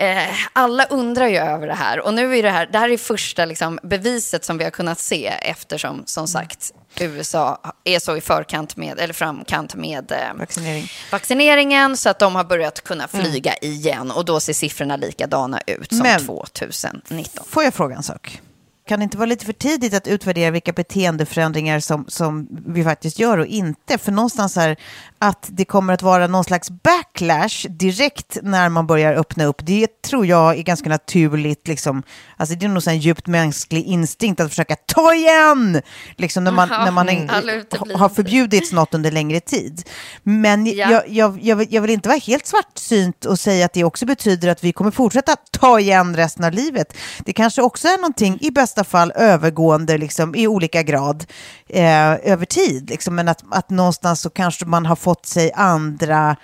eh, 0.00 0.28
alla 0.52 0.84
undrar 0.84 1.26
ju 1.28 1.36
över 1.36 1.66
det 1.66 1.74
här. 1.74 2.00
Och 2.00 2.14
nu 2.14 2.38
är 2.38 2.42
det 2.42 2.50
här, 2.50 2.66
det 2.72 2.78
här 2.78 2.88
är 2.88 2.96
första 2.98 3.44
liksom, 3.44 3.78
beviset 3.82 4.44
som 4.44 4.58
vi 4.58 4.64
har 4.64 4.70
kunnat 4.70 4.98
se 4.98 5.26
eftersom, 5.26 6.02
som 6.06 6.28
sagt, 6.28 6.72
USA 7.00 7.60
är 7.84 7.98
så 7.98 8.16
i 8.16 8.20
förkant 8.20 8.76
med, 8.76 8.98
eller 9.00 9.14
framkant 9.14 9.74
med 9.74 10.12
eh, 10.12 10.34
Vaccinering. 10.38 10.88
vaccineringen 11.12 11.96
så 11.96 12.08
att 12.10 12.18
de 12.18 12.34
har 12.34 12.44
börjat 12.44 12.84
kunna 12.84 13.08
flyga 13.08 13.54
igen 13.56 14.10
och 14.10 14.24
då 14.24 14.40
ser 14.40 14.52
siffrorna 14.52 14.96
likadana 14.96 15.60
ut 15.66 15.88
som 15.88 15.98
Men- 15.98 16.26
2019. 16.26 17.44
Får 17.48 17.64
jag 17.64 17.74
fråga 17.74 17.96
en 17.96 18.02
sak? 18.02 18.40
Kan 18.88 18.98
det 19.00 19.02
inte 19.04 19.16
vara 19.18 19.26
lite 19.26 19.46
för 19.46 19.52
tidigt 19.52 19.94
att 19.94 20.06
utvärdera 20.08 20.50
vilka 20.50 20.72
beteendeförändringar 20.72 21.80
som, 21.80 22.04
som 22.08 22.48
vi 22.66 22.84
faktiskt 22.84 23.18
gör 23.18 23.38
och 23.38 23.46
inte? 23.46 23.98
För 23.98 24.12
någonstans 24.12 24.56
här 24.56 24.76
att 25.22 25.48
det 25.48 25.64
kommer 25.64 25.92
att 25.94 26.02
vara 26.02 26.26
någon 26.26 26.44
slags 26.44 26.70
backlash 26.70 27.68
direkt 27.68 28.38
när 28.42 28.68
man 28.68 28.86
börjar 28.86 29.14
öppna 29.14 29.44
upp. 29.44 29.56
Det 29.66 30.02
tror 30.02 30.26
jag 30.26 30.58
är 30.58 30.62
ganska 30.62 30.88
naturligt. 30.88 31.68
Liksom. 31.68 32.02
Alltså 32.36 32.54
det 32.54 32.66
är 32.66 32.68
nog 32.68 32.88
en 32.88 32.98
djupt 32.98 33.26
mänsklig 33.26 33.84
instinkt 33.84 34.40
att 34.40 34.48
försöka 34.48 34.76
ta 34.76 35.14
igen. 35.14 35.82
Liksom 36.16 36.44
när 36.44 36.52
man, 36.52 36.72
Aha, 36.72 36.84
när 36.84 36.90
man 36.90 37.08
mm. 37.08 37.28
är, 37.30 37.54
uteblivet. 37.56 38.00
har 38.00 38.08
förbjudits 38.08 38.72
något 38.72 38.94
under 38.94 39.10
längre 39.10 39.40
tid. 39.40 39.88
Men 40.22 40.66
Ja. 40.66 40.90
jag, 40.90 41.08
jag, 41.08 41.38
jag, 41.42 41.56
vill, 41.56 41.66
jag 41.70 41.82
vill 41.82 41.90
inte 41.90 42.08
vara 42.08 42.18
helt 42.18 42.46
svartsynt 42.46 43.24
och 43.24 43.38
säga 43.38 43.64
att 43.64 43.72
det 43.72 43.84
också 43.84 44.06
betyder 44.06 44.48
att 44.48 44.64
vi 44.64 44.72
kommer 44.72 44.90
fortsätta 44.90 45.36
ta 45.50 45.80
igen 45.80 46.16
resten 46.16 46.44
av 46.44 46.52
livet. 46.52 46.96
Det 47.18 47.32
kanske 47.32 47.62
också 47.62 47.88
är 47.88 47.96
någonting 47.96 48.38
i 48.40 48.50
bästa 48.50 48.84
fall 48.84 49.12
övergående 49.16 49.98
liksom, 49.98 50.34
i 50.34 50.46
olika 50.46 50.82
grad 50.82 51.24
eh, 51.68 52.32
över 52.32 52.44
tid. 52.44 52.90
Liksom. 52.90 53.14
Men 53.14 53.28
att, 53.28 53.44
att 53.50 53.70
någonstans 53.70 54.20
så 54.20 54.30
kanske 54.30 54.64
man 54.64 54.86
har 54.86 54.96
fått 54.96 55.09
sig 55.26 55.52
andra 55.54 56.36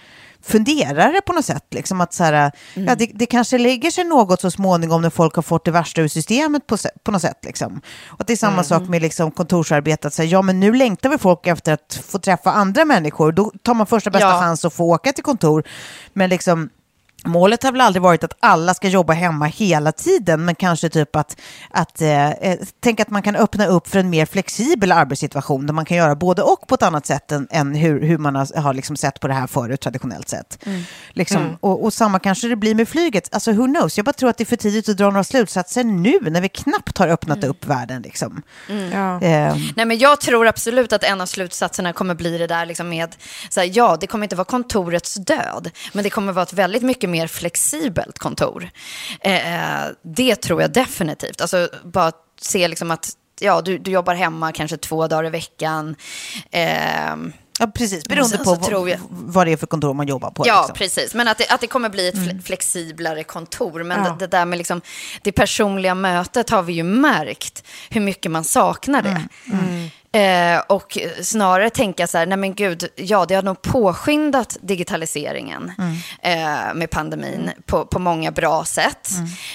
funderare 0.42 1.20
på 1.26 1.32
något 1.32 1.44
sätt. 1.44 1.64
Liksom 1.70 2.00
att 2.00 2.14
så 2.14 2.24
här, 2.24 2.52
ja, 2.74 2.94
det, 2.94 3.10
det 3.14 3.26
kanske 3.26 3.58
lägger 3.58 3.90
sig 3.90 4.04
något 4.04 4.40
så 4.40 4.50
småningom 4.50 5.02
när 5.02 5.10
folk 5.10 5.34
har 5.34 5.42
fått 5.42 5.64
det 5.64 5.70
värsta 5.70 6.00
ur 6.00 6.08
systemet 6.08 6.66
på, 6.66 6.76
på 7.02 7.10
något 7.10 7.22
sätt. 7.22 7.38
Liksom. 7.42 7.80
Och 8.06 8.24
det 8.26 8.32
är 8.32 8.36
samma 8.36 8.64
sak 8.64 8.82
med 8.88 9.02
liksom, 9.02 9.30
kontorsarbete. 9.30 10.08
Att 10.08 10.14
säga, 10.14 10.28
ja, 10.28 10.42
men 10.42 10.60
nu 10.60 10.72
längtar 10.74 11.08
vi 11.08 11.18
folk 11.18 11.46
efter 11.46 11.72
att 11.72 12.00
få 12.08 12.18
träffa 12.18 12.52
andra 12.52 12.84
människor. 12.84 13.32
Då 13.32 13.52
tar 13.62 13.74
man 13.74 13.86
första 13.86 14.10
bästa 14.10 14.28
Ja. 14.28 14.40
chans 14.40 14.64
att 14.64 14.74
få 14.74 14.84
åka 14.84 15.12
till 15.12 15.24
kontor. 15.24 15.64
Men 16.12 16.30
liksom, 16.30 16.68
Målet 17.24 17.62
har 17.62 17.72
väl 17.72 17.80
aldrig 17.80 18.02
varit 18.02 18.24
att 18.24 18.36
alla 18.40 18.74
ska 18.74 18.88
jobba 18.88 19.12
hemma 19.12 19.44
hela 19.46 19.92
tiden, 19.92 20.44
men 20.44 20.54
kanske 20.54 20.88
typ 20.88 21.16
att, 21.16 21.40
att 21.70 22.00
eh, 22.00 22.30
eh, 22.30 22.58
tänk 22.80 23.00
att 23.00 23.10
man 23.10 23.22
kan 23.22 23.36
öppna 23.36 23.66
upp 23.66 23.88
för 23.88 23.98
en 23.98 24.10
mer 24.10 24.26
flexibel 24.26 24.92
arbetssituation 24.92 25.66
där 25.66 25.74
man 25.74 25.84
kan 25.84 25.96
göra 25.96 26.14
både 26.14 26.42
och 26.42 26.68
på 26.68 26.74
ett 26.74 26.82
annat 26.82 27.06
sätt 27.06 27.32
än, 27.32 27.48
än 27.50 27.74
hur, 27.74 28.00
hur 28.02 28.18
man 28.18 28.34
har, 28.34 28.60
har 28.60 28.74
liksom 28.74 28.96
sett 28.96 29.20
på 29.20 29.28
det 29.28 29.34
här 29.34 29.46
förut 29.46 29.80
traditionellt 29.80 30.28
sett. 30.28 30.64
Liksom, 31.12 31.56
och, 31.60 31.84
och 31.84 31.92
samma 31.92 32.18
kanske 32.18 32.48
det 32.48 32.56
blir 32.56 32.74
med 32.74 32.88
flyget. 32.88 33.34
Alltså 33.34 33.52
who 33.52 33.66
knows? 33.66 33.96
Jag 33.96 34.04
bara 34.04 34.12
tror 34.12 34.30
att 34.30 34.38
det 34.38 34.44
är 34.44 34.46
för 34.46 34.56
tidigt 34.56 34.88
att 34.88 34.96
dra 34.96 35.10
några 35.10 35.24
slutsatser 35.24 35.84
nu 35.84 36.18
när 36.30 36.40
vi 36.40 36.48
knappt 36.48 36.98
har 36.98 37.08
öppnat 37.08 37.44
upp 37.44 37.66
världen. 37.66 38.02
Liksom. 38.02 38.42
Ja. 38.92 39.22
Eh, 39.22 39.56
Nej, 39.76 39.86
men 39.86 39.98
jag 39.98 40.20
tror 40.20 40.46
absolut 40.46 40.92
att 40.92 41.04
en 41.04 41.20
av 41.20 41.26
slutsatserna 41.26 41.92
kommer 41.92 42.14
bli 42.14 42.38
det 42.38 42.46
där 42.46 42.66
liksom 42.66 42.88
med, 42.88 43.16
så 43.50 43.60
här, 43.60 43.70
ja, 43.72 43.96
det 44.00 44.06
kommer 44.06 44.24
inte 44.24 44.36
vara 44.36 44.44
kontorets 44.44 45.14
död, 45.14 45.70
men 45.92 46.04
det 46.04 46.10
kommer 46.10 46.32
vara 46.32 46.42
ett 46.42 46.52
väldigt 46.52 46.82
mycket 46.82 47.10
mer 47.10 47.15
flexibelt 47.26 48.18
kontor. 48.18 48.70
Eh, 49.20 49.40
det 50.02 50.36
tror 50.36 50.62
jag 50.62 50.72
definitivt. 50.72 51.40
Alltså 51.40 51.68
bara 51.84 52.12
se 52.40 52.68
liksom 52.68 52.90
att, 52.90 53.10
ja, 53.40 53.60
du, 53.60 53.78
du 53.78 53.90
jobbar 53.90 54.14
hemma 54.14 54.52
kanske 54.52 54.76
två 54.76 55.06
dagar 55.08 55.24
i 55.26 55.30
veckan. 55.30 55.96
Eh, 56.50 57.16
ja, 57.58 57.66
precis, 57.74 58.04
beroende 58.08 58.38
på 58.38 58.56
tror 58.56 58.90
jag- 58.90 58.98
vad, 58.98 59.32
vad 59.34 59.46
det 59.46 59.52
är 59.52 59.56
för 59.56 59.66
kontor 59.66 59.94
man 59.94 60.06
jobbar 60.08 60.30
på. 60.30 60.42
Ja, 60.46 60.60
liksom. 60.60 60.74
precis. 60.76 61.14
Men 61.14 61.28
att 61.28 61.38
det, 61.38 61.48
att 61.48 61.60
det 61.60 61.66
kommer 61.66 61.88
bli 61.88 62.08
ett 62.08 62.14
fle- 62.14 62.42
flexiblare 62.42 63.24
kontor. 63.24 63.82
Men 63.82 64.02
det, 64.04 64.16
det 64.18 64.26
där 64.26 64.44
med 64.44 64.58
liksom, 64.58 64.80
det 65.22 65.32
personliga 65.32 65.94
mötet 65.94 66.50
har 66.50 66.62
vi 66.62 66.72
ju 66.72 66.82
märkt 66.82 67.64
hur 67.90 68.00
mycket 68.00 68.30
man 68.30 68.44
saknar 68.44 69.02
det. 69.02 69.28
Eh, 70.12 70.58
och 70.68 70.98
snarare 71.22 71.70
tänka 71.70 72.06
så 72.06 72.18
här, 72.18 72.26
nej 72.26 72.38
men 72.38 72.54
gud, 72.54 72.88
ja 72.96 73.26
det 73.26 73.34
har 73.34 73.42
nog 73.42 73.62
påskyndat 73.62 74.56
digitaliseringen 74.60 75.72
eh, 76.22 76.74
med 76.74 76.90
pandemin 76.90 77.50
på, 77.66 77.86
på 77.86 77.98
många 77.98 78.30
bra 78.30 78.64
sätt. 78.64 79.08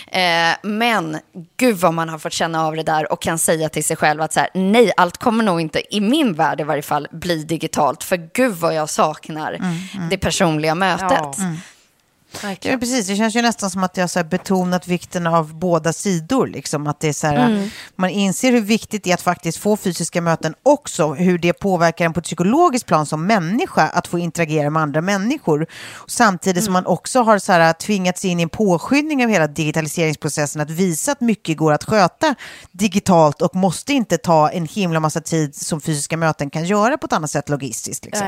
Eh, 0.08 0.58
men 0.64 1.20
gud 1.58 1.78
vad 1.78 1.94
man 1.94 2.10
har 2.10 2.20
fått 2.20 2.34
känna 2.34 2.66
av 2.66 2.76
det 2.76 2.84
där 2.84 3.12
och 3.12 3.22
kan 3.22 3.38
säga 3.38 3.70
till 3.70 3.84
sig 3.84 3.96
själv 3.98 4.22
att 4.22 4.34
så 4.34 4.40
här, 4.40 4.50
nej, 4.54 4.92
allt 4.98 5.18
kommer 5.18 5.44
nog 5.44 5.62
inte, 5.62 5.96
i 5.96 6.02
min 6.02 6.34
värld 6.34 6.62
i 6.62 6.64
varje 6.64 6.82
fall, 6.82 7.08
bli 7.12 7.44
digitalt. 7.44 8.04
För 8.04 8.30
gud 8.34 8.56
vad 8.56 8.76
jag 8.76 8.90
saknar 8.90 9.58
det 10.10 10.18
personliga 10.18 10.76
mötet. 10.76 11.12
Ja. 11.12 11.34
Ja, 12.72 12.78
precis. 12.78 13.08
Det 13.08 13.16
känns 13.16 13.36
ju 13.36 13.42
nästan 13.42 13.70
som 13.70 13.84
att 13.84 13.98
jag 13.98 14.04
har 14.16 14.24
betonat 14.24 14.88
vikten 14.88 15.28
av 15.28 15.54
båda 15.56 15.94
sidor. 15.94 16.48
Liksom. 16.48 16.88
Att 16.88 17.00
det 17.00 17.08
är 17.10 17.14
så 17.14 17.28
här, 17.28 17.70
Man 17.96 18.10
inser 18.10 18.52
hur 18.52 18.62
viktigt 18.62 19.04
det 19.04 19.10
är 19.10 19.14
att 19.14 19.22
faktiskt 19.22 19.58
få 19.58 19.78
fysiska 19.78 20.22
möten 20.22 20.54
också. 20.64 21.14
Hur 21.14 21.38
det 21.38 21.54
påverkar 21.54 22.06
en 22.06 22.14
på 22.14 22.20
ett 22.20 22.26
psykologiskt 22.26 22.86
plan 22.88 23.06
som 23.06 23.26
människa 23.28 23.82
att 23.88 24.08
få 24.08 24.20
interagera 24.20 24.70
med 24.70 24.82
andra 24.82 25.02
människor. 25.02 25.68
Samtidigt 26.08 26.64
som 26.64 26.74
man 26.74 26.86
också 26.86 27.22
har 27.22 27.40
så 27.40 27.52
här, 27.52 27.74
tvingats 27.74 28.26
in 28.26 28.40
i 28.40 28.44
en 28.44 28.50
påskyndning 28.50 29.24
av 29.26 29.30
hela 29.32 29.48
digitaliseringsprocessen. 29.48 30.62
Att 30.62 30.70
visa 30.70 31.12
att 31.12 31.22
mycket 31.22 31.58
går 31.58 31.72
att 31.74 31.84
sköta 31.84 32.36
digitalt 32.72 33.42
och 33.42 33.56
måste 33.56 33.94
inte 33.94 34.18
ta 34.18 34.50
en 34.50 34.66
himla 34.66 35.00
massa 35.00 35.22
tid 35.22 35.56
som 35.56 35.82
fysiska 35.82 36.18
möten 36.18 36.50
kan 36.50 36.66
göra 36.66 36.98
på 36.98 37.06
ett 37.06 37.14
annat 37.14 37.32
sätt 37.32 37.50
logistiskt. 37.50 38.06
Liksom. 38.06 38.28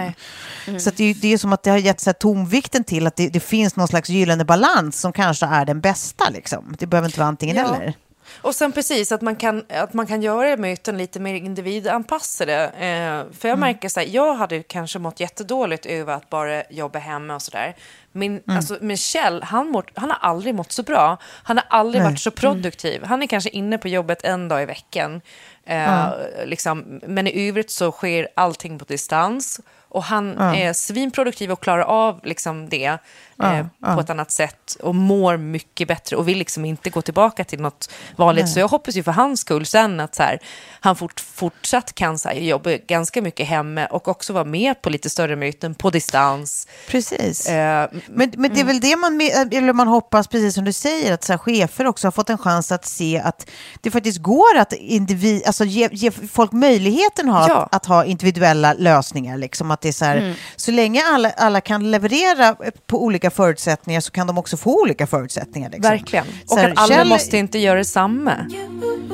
Nej. 0.68 0.80
Så 0.80 0.92
det, 0.96 1.04
är- 1.04 1.14
det 1.22 1.34
är 1.34 1.38
som 1.38 1.54
att 1.54 1.64
det 1.64 1.70
har 1.70 1.78
gett 1.78 2.00
så 2.00 2.10
här 2.10 2.14
tomvikten 2.14 2.84
till 2.84 3.08
att 3.08 3.16
det, 3.16 3.28
det 3.30 3.40
finns 3.40 3.76
någon 3.76 3.88
slags 3.94 4.10
gyllene 4.10 4.46
balans 4.46 5.02
som 5.02 5.14
kanske 5.14 5.46
är 5.46 5.66
den 5.66 5.82
bästa. 5.82 6.30
Liksom. 6.30 6.76
Det 6.80 6.86
behöver 6.88 7.08
inte 7.08 7.20
vara 7.20 7.28
antingen 7.28 7.56
Ja. 7.56 7.76
eller. 7.76 7.94
och 8.42 8.56
sen 8.56 8.72
precis 8.72 9.12
att 9.12 9.22
man 9.22 9.36
kan, 9.36 9.64
att 9.70 9.94
man 9.94 10.08
kan 10.08 10.22
göra 10.22 10.58
möten 10.58 10.98
lite 10.98 11.20
mer 11.20 11.34
individanpassade. 11.36 12.64
Eh, 12.68 13.34
för 13.38 13.50
jag 13.50 13.60
märker 13.60 13.90
så 13.90 14.00
här, 14.00 14.08
jag 14.08 14.36
hade 14.36 14.64
kanske 14.64 15.00
mått 15.00 15.20
jättedåligt 15.20 15.86
över 15.86 16.14
att 16.14 16.30
bara 16.30 16.64
jobba 16.70 17.00
hemma 17.00 17.36
och 17.36 17.42
sådär. 17.42 17.76
Min, 18.12 18.32
Mm. 18.32 18.58
alltså, 18.58 18.78
men 18.82 18.98
Kjell, 18.98 19.44
han, 19.44 19.68
mått, 19.70 19.86
han 19.96 20.10
har 20.12 20.18
aldrig 20.30 20.56
mått 20.56 20.72
så 20.72 20.84
bra. 20.84 21.18
Han 21.44 21.58
har 21.58 21.66
aldrig 21.70 22.02
Nej. 22.04 22.12
varit 22.12 22.20
så 22.20 22.32
produktiv. 22.32 23.04
Han 23.04 23.24
är 23.24 23.28
kanske 23.28 23.50
inne 23.50 23.78
på 23.78 23.88
jobbet 23.88 24.24
en 24.24 24.48
dag 24.48 24.62
i 24.64 24.66
veckan. 24.66 25.22
Eh, 25.66 26.08
liksom, 26.46 27.00
men 27.08 27.28
i 27.28 27.50
övrigt 27.50 27.72
så 27.72 27.92
sker 27.92 28.28
allting 28.36 28.80
på 28.80 28.86
distans. 28.86 29.60
Och 29.90 30.04
han 30.04 30.38
är 30.38 30.74
svinproduktiv 30.74 31.52
och 31.52 31.64
klarar 31.64 31.84
av 31.84 32.20
liksom, 32.24 32.70
det 32.70 32.98
eh, 33.44 33.96
på 33.96 34.02
ett 34.02 34.10
annat 34.10 34.32
sätt. 34.32 34.78
Och 34.82 34.96
mår 34.96 35.38
mycket 35.38 35.88
bättre 35.88 36.16
och 36.16 36.28
vill 36.28 36.38
liksom 36.38 36.66
inte 36.66 36.90
gå 36.90 37.02
tillbaka 37.02 37.44
till 37.44 37.62
något 37.62 37.90
vanligt. 38.16 38.50
Så 38.50 38.60
jag 38.60 38.68
hoppas 38.68 38.96
ju 38.96 39.04
för 39.04 39.12
hans 39.12 39.40
skull 39.40 39.66
sen 39.66 40.00
att 40.00 40.16
så 40.16 40.24
här, 40.24 40.40
han 40.80 40.96
fort, 40.96 41.20
fortsatt 41.20 41.96
kan 41.96 42.20
så 42.20 42.30
här, 42.30 42.36
jobba 42.36 42.70
ganska 42.88 43.22
mycket 43.22 43.48
hemma 43.48 43.86
och 43.86 44.08
också 44.08 44.34
vara 44.34 44.44
med 44.46 44.82
på 44.82 44.90
lite 44.90 45.10
större 45.10 45.36
möten 45.36 45.76
på 45.76 45.90
distans. 45.90 46.68
Precis. 46.88 47.48
Eh, 47.50 47.90
Men, 48.08 48.32
men 48.38 48.54
det 48.54 48.60
är 48.60 48.66
väl 48.66 48.80
det 48.80 48.96
man, 48.96 49.22
eller 49.22 49.74
man 49.74 49.88
hoppas, 49.88 50.28
precis 50.28 50.56
som 50.56 50.66
du 50.66 50.74
säger, 50.74 51.14
att 51.14 51.24
så 51.24 51.34
här, 51.34 51.38
chefer 51.38 51.88
också 51.88 52.08
har 52.08 52.12
fått 52.12 52.30
en 52.30 52.38
chans 52.38 52.72
att 52.72 52.86
se 52.86 53.20
att 53.20 53.50
det 53.82 53.92
faktiskt 53.92 54.18
går 54.22 54.58
att 54.58 54.74
individ, 54.74 55.44
alltså 55.46 55.66
ge, 55.66 55.90
ge 55.92 56.12
folk 56.12 56.52
möjligheten 56.52 57.30
ha, 57.30 57.48
Ja. 57.50 57.64
att, 57.64 57.76
att 57.76 57.86
ha 57.86 58.06
individuella 58.06 58.74
lösningar. 58.74 59.38
Liksom, 59.38 59.72
att 59.72 59.82
det 59.82 59.88
är 59.88 59.92
så, 59.94 60.06
här, 60.06 60.36
så 60.56 60.72
länge 60.72 61.04
alla, 61.06 61.30
alla 61.30 61.62
kan 61.62 61.92
leverera 61.92 62.56
på 62.88 63.04
olika 63.04 63.23
förutsättningar 63.30 64.02
så 64.02 64.12
kan 64.12 64.28
de 64.28 64.38
också 64.38 64.58
få 64.58 64.82
olika 64.82 65.08
förutsättningar. 65.08 65.70
Liksom. 65.70 65.90
verkligen. 65.92 66.26
Och 66.48 66.58
här, 66.58 66.70
att 66.70 66.78
alla 66.78 66.96
Kjell- 66.96 67.08
måste 67.08 67.38
inte 67.38 67.60
göra 67.60 67.78
detsamma. 67.78 68.48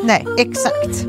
Nej, 0.04 0.26
exakt. 0.38 1.06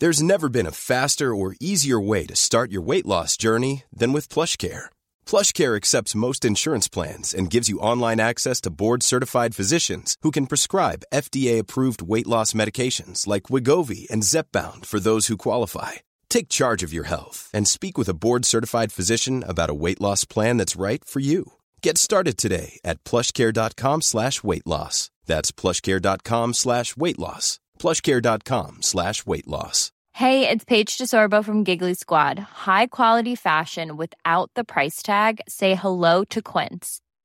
There's 0.00 0.22
never 0.22 0.48
been 0.48 0.66
a 0.66 0.72
faster 0.72 1.34
or 1.34 1.54
easier 1.60 2.00
way 2.00 2.24
to 2.26 2.34
start 2.34 2.72
your 2.72 2.80
weight 2.80 3.04
loss 3.04 3.36
journey 3.36 3.84
than 3.92 4.14
with 4.14 4.30
PlushCare. 4.30 4.86
PlushCare 5.26 5.76
accepts 5.76 6.14
most 6.14 6.42
insurance 6.44 6.88
plans 6.88 7.34
and 7.34 7.50
gives 7.50 7.68
you 7.68 7.78
online 7.78 8.18
access 8.18 8.62
to 8.62 8.70
board-certified 8.70 9.54
physicians 9.54 10.16
who 10.22 10.30
can 10.30 10.46
prescribe 10.46 11.04
FDA-approved 11.12 12.00
weight 12.00 12.26
loss 12.26 12.54
medications 12.54 13.26
like 13.26 13.44
Wigovi 13.50 14.08
and 14.10 14.22
Zepbound 14.22 14.86
for 14.86 15.00
those 15.00 15.26
who 15.26 15.36
qualify. 15.36 15.92
Take 16.30 16.48
charge 16.48 16.82
of 16.82 16.92
your 16.92 17.04
health 17.04 17.50
and 17.52 17.68
speak 17.68 17.98
with 17.98 18.08
a 18.08 18.14
board-certified 18.14 18.92
physician 18.92 19.44
about 19.46 19.68
a 19.68 19.74
weight 19.74 20.00
loss 20.00 20.24
plan 20.24 20.56
that's 20.56 20.80
right 20.80 21.04
for 21.04 21.20
you. 21.20 21.52
Get 21.82 21.98
started 21.98 22.38
today 22.38 22.80
at 22.84 23.04
plushcare.com 23.04 24.00
slash 24.00 24.42
weight 24.42 24.66
loss. 24.66 25.10
That's 25.26 25.52
plushcare.com 25.52 26.54
slash 26.54 26.96
weight 26.96 27.18
loss. 27.18 27.58
plushcare.com 27.78 28.78
slash 28.80 29.26
weight 29.26 29.46
loss. 29.48 29.92
Hey, 30.14 30.48
it's 30.48 30.64
Paige 30.64 30.98
DeSorbo 30.98 31.42
from 31.44 31.64
Giggly 31.64 31.94
Squad. 31.94 32.38
High 32.38 32.88
quality 32.88 33.34
fashion 33.34 33.96
without 33.96 34.50
the 34.54 34.64
price 34.64 35.02
tag. 35.02 35.40
Say 35.48 35.74
hello 35.74 36.24
to 36.24 36.42
Quince. 36.42 37.00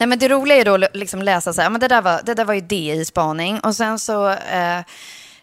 Nej, 0.00 0.06
men 0.06 0.18
det 0.18 0.28
roliga 0.28 0.56
är 0.58 0.64
då 0.64 0.74
att 0.74 0.96
liksom 0.96 1.22
läsa 1.22 1.52
så 1.52 1.62
här, 1.62 1.70
men 1.70 1.80
det 1.80 1.88
där 1.88 2.02
var, 2.02 2.20
det 2.24 2.34
där 2.34 2.44
var 2.44 2.54
ju 2.54 2.60
DI-spaning. 2.60 3.60
Och 3.60 3.76
sen 3.76 3.98
så 3.98 4.28
eh, 4.30 4.78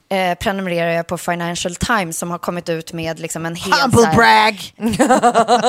eh, 0.09 0.35
prenumererar 0.39 0.91
jag 0.91 1.07
på 1.07 1.17
Financial 1.17 1.75
Times 1.75 2.17
som 2.17 2.31
har 2.31 2.37
kommit 2.37 2.69
ut 2.69 2.93
med 2.93 3.19
liksom 3.19 3.45
en 3.45 3.55
hel... 3.55 3.73
Humble 3.73 4.05
här- 4.05 4.15
brag! 4.15 4.73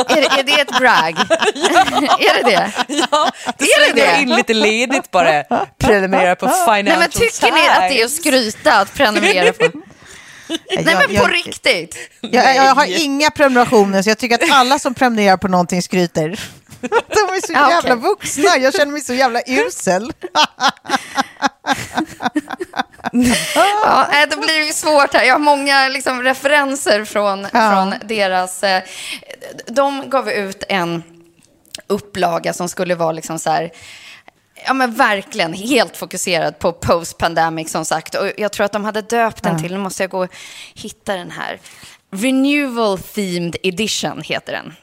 Är, 0.09 0.20
det- 0.20 0.40
är 0.40 0.42
det 0.42 0.61
ett 0.61 0.79
brag? 0.79 1.11
är 2.20 2.44
det 2.44 2.51
det? 2.51 2.72
Ja, 2.88 3.31
det 3.59 3.64
Är 3.64 3.94
det 3.94 4.01
jag 4.01 4.22
in 4.22 4.31
lite 4.37 4.55
ledigt 4.55 5.11
bara. 5.11 5.44
Prenumerera 5.79 6.37
på 6.37 6.48
Financial 6.48 6.85
Nej, 6.85 6.98
men 6.98 7.09
tycker 7.11 7.53
ni 7.53 7.68
att 7.68 7.88
det 7.90 8.01
är 8.01 8.05
att 8.05 8.11
skryta 8.11 8.81
att 8.81 8.94
prenumerera 8.94 9.53
på? 9.53 9.64
Nej, 10.48 10.85
men 10.85 11.07
på 11.07 11.12
jag, 11.12 11.35
riktigt. 11.35 11.96
jag, 12.20 12.57
jag 12.57 12.74
har 12.74 13.01
inga 13.01 13.31
prenumerationer, 13.31 14.03
så 14.03 14.11
jag 14.11 14.18
tycker 14.18 14.35
att 14.35 14.53
alla 14.53 14.79
som 14.79 14.94
prenumererar 14.94 15.37
på 15.37 15.48
någonting 15.48 15.83
skryter. 15.83 16.40
De 16.91 17.21
är 17.21 17.47
så 17.47 17.53
okej. 17.53 17.71
jävla 17.75 17.95
vuxna, 17.95 18.57
jag 18.59 18.75
känner 18.75 18.93
mig 18.93 19.01
så 19.01 19.14
jävla 19.14 19.41
usel. 19.47 20.12
Ja, 23.85 24.27
då 24.31 24.37
blir 24.37 24.59
det 24.61 24.67
ju 24.67 24.73
svårt 24.73 25.14
här. 25.14 25.25
Jag 25.25 25.35
har 25.35 25.38
många 25.38 25.88
liksom, 25.88 26.23
referenser 26.23 27.05
från, 27.05 27.47
Ja. 27.53 27.71
från 27.71 28.09
deras... 28.09 28.62
Eh, 28.62 28.83
de 29.67 30.11
gav 30.11 30.31
ut 30.31 30.64
en 30.69 31.03
upplaga 31.87 32.53
som 32.53 32.69
skulle 32.69 32.95
vara 32.95 33.12
liksom 33.12 33.38
så 33.38 33.51
här... 33.51 33.71
Ja 34.67 34.73
men 34.73 34.95
verkligen 34.95 35.53
helt 35.53 35.97
fokuserad 35.97 36.59
på 36.59 36.73
post-pandemic 36.73 37.71
som 37.71 37.85
sagt. 37.85 38.14
Och 38.14 38.31
jag 38.38 38.53
tror 38.53 38.64
att 38.67 38.73
de 38.73 38.85
hade 38.85 39.03
döpt 39.03 39.43
den 39.43 39.62
till, 39.62 39.73
nu 39.73 39.79
måste 39.79 40.03
jag 40.03 40.11
gå 40.11 40.25
och 40.25 40.35
hitta 40.75 41.14
den 41.14 41.31
här. 41.31 41.59
Renewal 42.11 42.99
Themed 42.99 43.57
Edition 43.62 44.23
heter 44.23 44.53
den. 44.53 44.75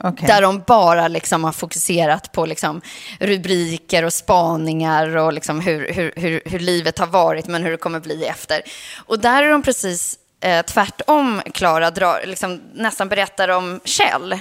Okej. 0.00 0.26
Där 0.26 0.42
de 0.42 0.62
bara 0.66 1.08
liksom 1.08 1.44
har 1.44 1.52
fokuserat 1.52 2.32
på 2.32 2.46
liksom 2.46 2.80
rubriker 3.20 4.04
och 4.04 4.12
spaningar 4.12 5.16
och 5.16 5.32
liksom 5.32 5.60
hur, 5.60 5.92
hur, 5.92 6.12
hur, 6.16 6.42
hur 6.44 6.58
livet 6.58 6.98
har 6.98 7.06
varit 7.06 7.46
men 7.46 7.62
hur 7.62 7.70
det 7.70 7.76
kommer 7.76 8.00
bli 8.00 8.24
efter. 8.24 8.62
Och 8.96 9.18
där 9.18 9.42
är 9.42 9.50
de 9.50 9.62
precis 9.62 10.18
eh, 10.40 10.62
tvärtom, 10.62 11.42
Klara, 11.54 12.18
liksom, 12.24 12.60
nästan 12.74 13.08
berättar 13.08 13.48
om 13.48 13.80
Kjell. 13.84 14.38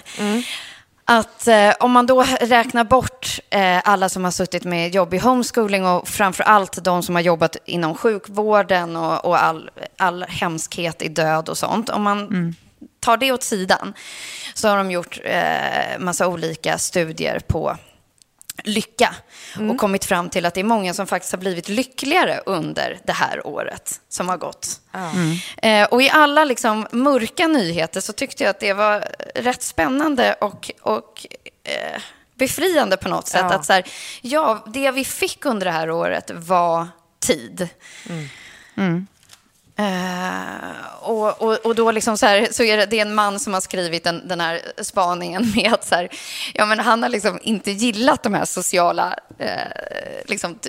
Att 1.05 1.47
eh, 1.47 1.73
om 1.79 1.91
man 1.91 2.05
då 2.05 2.23
räknar 2.41 2.83
bort 2.83 3.39
eh, 3.49 3.81
alla 3.83 4.09
som 4.09 4.23
har 4.23 4.31
suttit 4.31 4.63
med 4.63 4.95
jobb 4.95 5.13
i 5.13 5.17
homeschooling 5.17 5.85
och 5.85 6.07
framför 6.07 6.43
allt 6.43 6.83
de 6.83 7.03
som 7.03 7.15
har 7.15 7.21
jobbat 7.21 7.57
inom 7.65 7.95
sjukvården 7.95 8.95
och, 8.95 9.25
och 9.25 9.43
all, 9.43 9.69
all 9.97 10.23
hemskhet 10.23 11.01
i 11.01 11.07
död 11.07 11.49
och 11.49 11.57
sånt. 11.57 11.89
Om 11.89 12.03
man 12.03 12.55
tar 13.03 13.17
det 13.17 13.31
åt 13.31 13.43
sidan 13.43 13.93
så 14.53 14.67
har 14.67 14.77
de 14.77 14.91
gjort 14.91 15.19
eh, 15.23 15.99
massa 15.99 16.27
olika 16.27 16.77
studier 16.77 17.39
på 17.39 17.77
lycka 18.63 19.15
och 19.71 19.77
kommit 19.77 20.05
fram 20.05 20.29
till 20.29 20.45
att 20.45 20.53
det 20.53 20.59
är 20.59 20.63
många 20.63 20.93
som 20.93 21.07
faktiskt 21.07 21.33
har 21.33 21.39
blivit 21.39 21.69
lyckligare 21.69 22.41
under 22.45 22.99
det 23.03 23.13
här 23.13 23.47
året 23.47 24.01
som 24.09 24.29
har 24.29 24.37
gått. 24.37 24.81
Eh, 25.57 25.87
och 25.87 26.01
i 26.01 26.09
alla 26.09 26.43
liksom, 26.43 26.87
mörka 26.91 27.47
nyheter 27.47 28.01
så 28.01 28.13
tyckte 28.13 28.43
jag 28.43 28.49
att 28.49 28.59
det 28.59 28.73
var 28.73 29.07
rätt 29.35 29.63
spännande 29.63 30.33
och, 30.33 30.71
och 30.81 31.27
eh, 31.63 32.01
befriande 32.35 32.97
på 32.97 33.09
något 33.09 33.27
sätt. 33.27 33.45
Ja. 33.49 33.53
Att 33.53 33.65
så 33.65 33.73
här, 33.73 33.83
ja, 34.21 34.65
det 34.73 34.91
vi 34.91 35.05
fick 35.05 35.45
under 35.45 35.65
det 35.65 35.71
här 35.71 35.91
året 35.91 36.31
var 36.33 36.87
tid. 37.19 37.69
Eh, 39.75 41.09
och, 41.09 41.41
och, 41.41 41.65
och 41.65 41.75
då 41.75 41.91
liksom 41.91 42.17
så, 42.17 42.25
här, 42.25 42.47
så 42.51 42.63
är 42.63 42.77
det, 42.77 42.85
det 42.85 42.97
är 42.97 43.01
en 43.01 43.15
man 43.15 43.39
som 43.39 43.53
har 43.53 43.61
skrivit 43.61 44.03
den, 44.03 44.27
den 44.27 44.41
här 44.41 44.61
spaningen 44.81 45.51
med 45.55 45.73
att 45.73 45.87
så 45.87 45.95
här, 45.95 46.09
ja, 46.53 46.65
men 46.65 46.79
han 46.79 47.03
har 47.03 47.09
liksom 47.09 47.39
inte 47.43 47.71
gillat 47.71 48.23
de 48.23 48.33
här 48.33 48.45
sociala 48.45 49.19
eh, 49.37 49.49
liksom, 50.25 50.59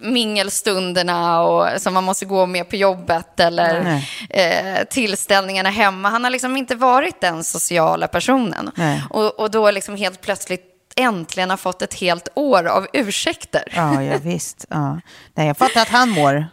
mingelstunderna 0.00 1.42
och, 1.42 1.80
som 1.80 1.94
man 1.94 2.04
måste 2.04 2.24
gå 2.24 2.46
med 2.46 2.68
på 2.68 2.76
jobbet 2.76 3.40
eller 3.40 4.02
eh, 4.30 4.84
tillställningarna 4.90 5.70
hemma. 5.70 6.10
Han 6.10 6.24
har 6.24 6.30
liksom 6.30 6.56
inte 6.56 6.74
varit 6.74 7.20
den 7.20 7.44
sociala 7.44 8.08
personen. 8.08 8.70
Och, 9.10 9.40
och 9.40 9.50
då 9.50 9.70
liksom 9.70 9.96
helt 9.96 10.20
plötsligt 10.20 10.66
äntligen 10.96 11.50
har 11.50 11.56
fått 11.56 11.82
ett 11.82 11.94
helt 11.94 12.28
år 12.34 12.66
av 12.66 12.86
ursäkter. 12.92 13.72
Ja, 13.74 14.02
ja 14.02 14.18
visst. 14.22 14.64
Ja. 14.68 15.00
Nej, 15.34 15.46
jag 15.46 15.56
fattar 15.56 15.82
att 15.82 15.88
han 15.88 16.10
mår. 16.10 16.46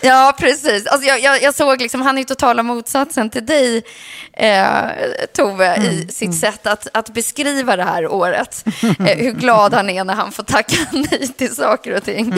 Ja, 0.00 0.34
precis. 0.38 0.86
Alltså 0.86 1.08
jag, 1.08 1.20
jag, 1.20 1.42
jag 1.42 1.54
såg 1.54 1.80
liksom, 1.80 2.02
han 2.02 2.16
är 2.16 2.20
ju 2.20 2.24
totala 2.24 2.62
motsatsen 2.62 3.30
till 3.30 3.46
dig, 3.46 3.82
eh, 4.32 4.80
Tove, 5.32 5.76
i 5.76 6.08
sitt 6.12 6.40
sätt 6.40 6.66
att, 6.66 6.88
att 6.92 7.14
beskriva 7.14 7.76
det 7.76 7.82
här 7.82 8.06
året. 8.06 8.64
Eh, 8.82 9.18
hur 9.18 9.32
glad 9.32 9.74
han 9.74 9.90
är 9.90 10.04
när 10.04 10.14
han 10.14 10.32
får 10.32 10.42
tacka 10.42 10.76
nej 10.92 11.28
till 11.28 11.54
saker 11.54 11.96
och 11.96 12.04
ting. 12.04 12.34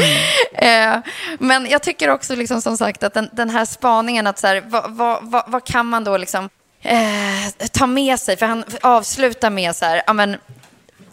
Eh, 0.53 0.97
men 1.39 1.67
jag 1.67 1.83
tycker 1.83 2.11
också, 2.11 2.35
liksom, 2.35 2.63
som 2.63 2.77
sagt, 2.77 3.03
att 3.03 3.15
den, 3.15 3.31
den 3.33 3.51
här 3.51 3.65
spaningen, 3.65 4.27
att 4.27 4.39
så 4.39 4.47
här, 4.47 4.63
vad, 4.67 4.91
vad, 4.91 5.19
vad, 5.23 5.45
vad 5.47 5.65
kan 5.65 5.87
man 5.87 6.05
då 6.05 6.17
liksom, 6.17 6.49
eh, 6.83 7.69
ta 7.73 7.87
med 7.87 8.21
sig? 8.21 8.37
För 8.37 8.47
han 8.47 8.65
avslutar 8.81 9.51
med 9.51 9.77
så 9.77 9.85
här, 9.85 10.03
ja 10.07 10.13
men, 10.13 10.37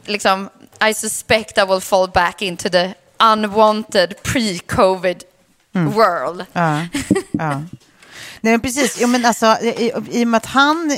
liksom, 0.05 0.49
I 0.89 0.93
suspect 0.93 1.57
I 1.57 1.65
will 1.65 1.81
fall 1.81 2.09
back 2.09 2.41
into 2.41 2.69
the 2.69 2.93
unwanted 3.19 4.13
pre-covid 4.23 5.23
world. 5.75 6.45
Ja, 6.53 6.87
ja. 7.31 7.61
Nej, 8.41 8.53
men 8.53 8.61
precis. 8.61 9.01
Ja, 9.01 9.07
men 9.07 9.25
alltså, 9.25 9.45
i, 9.45 9.91
I 10.11 10.23
och 10.23 10.27
med 10.27 10.37
att 10.37 10.45
han, 10.45 10.97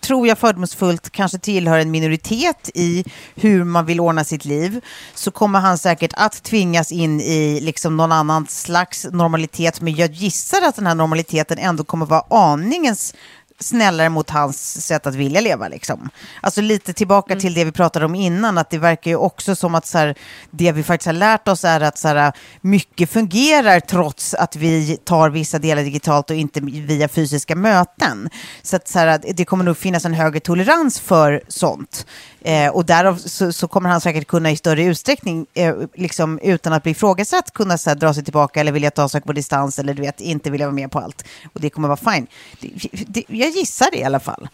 tror 0.00 0.28
jag 0.28 0.38
fördomsfullt, 0.38 1.10
kanske 1.10 1.38
tillhör 1.38 1.78
en 1.78 1.90
minoritet 1.90 2.70
i 2.74 3.04
hur 3.34 3.64
man 3.64 3.86
vill 3.86 4.00
ordna 4.00 4.24
sitt 4.24 4.44
liv, 4.44 4.80
så 5.14 5.30
kommer 5.30 5.60
han 5.60 5.78
säkert 5.78 6.12
att 6.16 6.42
tvingas 6.42 6.92
in 6.92 7.20
i 7.20 7.60
liksom 7.60 7.96
någon 7.96 8.12
annan 8.12 8.46
slags 8.46 9.06
normalitet. 9.12 9.80
Men 9.80 9.94
jag 9.94 10.10
gissar 10.10 10.62
att 10.62 10.76
den 10.76 10.86
här 10.86 10.94
normaliteten 10.94 11.58
ändå 11.58 11.84
kommer 11.84 12.06
vara 12.06 12.52
aningens 12.52 13.14
snällare 13.60 14.08
mot 14.08 14.30
hans 14.30 14.86
sätt 14.86 15.06
att 15.06 15.14
vilja 15.14 15.40
leva. 15.40 15.68
Liksom. 15.68 16.10
Alltså 16.40 16.60
lite 16.60 16.92
tillbaka 16.92 17.36
till 17.36 17.54
det 17.54 17.64
vi 17.64 17.72
pratade 17.72 18.04
om 18.04 18.14
innan, 18.14 18.58
att 18.58 18.70
det 18.70 18.78
verkar 18.78 19.10
ju 19.10 19.16
också 19.16 19.56
som 19.56 19.74
att 19.74 19.86
så 19.86 19.98
här, 19.98 20.14
det 20.50 20.72
vi 20.72 20.82
faktiskt 20.82 21.06
har 21.06 21.12
lärt 21.12 21.48
oss 21.48 21.64
är 21.64 21.80
att 21.80 21.98
så 21.98 22.08
här, 22.08 22.32
mycket 22.60 23.10
fungerar 23.10 23.80
trots 23.80 24.34
att 24.34 24.56
vi 24.56 24.96
tar 25.04 25.30
vissa 25.30 25.58
delar 25.58 25.82
digitalt 25.82 26.30
och 26.30 26.36
inte 26.36 26.60
via 26.60 27.08
fysiska 27.08 27.56
möten. 27.56 28.30
Så 28.62 28.76
att 28.76 28.88
så 28.88 28.98
här, 28.98 29.20
det 29.34 29.44
kommer 29.44 29.64
nog 29.64 29.76
finnas 29.76 30.04
en 30.04 30.14
högre 30.14 30.40
tolerans 30.40 31.00
för 31.00 31.42
sånt. 31.48 32.06
Eh, 32.46 32.70
och 32.70 32.84
därav 32.84 33.16
så, 33.16 33.52
så 33.52 33.68
kommer 33.68 33.90
han 33.90 34.00
säkert 34.00 34.26
kunna 34.26 34.50
i 34.50 34.56
större 34.56 34.84
utsträckning, 34.84 35.46
eh, 35.54 35.74
liksom, 35.94 36.38
utan 36.42 36.72
att 36.72 36.82
bli 36.82 36.92
ifrågasatt, 36.92 37.50
kunna 37.50 37.78
så 37.78 37.90
här, 37.90 37.96
dra 37.96 38.14
sig 38.14 38.24
tillbaka 38.24 38.60
eller 38.60 38.72
vilja 38.72 38.90
ta 38.90 39.08
saker 39.08 39.26
på 39.26 39.32
distans 39.32 39.78
eller 39.78 39.94
du 39.94 40.02
vet, 40.02 40.20
inte 40.20 40.50
vilja 40.50 40.66
vara 40.66 40.74
med 40.74 40.90
på 40.90 40.98
allt. 40.98 41.24
Och 41.52 41.60
det 41.60 41.70
kommer 41.70 41.88
vara 41.88 42.14
fine. 42.14 42.26
Det, 42.60 42.70
det, 43.06 43.24
jag 43.28 43.50
gissar 43.50 43.88
det 43.92 43.98
i 43.98 44.04
alla 44.04 44.20
fall. 44.20 44.48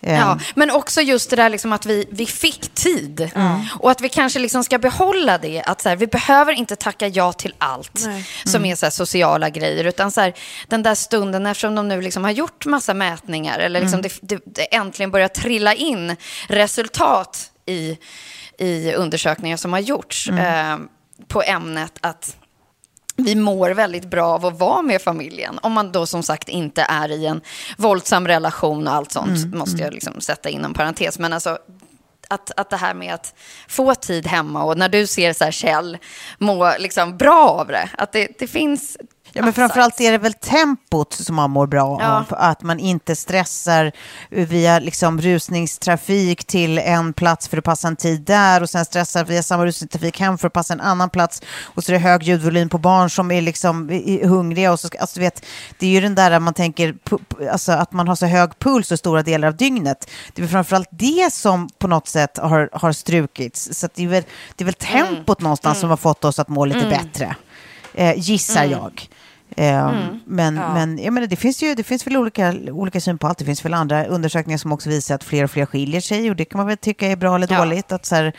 Ja, 0.00 0.38
men 0.54 0.70
också 0.70 1.00
just 1.00 1.30
det 1.30 1.36
där 1.36 1.48
liksom 1.50 1.72
att 1.72 1.86
vi, 1.86 2.06
vi 2.10 2.26
fick 2.26 2.74
tid. 2.74 3.30
Och 3.78 3.90
att 3.90 4.00
vi 4.00 4.08
kanske 4.08 4.38
liksom 4.38 4.64
ska 4.64 4.78
behålla 4.78 5.38
det. 5.38 5.62
Att 5.66 5.80
så 5.80 5.88
här, 5.88 5.96
vi 5.96 6.06
behöver 6.06 6.52
inte 6.52 6.76
tacka 6.76 7.08
ja 7.08 7.32
till 7.32 7.54
allt 7.58 8.08
som 8.44 8.64
är 8.64 8.74
så 8.74 8.86
här 8.86 8.90
sociala 8.90 9.50
grejer. 9.50 9.84
Utan 9.84 10.10
så 10.10 10.20
här, 10.20 10.34
den 10.68 10.82
där 10.82 10.94
stunden, 10.94 11.46
eftersom 11.46 11.74
de 11.74 11.88
nu 11.88 12.00
liksom 12.00 12.24
har 12.24 12.30
gjort 12.30 12.66
massa 12.66 12.94
mätningar. 12.94 13.58
Eller 13.58 13.80
liksom 13.80 14.02
det, 14.02 14.18
det, 14.22 14.40
det 14.44 14.74
äntligen 14.74 15.10
börjar 15.10 15.28
trilla 15.28 15.74
in 15.74 16.16
resultat 16.48 17.50
i, 17.66 17.98
i 18.58 18.92
undersökningar 18.92 19.56
som 19.56 19.72
har 19.72 19.80
gjorts 19.80 20.28
eh, 20.28 20.78
på 21.28 21.42
ämnet. 21.42 21.92
att 22.00 22.36
vi 23.24 23.34
mår 23.34 23.70
väldigt 23.70 24.04
bra 24.04 24.26
av 24.26 24.46
att 24.46 24.58
vara 24.58 24.82
med 24.82 25.02
familjen. 25.02 25.58
Om 25.62 25.72
man 25.72 25.92
då 25.92 26.06
som 26.06 26.22
sagt 26.22 26.48
inte 26.48 26.82
är 26.82 27.08
i 27.10 27.26
en 27.26 27.40
våldsam 27.78 28.28
relation 28.28 28.88
och 28.88 28.94
allt 28.94 29.12
sånt 29.12 29.54
måste 29.54 29.82
jag 29.82 29.92
liksom 29.92 30.20
sätta 30.20 30.48
inom 30.48 30.74
parentes. 30.74 31.18
Men 31.18 31.32
alltså 31.32 31.58
att, 32.30 32.50
att 32.56 32.70
det 32.70 32.76
här 32.76 32.94
med 32.94 33.14
att 33.14 33.34
få 33.68 33.94
tid 33.94 34.26
hemma 34.26 34.64
och 34.64 34.78
när 34.78 34.88
du 34.88 35.06
ser 35.06 35.32
så 35.32 35.44
här 35.44 35.50
Kjell 35.50 35.98
må 36.38 36.72
liksom 36.78 37.16
bra 37.16 37.48
av 37.48 37.66
det. 37.66 37.90
Att 37.98 38.12
det, 38.12 38.28
det 38.38 38.46
finns... 38.46 38.96
Ja, 39.32 39.42
men 39.42 39.52
framförallt 39.52 40.00
är 40.00 40.12
det 40.12 40.18
väl 40.18 40.32
tempot 40.34 41.12
som 41.12 41.36
man 41.36 41.50
mår 41.50 41.66
bra 41.66 41.98
Ja. 42.00 42.16
av. 42.16 42.24
Att 42.30 42.62
man 42.62 42.78
inte 42.78 43.16
stressar 43.16 43.92
via 44.30 44.78
liksom, 44.78 45.20
rusningstrafik 45.20 46.44
till 46.44 46.78
en 46.78 47.12
plats 47.12 47.48
för 47.48 47.58
att 47.58 47.64
passa 47.64 47.88
en 47.88 47.96
tid 47.96 48.20
där 48.20 48.62
och 48.62 48.70
sen 48.70 48.84
stressar 48.84 49.24
via 49.24 49.42
samma 49.42 49.66
rusningstrafik 49.66 50.20
hem 50.20 50.38
för 50.38 50.46
att 50.46 50.52
passa 50.52 50.74
en 50.74 50.80
annan 50.80 51.10
plats. 51.10 51.42
Och 51.62 51.84
så 51.84 51.92
är 51.92 51.92
det 51.92 51.98
hög 51.98 52.22
ljudvolym 52.22 52.68
på 52.68 52.78
barn 52.78 53.10
som 53.10 53.30
är 53.30 53.42
liksom 53.42 53.88
hungriga. 54.24 54.72
Och 54.72 54.80
så, 54.80 54.88
alltså, 55.00 55.14
du 55.14 55.20
vet, 55.20 55.46
det 55.78 55.86
är 55.86 55.90
ju 55.90 56.00
den 56.00 56.14
där 56.14 56.38
man 56.40 56.54
tänker, 56.54 56.94
alltså, 57.52 57.72
att 57.72 57.92
man 57.92 58.08
har 58.08 58.14
så 58.14 58.26
hög 58.26 58.58
puls 58.58 58.88
så 58.88 58.96
stora 58.96 59.22
delar 59.22 59.48
av 59.48 59.56
dygnet. 59.56 60.10
Det 60.34 60.42
är 60.42 60.46
framförallt 60.46 60.88
det 60.90 61.32
som 61.32 61.68
på 61.78 61.88
något 61.88 62.08
sätt 62.08 62.38
har, 62.38 62.70
har 62.72 62.92
strukits. 62.92 63.68
Så 63.72 63.88
det, 63.94 64.04
är 64.04 64.08
väl, 64.08 64.22
det 64.56 64.64
är 64.64 64.66
väl 64.66 64.74
tempot 64.74 65.40
någonstans 65.40 65.80
som 65.80 65.90
har 65.90 65.96
fått 65.96 66.24
oss 66.24 66.38
att 66.38 66.48
må 66.48 66.64
lite 66.64 66.86
bättre. 66.88 67.36
Eh, 67.94 68.12
gissar 68.16 68.64
jag. 68.64 69.08
Eh, 69.60 69.92
Men, 70.24 70.54
men 70.54 70.98
jag 70.98 71.12
menar, 71.12 71.26
det, 71.26 71.36
finns 71.36 71.62
ju, 71.62 71.74
det 71.74 71.82
finns 71.82 72.06
väl 72.06 72.16
olika, 72.16 72.54
olika 72.72 73.00
syn 73.00 73.18
på 73.18 73.26
allt. 73.26 73.38
Det 73.38 73.44
finns 73.44 73.64
väl 73.64 73.74
andra 73.74 74.04
undersökningar 74.04 74.58
som 74.58 74.72
också 74.72 74.88
visar 74.88 75.14
att 75.14 75.24
fler 75.24 75.44
och 75.44 75.50
fler 75.50 75.66
skiljer 75.66 76.00
sig 76.00 76.30
och 76.30 76.36
det 76.36 76.44
kan 76.44 76.58
man 76.58 76.66
väl 76.66 76.76
tycka 76.76 77.06
är 77.06 77.16
bra 77.16 77.34
eller 77.36 77.48
Ja. 77.50 77.58
dåligt. 77.58 77.92
Att 77.92 78.06
så 78.06 78.14
här, 78.14 78.32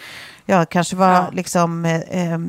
ja, 0.45 0.65
kanske 0.65 0.95
var 0.95 1.32
liksom 1.32 1.86
eh, 1.86 1.99
eh, 1.99 2.39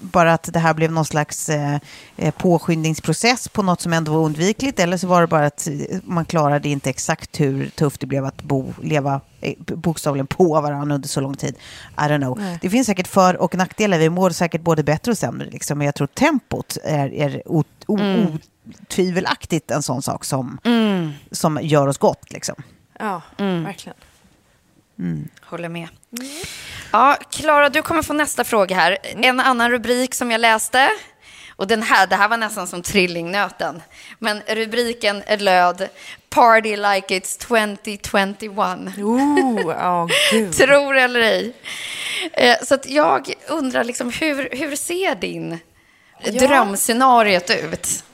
bara 0.00 0.32
att 0.32 0.52
det 0.52 0.58
här 0.58 0.74
blev 0.74 0.92
någon 0.92 1.04
slags 1.04 1.48
eh, 1.48 1.78
eh, 2.16 2.34
påskyndningsprocess 2.34 3.48
på 3.48 3.62
något 3.62 3.80
som 3.80 3.92
ändå 3.92 4.12
var 4.12 4.20
undvikligt 4.20 4.80
eller 4.80 4.96
så 4.96 5.06
var 5.06 5.20
det 5.20 5.26
bara 5.26 5.46
att 5.46 5.66
eh, 5.66 5.98
man 6.04 6.24
klarade 6.24 6.68
inte 6.68 6.90
exakt 6.90 7.40
hur 7.40 7.66
tufft 7.68 8.00
det 8.00 8.06
blev 8.06 8.24
att 8.24 8.42
bo, 8.42 8.72
leva 8.82 9.20
eh, 9.40 9.54
bokstavligen 9.58 10.26
på 10.26 10.60
varandra 10.60 10.94
under 10.94 11.08
så 11.08 11.20
lång 11.20 11.34
tid. 11.34 11.56
I 11.96 12.00
don't 12.00 12.18
know. 12.18 12.40
Det 12.60 12.70
finns 12.70 12.86
säkert 12.86 13.08
för 13.08 13.36
och 13.36 13.54
nackdelar. 13.54 13.98
Vi 13.98 14.10
mår 14.10 14.30
säkert 14.30 14.60
både 14.60 14.82
bättre 14.82 15.12
och 15.12 15.18
sämre. 15.18 15.50
Liksom. 15.50 15.78
Men 15.78 15.84
jag 15.84 15.94
tror 15.94 16.06
tempot 16.06 16.78
är, 16.84 17.14
är 17.14 17.42
o, 17.46 17.64
o, 17.86 17.98
otvivelaktigt 18.82 19.70
en 19.70 19.82
sån 19.82 20.02
sak 20.02 20.24
som, 20.24 20.58
som 21.30 21.58
gör 21.62 21.86
oss 21.86 21.98
gott. 21.98 22.32
Liksom. 22.32 22.54
Ja, 22.98 23.22
verkligen. 23.38 23.96
Håller 25.44 25.68
med. 25.68 25.88
Ja, 26.92 27.16
Klara, 27.30 27.68
du 27.68 27.82
kommer 27.82 28.02
få 28.02 28.12
nästa 28.12 28.44
fråga 28.44 28.76
här. 28.76 28.98
En 29.02 29.40
annan 29.40 29.70
rubrik 29.70 30.14
som 30.14 30.30
jag 30.30 30.40
läste. 30.40 30.90
Och 31.56 31.66
den 31.66 31.82
här, 31.82 32.06
det 32.06 32.16
här 32.16 32.28
var 32.28 32.36
nästan 32.36 32.66
som 32.66 32.82
trillingnöten. 32.82 33.82
Men 34.18 34.40
rubriken 34.48 35.22
löd 35.38 35.88
Party 36.30 36.76
like 36.76 37.18
it's 37.18 37.38
2021. 37.38 38.98
Oh, 38.98 39.60
ja, 39.78 40.08
gud. 40.30 40.52
Tror 40.52 40.96
eller 40.96 41.20
ej. 41.20 41.52
Eh, 42.32 42.56
Så 42.62 42.74
att 42.74 42.86
jag 42.90 43.32
undrar 43.48 43.84
liksom, 43.84 44.10
hur, 44.12 44.48
hur 44.52 44.76
ser 44.76 45.14
din 45.14 45.58
drömscenariot 46.32 47.50
ut? 47.50 48.04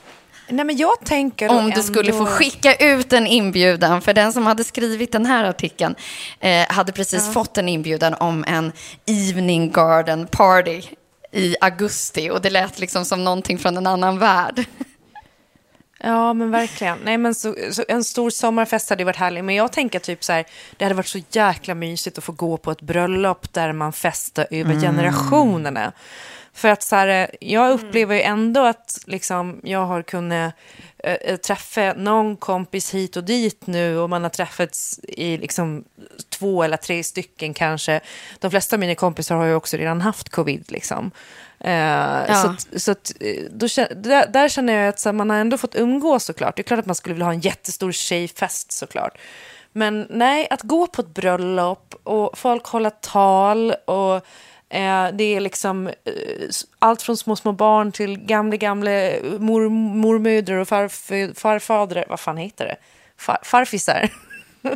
Nej, 0.50 0.64
men 0.64 0.76
jag 0.76 1.00
tänker 1.04 1.48
Om 1.48 1.70
du 1.70 1.82
skulle 1.82 2.12
få 2.12 2.26
skicka 2.26 2.74
ut 2.74 3.12
en 3.12 3.26
inbjudan, 3.26 4.02
för 4.02 4.14
den 4.14 4.32
som 4.32 4.46
hade 4.46 4.64
skrivit 4.64 5.12
den 5.12 5.26
här 5.26 5.44
artikeln 5.44 5.94
eh, 6.40 6.68
hade 6.68 6.92
precis 6.92 7.32
fått 7.32 7.58
en 7.58 7.68
inbjudan 7.68 8.14
om 8.14 8.44
en 8.48 8.72
evening 9.06 9.70
garden 9.70 10.26
party 10.26 10.82
i 11.32 11.56
augusti 11.60 12.30
och 12.30 12.40
det 12.40 12.50
lät 12.50 12.78
liksom 12.78 13.04
som 13.04 13.24
någonting 13.24 13.58
från 13.58 13.76
en 13.76 13.86
annan 13.86 14.18
värld. 14.18 14.64
Ja, 16.00 16.32
men 16.32 16.50
verkligen. 16.50 16.98
Nej, 17.04 17.18
men 17.18 17.34
så, 17.34 17.54
så 17.70 17.84
en 17.88 18.04
stor 18.04 18.30
sommarfest 18.30 18.90
hade 18.90 19.04
varit 19.04 19.16
härlig. 19.16 19.44
Men 19.44 19.54
jag 19.54 19.72
tänker 19.72 19.98
typ 19.98 20.24
så 20.24 20.32
här, 20.32 20.44
det 20.76 20.84
hade 20.84 20.94
varit 20.94 21.06
så 21.06 21.20
jäkla 21.30 21.74
mysigt 21.74 22.18
att 22.18 22.24
få 22.24 22.32
gå 22.32 22.56
på 22.56 22.70
ett 22.70 22.80
bröllop 22.80 23.52
där 23.52 23.72
man 23.72 23.92
festar 23.92 24.46
över 24.50 24.80
generationerna. 24.80 25.92
För 26.58 26.68
att 26.68 26.82
så 26.82 26.96
här, 26.96 27.30
jag 27.40 27.70
upplever 27.70 28.14
ju 28.14 28.22
ändå 28.22 28.64
att 28.64 28.98
liksom, 29.06 29.60
jag 29.64 29.86
har 29.86 30.02
kunnat 30.02 30.54
äh, 30.98 31.36
träffa 31.36 31.92
någon 31.96 32.36
kompis 32.36 32.94
hit 32.94 33.16
och 33.16 33.24
dit 33.24 33.66
nu 33.66 33.98
och 33.98 34.10
man 34.10 34.22
har 34.22 34.30
träffats 34.30 35.00
i 35.02 35.36
liksom 35.36 35.84
två 36.28 36.62
eller 36.62 36.76
tre 36.76 37.04
stycken 37.04 37.54
kanske. 37.54 38.00
De 38.38 38.50
flesta 38.50 38.76
av 38.76 38.80
mina 38.80 38.94
kompisar 38.94 39.36
har 39.36 39.44
ju 39.44 39.54
också 39.54 39.76
redan 39.76 40.00
haft 40.00 40.28
covid 40.28 40.64
liksom. 40.68 41.10
Eh, 41.60 42.34
Så, 42.42 42.48
att, 42.48 42.82
så 42.82 42.92
att, 42.92 43.12
eh, 43.20 43.44
då, 43.50 43.66
där, 43.96 44.26
där 44.26 44.48
känner 44.48 44.72
jag 44.72 44.88
att 44.88 45.04
här, 45.04 45.12
man 45.12 45.30
har 45.30 45.36
ändå 45.36 45.58
fått 45.58 45.74
umgås 45.74 46.24
såklart. 46.24 46.56
Det 46.56 46.62
är 46.62 46.64
klart 46.64 46.80
att 46.80 46.86
man 46.86 46.94
skulle 46.94 47.14
vilja 47.14 47.26
ha 47.26 47.32
en 47.32 47.40
jättestor 47.40 47.92
tjejfest 47.92 48.72
såklart. 48.72 49.18
Men 49.72 50.06
nej, 50.10 50.46
att 50.50 50.62
gå 50.62 50.86
på 50.86 51.02
ett 51.02 51.14
bröllop 51.14 51.94
och 52.02 52.38
folk 52.38 52.66
hålla 52.66 52.90
tal 52.90 53.70
och 53.70 54.26
Eh, 54.70 55.06
det 55.12 55.24
är 55.24 55.40
liksom 55.40 55.86
eh, 55.86 55.92
allt 56.78 57.02
från 57.02 57.16
små, 57.16 57.36
små 57.36 57.52
barn 57.52 57.92
till 57.92 58.18
gamla, 58.18 58.56
gamla 58.56 58.90
mor, 59.38 59.68
mormödrar 59.70 60.56
och 60.56 60.68
farf, 60.68 61.10
farfadrar. 61.34 62.04
Vad 62.08 62.20
fan 62.20 62.36
heter 62.36 62.64
det? 62.66 62.76
Far, 63.18 63.38
farfisar. 63.42 64.10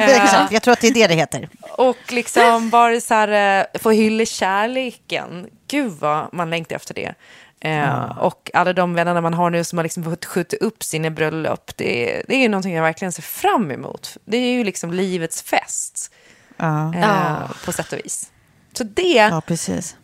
Exakt, 0.00 0.52
jag 0.52 0.62
tror 0.62 0.72
att 0.72 0.80
det 0.80 0.86
är 0.88 0.94
det 0.94 1.06
det 1.06 1.14
heter. 1.14 1.48
Och 1.70 1.96
liksom 2.12 2.70
bara 2.70 3.00
så 3.00 3.14
här, 3.14 3.60
eh, 3.74 3.80
få 3.80 3.90
hylla 3.90 4.24
kärleken. 4.24 5.46
Gud 5.68 5.92
vad 5.92 6.34
man 6.34 6.50
längtar 6.50 6.76
efter 6.76 6.94
det. 6.94 7.14
Eh, 7.60 8.18
Och 8.18 8.50
alla 8.54 8.72
de 8.72 8.94
vännerna 8.94 9.20
man 9.20 9.34
har 9.34 9.50
nu 9.50 9.64
som 9.64 9.78
har 9.78 9.82
liksom 9.82 10.04
fått 10.04 10.24
skjuta 10.24 10.56
upp 10.56 10.82
sina 10.82 11.10
bröllop. 11.10 11.70
Det, 11.76 12.22
det 12.28 12.34
är 12.34 12.38
ju 12.38 12.48
någonting 12.48 12.74
jag 12.74 12.82
verkligen 12.82 13.12
ser 13.12 13.22
fram 13.22 13.70
emot. 13.70 14.16
Det 14.24 14.36
är 14.36 14.52
ju 14.52 14.64
liksom 14.64 14.92
livets 14.92 15.42
fest. 15.42 16.12
Ja, 16.56 16.94
Eh, 16.94 17.50
På 17.64 17.72
sätt 17.72 17.92
och 17.92 17.98
vis. 17.98 18.30
Så 18.78 18.84
det, 18.84 19.02
ja 19.02 19.42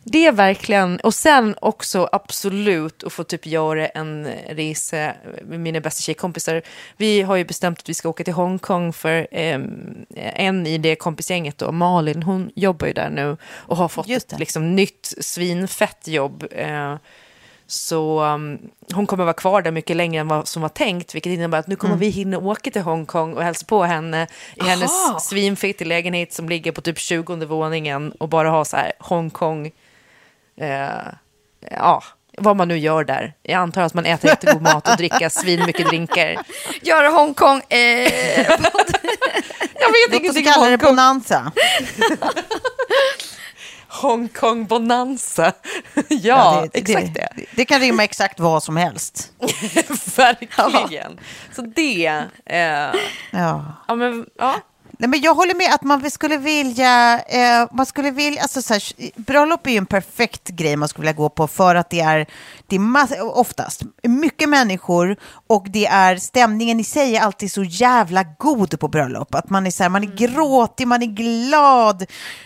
det 0.03 0.25
är 0.25 0.31
verkligen, 0.31 0.99
och 0.99 1.13
sen 1.13 1.55
också 1.61 2.09
absolut 2.11 3.03
att 3.03 3.13
få 3.13 3.23
typ 3.23 3.45
göra 3.45 3.87
en 3.87 4.27
resa 4.49 5.13
med 5.41 5.59
mina 5.59 5.79
bästa 5.79 6.01
tjejkompisar. 6.01 6.61
Vi 6.97 7.21
har 7.21 7.35
ju 7.35 7.45
bestämt 7.45 7.79
att 7.79 7.89
vi 7.89 7.93
ska 7.93 8.09
åka 8.09 8.23
till 8.23 8.33
Hongkong 8.33 8.93
för 8.93 9.27
eh, 9.31 9.59
en 10.15 10.67
i 10.67 10.77
det 10.77 10.95
kompisgänget 10.95 11.57
då, 11.57 11.71
Malin, 11.71 12.23
hon 12.23 12.51
jobbar 12.55 12.87
ju 12.87 12.93
där 12.93 13.09
nu 13.09 13.37
och 13.43 13.77
har 13.77 13.87
fått 13.87 14.09
ett 14.09 14.39
liksom, 14.39 14.75
nytt 14.75 15.13
svinfett 15.19 16.07
jobb. 16.07 16.45
Eh, 16.51 16.95
så 17.67 18.23
um, 18.23 18.59
hon 18.93 19.07
kommer 19.07 19.23
vara 19.23 19.33
kvar 19.33 19.61
där 19.61 19.71
mycket 19.71 19.95
längre 19.95 20.21
än 20.21 20.27
vad 20.27 20.47
som 20.47 20.61
var 20.61 20.69
tänkt, 20.69 21.15
vilket 21.15 21.31
innebär 21.31 21.59
att 21.59 21.67
nu 21.67 21.75
kommer 21.75 21.95
vi 21.95 22.09
hinna 22.09 22.37
åka 22.37 22.71
till 22.71 22.81
Hongkong 22.81 23.33
och 23.33 23.43
hälsa 23.43 23.65
på 23.65 23.83
henne 23.83 24.27
i 24.55 24.63
hennes 24.63 24.91
svinfeta 25.21 25.85
lägenhet 25.85 26.33
som 26.33 26.49
ligger 26.49 26.71
på 26.71 26.81
typ 26.81 26.99
20 26.99 27.35
våningen 27.45 28.11
och 28.11 28.29
bara 28.29 28.49
ha 28.49 28.65
så 28.65 28.77
här 28.77 28.91
Hongkong, 28.99 29.71
eh, 30.57 30.89
ja, 31.71 32.03
vad 32.37 32.55
man 32.55 32.67
nu 32.67 32.77
gör 32.77 33.03
där. 33.03 33.33
Jag 33.43 33.57
antar 33.57 33.81
att 33.81 33.93
man 33.93 34.05
äter 34.05 34.29
jättegod 34.29 34.61
mat 34.61 34.89
och 34.89 34.97
dricker 34.97 35.29
svin 35.29 35.65
mycket 35.65 35.87
drinkar. 35.87 36.37
Gör 36.81 37.11
Hongkong... 37.11 37.61
Eh, 37.69 38.11
Jag 39.79 39.91
vet 39.91 40.21
ingenting 40.21 40.47
om 40.47 40.53
det 40.53 40.69
Hongkong. 40.69 40.89
bonanza. 40.89 41.51
Hongkong 44.01 44.65
bonanza. 44.65 45.53
ja, 46.09 46.67
det, 46.73 46.79
exakt 46.79 47.13
det. 47.13 47.27
det. 47.35 47.45
Det 47.55 47.65
kan 47.65 47.79
rymma 47.79 48.03
exakt 48.03 48.39
vad 48.39 48.63
som 48.63 48.77
helst. 48.77 49.31
Verkligen. 50.17 51.19
Så 51.55 51.61
det, 51.61 52.05
eh, 52.45 52.57
Ja. 53.31 53.65
ja 53.87 53.95
men, 53.95 54.25
ja. 54.37 54.55
Nej, 54.99 55.09
men 55.09 55.21
jag 55.21 55.35
håller 55.35 55.55
med 55.55 55.73
att 55.73 55.83
man 55.83 56.11
skulle 56.11 56.37
vilja, 56.37 57.19
eh, 57.19 57.67
man 57.71 57.85
skulle 57.85 58.11
vilja, 58.11 58.41
alltså 58.41 58.61
så 58.61 58.73
här, 58.73 58.83
bröllop 59.15 59.67
är 59.67 59.71
ju 59.71 59.77
en 59.77 59.85
perfekt 59.85 60.47
grej 60.49 60.75
man 60.75 60.89
skulle 60.89 61.01
vilja 61.01 61.17
gå 61.17 61.29
på 61.29 61.47
för 61.47 61.75
att 61.75 61.89
det 61.89 61.99
är, 61.99 62.25
det 62.67 62.75
är 62.75 62.79
mass- 62.79 63.19
oftast 63.21 63.81
mycket 64.03 64.49
människor 64.49 65.17
och 65.47 65.65
det 65.69 65.85
är 65.85 66.15
stämningen 66.17 66.79
i 66.79 66.83
sig 66.83 67.15
är 67.15 67.21
alltid 67.21 67.51
så 67.51 67.63
jävla 67.63 68.23
god 68.23 68.79
på 68.79 68.87
bröllop. 68.87 69.35
Att 69.35 69.49
man 69.49 69.67
är 69.67 69.71
så 69.71 69.83
här, 69.83 69.89
man 69.89 70.03
är 70.03 70.15
gråtig, 70.27 70.87
man 70.87 71.01
är 71.01 71.05
glad, 71.07 72.05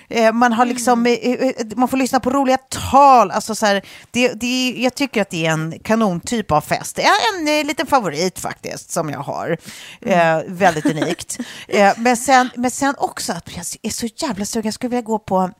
eh, 0.09 0.31
man 0.33 0.53
har 0.53 0.65
liksom, 0.65 1.05
eh, 1.05 1.13
eh, 1.13 1.51
man 1.75 1.87
får 1.87 1.97
lyssna 1.97 2.19
på 2.19 2.29
roliga 2.29 2.57
tal. 2.91 3.31
Alltså 3.31 3.55
så 3.55 3.65
här, 3.65 3.81
det, 4.11 4.27
det, 4.33 4.75
jag 4.77 4.95
tycker 4.95 5.21
att 5.21 5.29
det 5.29 5.45
är 5.45 5.51
en 5.51 5.79
kanontyp 5.83 6.51
av 6.51 6.61
fest. 6.61 6.95
Det 6.95 7.03
är 7.03 7.11
en 7.39 7.47
eh, 7.59 7.65
liten 7.65 7.87
favorit 7.87 8.39
faktiskt 8.39 8.91
som 8.91 9.09
jag 9.09 9.19
har. 9.19 9.57
Eh, 10.01 10.39
väldigt 10.47 10.85
unikt. 10.85 11.37
Eh, 11.67 11.93
men, 11.97 12.17
sen, 12.17 12.38
men 12.55 12.71
sen 12.71 12.95
också 12.97 13.33
att 13.33 13.49
jag 13.55 13.65
är 13.81 13.89
så 13.89 14.07
jävla 14.15 14.45
sugen, 14.45 14.65
jag 14.67 14.73
skulle 14.73 14.89
vilja 14.89 15.01
gå 15.01 15.19
på 15.19 15.51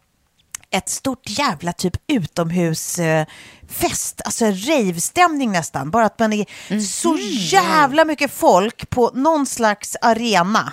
ett 0.72 0.90
stort 0.90 1.30
jävla 1.30 1.74
typ 1.74 1.94
utomhusfest, 2.08 4.22
alltså 4.26 4.46
ravestämning 4.46 5.52
nästan. 5.52 5.92
Bara 5.92 6.06
att 6.06 6.20
man 6.20 6.34
är 6.34 6.80
så 6.80 7.18
jävla 7.58 8.06
mycket 8.06 8.34
folk 8.34 8.90
på 8.90 9.12
någon 9.14 9.46
slags 9.46 9.96
arena 10.02 10.72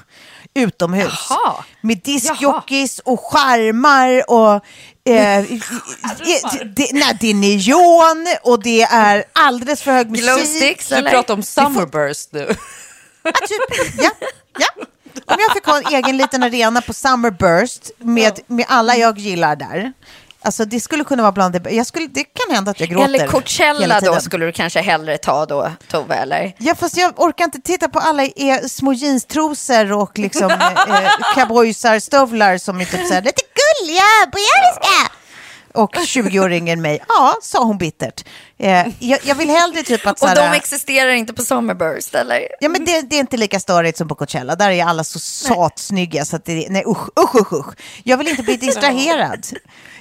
utomhus. 0.54 1.26
Jaha. 1.30 1.64
Med 1.80 2.00
diskjockeys 2.04 2.98
och 2.98 3.20
skärmar 3.20 4.30
och... 4.30 4.64
Eh, 5.08 5.40
i- 5.52 5.62
det, 6.76 6.88
nej, 6.92 7.16
det 7.20 7.30
är 7.30 7.34
neon 7.34 8.26
och 8.42 8.62
det 8.62 8.82
är 8.82 9.24
alldeles 9.32 9.82
för 9.82 9.92
hög 9.92 10.10
musik. 10.10 10.24
Glowsticks, 10.26 10.88
Du 10.88 10.94
eller? 10.94 11.10
pratar 11.10 11.34
om 11.34 11.42
Summerburst 11.42 12.32
nu. 12.32 12.56
Ja, 13.22 13.32
typ, 13.32 13.60
ja, 14.02 14.10
ja. 14.58 14.66
Om 15.28 15.36
jag 15.40 15.52
fick 15.52 15.64
ha 15.66 15.78
en 15.78 15.94
egen 15.94 16.16
liten 16.16 16.42
arena 16.42 16.80
på 16.80 16.92
Summerburst 16.92 17.90
med, 17.98 18.40
med 18.46 18.64
alla 18.68 18.96
jag 18.96 19.18
gillar 19.18 19.56
där. 19.56 19.92
Alltså 20.42 20.64
det 20.64 20.80
skulle 20.80 21.04
kunna 21.04 21.22
vara 21.22 21.32
bland 21.32 21.60
det 21.62 21.70
jag 21.70 21.86
skulle, 21.86 22.06
Det 22.06 22.24
kan 22.24 22.54
hända 22.54 22.70
att 22.70 22.80
jag 22.80 22.88
gråter. 22.88 23.04
eller 23.04 23.26
Coachella 23.26 24.00
då 24.00 24.20
skulle 24.20 24.46
du 24.46 24.52
kanske 24.52 24.80
hellre 24.80 25.18
ta 25.18 25.46
då, 25.46 25.72
Tove, 25.90 26.14
eller? 26.14 26.52
Ja, 26.58 26.74
fast 26.74 26.96
jag 26.96 27.20
orkar 27.20 27.44
inte 27.44 27.60
titta 27.60 27.88
på 27.88 27.98
alla 27.98 28.22
er 28.22 28.68
små 28.68 28.92
jeanstrosor 28.92 29.92
och 29.92 30.18
liksom 30.18 30.50
eh, 30.88 31.10
cowboysar, 31.34 31.98
stövlar 31.98 32.58
som 32.58 32.80
är 32.80 32.84
typ 32.84 33.06
så 33.06 33.14
här, 33.14 33.22
lite 33.22 33.42
gulliga, 33.54 34.02
bojariska. 34.32 35.12
Och 35.76 35.94
20-åringen 35.94 36.76
mig, 36.80 36.98
ja, 37.08 37.34
sa 37.42 37.64
hon 37.64 37.78
bittert. 37.78 38.24
Eh, 38.58 38.86
jag, 38.98 39.18
jag 39.24 39.34
vill 39.34 39.48
hellre 39.50 39.82
typ 39.82 40.06
att 40.06 40.18
så 40.18 40.26
Och 40.28 40.34
de 40.34 40.52
existerar 40.52 41.10
inte 41.10 41.32
på 41.34 41.42
Summerburst, 41.42 42.14
eller? 42.14 42.48
Ja, 42.60 42.68
men 42.68 42.84
det, 42.84 43.00
det 43.10 43.16
är 43.16 43.20
inte 43.20 43.36
lika 43.36 43.60
störigt 43.60 43.98
som 43.98 44.08
på 44.08 44.14
Coachella. 44.14 44.56
Där 44.56 44.70
är 44.70 44.84
alla 44.84 45.04
så 45.04 45.18
satsnygga 45.18 46.24
så 46.24 46.36
att 46.36 46.44
det 46.44 46.66
nej 46.70 46.84
usch, 46.86 47.08
usch, 47.20 47.34
usch, 47.40 47.52
usch. 47.52 47.74
Jag 48.04 48.16
vill 48.16 48.28
inte 48.28 48.42
bli 48.42 48.56
distraherad. 48.66 49.46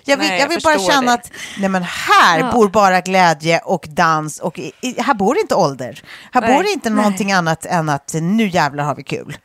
Jag 0.08 0.18
vill, 0.18 0.28
Nej, 0.28 0.38
jag 0.40 0.46
jag 0.46 0.50
vill 0.50 0.62
bara 0.64 0.80
känna 0.80 1.02
dig. 1.02 1.14
att 1.14 1.32
nej, 1.60 1.70
men 1.70 1.84
här 1.84 2.52
bor 2.52 2.70
bara 2.70 3.02
glädje 3.02 3.60
och 3.60 3.86
dans 3.90 4.40
och 4.40 4.60
i, 4.60 4.72
i, 4.82 5.02
här 5.02 5.14
bor 5.14 5.38
inte 5.38 5.56
ålder. 5.56 6.02
Här 6.32 6.42
Nej, 6.42 6.56
bor 6.56 6.66
inte 6.66 6.90
någonting 6.90 7.32
annat 7.32 7.66
än 7.66 7.90
att 7.90 8.14
nu 8.14 8.48
jävlar 8.48 8.84
har 8.84 8.96
vi 8.96 9.04
kul. 9.04 9.38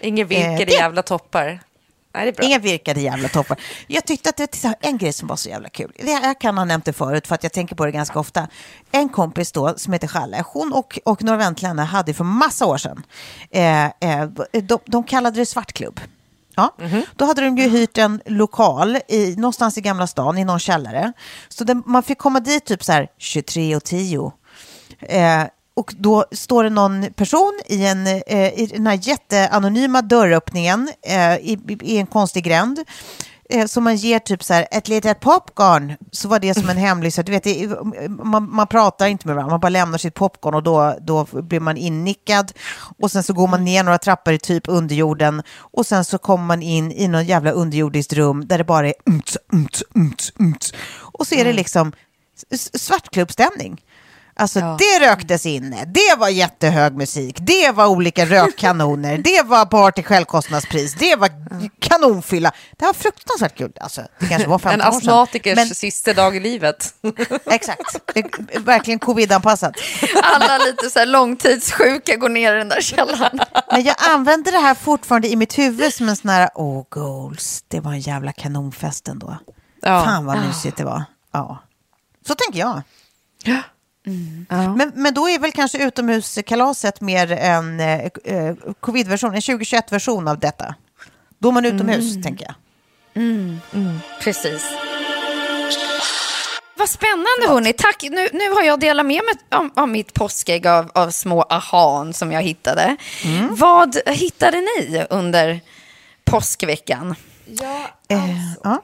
Inga 0.00 0.24
virkade 0.24 0.52
Eh, 0.52 0.66
det- 0.66 0.72
jävla 0.72 1.02
toppar. 1.02 1.60
Nej. 2.14 2.34
Inga 2.42 2.58
virkade 2.58 3.00
jävla 3.00 3.28
toppar. 3.28 3.60
Jag 3.86 4.04
tyckte 4.04 4.28
att 4.28 4.36
det 4.36 4.64
var 4.64 4.74
en 4.80 4.98
grej 4.98 5.12
som 5.12 5.28
var 5.28 5.36
så 5.36 5.48
jävla 5.48 5.68
kul. 5.68 5.92
Jag 5.96 6.40
kan 6.40 6.58
ha 6.58 6.64
nämnt 6.64 6.84
det 6.84 6.92
förut 6.92 7.26
för 7.26 7.34
att 7.34 7.42
jag 7.42 7.52
tänker 7.52 7.76
på 7.76 7.84
det 7.84 7.92
ganska 7.92 8.18
ofta. 8.18 8.48
En 8.90 9.08
kompis 9.08 9.52
då 9.52 9.74
som 9.76 9.92
heter 9.92 10.08
Challe, 10.08 10.44
hon 10.46 10.72
och, 10.72 10.98
och 11.04 11.22
några 11.22 11.54
till 11.54 11.66
henne 11.66 11.82
hade 11.82 12.14
för 12.14 12.24
massa 12.24 12.66
år 12.66 12.78
sedan, 12.78 13.02
eh, 13.50 13.84
eh, 13.84 14.26
de, 14.62 14.78
de 14.84 15.04
kallade 15.04 15.36
det 15.36 15.46
svartklubb. 15.46 16.00
Ja, 16.54 16.74
Då 17.16 17.24
hade 17.24 17.42
de 17.42 17.58
ju 17.58 17.68
hyrt 17.68 17.98
en 17.98 18.20
lokal 18.26 18.98
i, 19.08 19.36
någonstans 19.36 19.78
i 19.78 19.80
Gamla 19.80 20.06
stan 20.06 20.38
i 20.38 20.44
någon 20.44 20.58
källare. 20.58 21.12
Så 21.48 21.64
den, 21.64 21.82
man 21.86 22.02
fick 22.02 22.18
komma 22.18 22.40
dit 22.40 22.64
typ 22.64 22.84
så 22.84 22.92
här 22.92 23.08
23.10. 23.18 24.32
Eh, 25.00 25.44
och 25.74 25.94
då 25.98 26.24
står 26.32 26.64
det 26.64 26.70
någon 26.70 27.06
person 27.12 27.60
i, 27.66 27.86
en, 27.86 28.06
eh, 28.06 28.60
i 28.60 28.70
den 28.74 28.86
här 28.86 28.98
jätteanonyma 29.02 30.02
dörröppningen 30.02 30.90
eh, 31.06 31.34
i, 31.34 31.58
i 31.82 31.96
en 31.98 32.06
konstig 32.06 32.44
gränd. 32.44 32.78
Eh, 33.50 33.66
så 33.66 33.80
man 33.80 33.96
ger 33.96 34.18
typ 34.18 34.44
så 34.44 34.54
här 34.54 34.66
ett 34.70 34.88
litet 34.88 35.20
popcorn. 35.20 35.96
Så 36.12 36.28
var 36.28 36.38
det 36.38 36.54
som 36.54 36.68
en 36.68 36.76
hemlig, 36.76 37.12
så 37.12 37.22
du 37.22 37.32
vet, 37.32 37.44
det, 37.44 37.68
man, 38.08 38.54
man 38.54 38.66
pratar 38.66 39.06
inte 39.06 39.26
med 39.26 39.36
varandra, 39.36 39.52
man 39.52 39.60
bara 39.60 39.68
lämnar 39.68 39.98
sitt 39.98 40.14
popcorn 40.14 40.54
och 40.54 40.62
då, 40.62 40.96
då 41.00 41.26
blir 41.32 41.60
man 41.60 41.76
innickad. 41.76 42.52
Och 42.98 43.10
sen 43.10 43.22
så 43.22 43.32
går 43.32 43.46
man 43.48 43.64
ner 43.64 43.82
några 43.82 43.98
trappor 43.98 44.32
i 44.32 44.38
typ 44.38 44.64
underjorden 44.68 45.42
och 45.56 45.86
sen 45.86 46.04
så 46.04 46.18
kommer 46.18 46.44
man 46.44 46.62
in 46.62 46.92
i 46.92 47.08
någon 47.08 47.24
jävla 47.24 47.50
underjordiskt 47.50 48.12
rum 48.12 48.46
där 48.46 48.58
det 48.58 48.64
bara 48.64 48.88
är 48.88 48.94
umts, 49.06 49.38
umts, 49.52 49.82
umts, 49.94 50.32
umts. 50.38 50.72
Och 51.00 51.26
så 51.26 51.34
är 51.34 51.44
det 51.44 51.52
liksom 51.52 51.92
s- 52.52 52.70
Alltså 54.42 54.60
det 54.60 55.06
röktes 55.10 55.46
inne, 55.46 55.84
det 55.84 56.18
var 56.18 56.28
jättehög 56.28 56.96
musik, 56.96 57.36
det 57.40 57.70
var 57.70 57.86
olika 57.86 58.26
rökkanoner, 58.26 59.18
det 59.18 59.42
var 59.42 59.66
bar 59.66 59.90
till 59.90 60.04
självkostnadspris, 60.04 60.94
det 60.94 61.16
var 61.16 61.30
kanonfylla. 61.78 62.52
Det 62.76 62.84
var 62.84 62.92
fruktansvärt 62.92 63.58
kul. 63.58 63.72
Alltså, 63.80 64.02
det 64.18 64.26
kanske 64.26 64.48
var 64.48 64.58
15 64.58 64.80
En 64.80 64.86
år 64.86 64.90
sedan. 64.90 64.98
astmatikers 64.98 65.56
Men, 65.56 65.66
sista 65.66 66.14
dag 66.14 66.36
i 66.36 66.40
livet. 66.40 66.94
exakt, 67.46 67.96
verkligen 68.58 68.98
covid-anpassat. 68.98 69.74
Alla 70.22 70.58
lite 70.58 70.90
så 70.90 70.98
här 70.98 71.06
långtidssjuka 71.06 72.16
går 72.16 72.28
ner 72.28 72.54
i 72.54 72.58
den 72.58 72.68
där 72.68 72.80
källaren. 72.80 73.40
Men 73.70 73.82
jag 73.82 73.96
använder 73.98 74.52
det 74.52 74.58
här 74.58 74.74
fortfarande 74.74 75.28
i 75.28 75.36
mitt 75.36 75.58
huvud 75.58 75.94
som 75.94 76.08
en 76.08 76.16
sån 76.16 76.30
här, 76.30 76.50
åh 76.54 76.84
goals, 76.88 77.64
det 77.68 77.80
var 77.80 77.92
en 77.92 78.00
jävla 78.00 78.32
kanonfest 78.32 79.08
ändå. 79.08 79.38
Ja. 79.82 80.04
Fan 80.04 80.26
vad 80.26 80.38
mysigt 80.46 80.76
det 80.76 80.84
var. 80.84 81.04
Ja. 81.32 81.62
Så 82.26 82.34
tänker 82.34 82.58
jag. 82.60 82.82
Men, 84.76 84.92
men 84.94 85.14
då 85.14 85.28
är 85.28 85.38
väl 85.38 85.52
kanske 85.52 85.84
utomhuskalaset 85.86 87.00
mer 87.00 87.32
en 87.32 87.80
eh, 87.80 88.00
eh, 88.24 88.54
covid-version, 88.80 89.34
en 89.34 89.40
2021-version 89.40 90.28
av 90.28 90.38
detta. 90.38 90.74
Då 91.38 91.48
är 91.48 91.52
man 91.52 91.64
utomhus, 91.64 92.22
tänker 92.22 92.44
jag. 92.44 92.54
Precis. 94.20 94.64
Vad 96.76 96.88
spännande 96.88 97.48
hörni. 97.48 97.72
Tack. 97.72 98.02
Nu, 98.02 98.28
nu 98.32 98.50
har 98.50 98.62
jag 98.62 98.80
delat 98.80 99.06
med 99.06 99.20
mig 99.24 99.34
av, 99.50 99.70
av 99.76 99.88
mitt 99.88 100.14
påskägg 100.14 100.66
av, 100.66 100.90
av 100.94 101.10
små 101.10 101.42
ahan 101.42 102.12
som 102.14 102.32
jag 102.32 102.42
hittade. 102.42 102.96
Vad 103.50 103.96
hittade 104.06 104.56
ni 104.60 105.04
under 105.10 105.60
påskveckan? 106.24 107.14
Eh, 108.08 108.18
ja. 108.64 108.82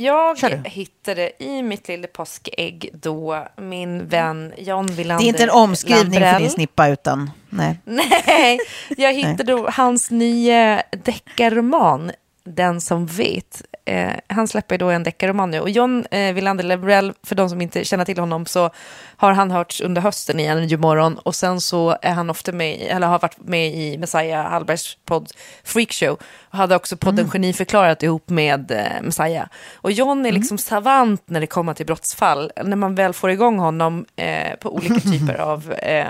Jag 0.00 0.38
hittade 0.64 1.32
i 1.38 1.62
mitt 1.62 1.88
lilla 1.88 2.06
påskägg 2.06 2.90
då 2.92 3.46
min 3.56 4.08
vän 4.08 4.54
John 4.58 4.86
Wilander 4.86 5.24
Det 5.24 5.28
är 5.28 5.28
inte 5.28 5.42
en 5.42 5.50
omskrivning 5.50 6.12
för 6.12 6.20
Lambrell. 6.20 6.42
din 6.42 6.50
snippa, 6.50 6.88
utan 6.88 7.30
nej. 7.48 7.80
Nej, 7.84 8.58
jag 8.96 9.12
hittade 9.12 9.52
då 9.52 9.68
hans 9.70 10.10
nya 10.10 10.82
deckarroman, 11.04 12.10
Den 12.44 12.80
som 12.80 13.06
vet. 13.06 13.62
Eh, 13.84 14.12
han 14.26 14.48
släpper 14.48 14.78
då 14.78 14.90
en 14.90 15.02
deckarroman 15.02 15.50
nu. 15.50 15.60
Och 15.60 15.70
John 15.70 16.06
eh, 16.10 16.34
Wilander 16.34 16.64
Lebrell, 16.64 17.12
för 17.22 17.34
de 17.34 17.48
som 17.50 17.60
inte 17.60 17.84
känner 17.84 18.04
till 18.04 18.18
honom, 18.18 18.46
så 18.46 18.70
har 19.16 19.32
han 19.32 19.50
hörts 19.50 19.80
under 19.80 20.02
hösten 20.02 20.40
i 20.40 20.44
en 20.44 20.80
morgon 20.80 21.18
och 21.18 21.34
sen 21.34 21.60
så 21.60 21.96
är 22.02 22.12
han 22.12 22.30
ofta 22.30 22.52
med, 22.52 22.80
eller 22.80 23.06
har 23.06 23.18
varit 23.18 23.38
med 23.38 23.74
i 23.74 23.98
Messiah 23.98 24.50
Hallbergs 24.50 24.98
podd 25.04 25.32
Freakshow 25.64 26.18
hade 26.58 26.76
också 26.76 26.96
podden 26.96 27.30
Geniförklarat 27.30 28.02
ihop 28.02 28.28
med 28.28 28.70
eh, 28.70 29.02
Messiah. 29.02 29.46
Och 29.74 29.92
John 29.92 30.26
är 30.26 30.32
liksom 30.32 30.58
savant 30.58 31.22
när 31.26 31.40
det 31.40 31.46
kommer 31.46 31.74
till 31.74 31.86
brottsfall. 31.86 32.52
När 32.64 32.76
man 32.76 32.94
väl 32.94 33.12
får 33.12 33.30
igång 33.30 33.58
honom 33.58 34.06
eh, 34.16 34.54
på 34.60 34.74
olika 34.74 35.00
typer 35.00 35.34
av 35.34 35.72
eh, 35.72 36.06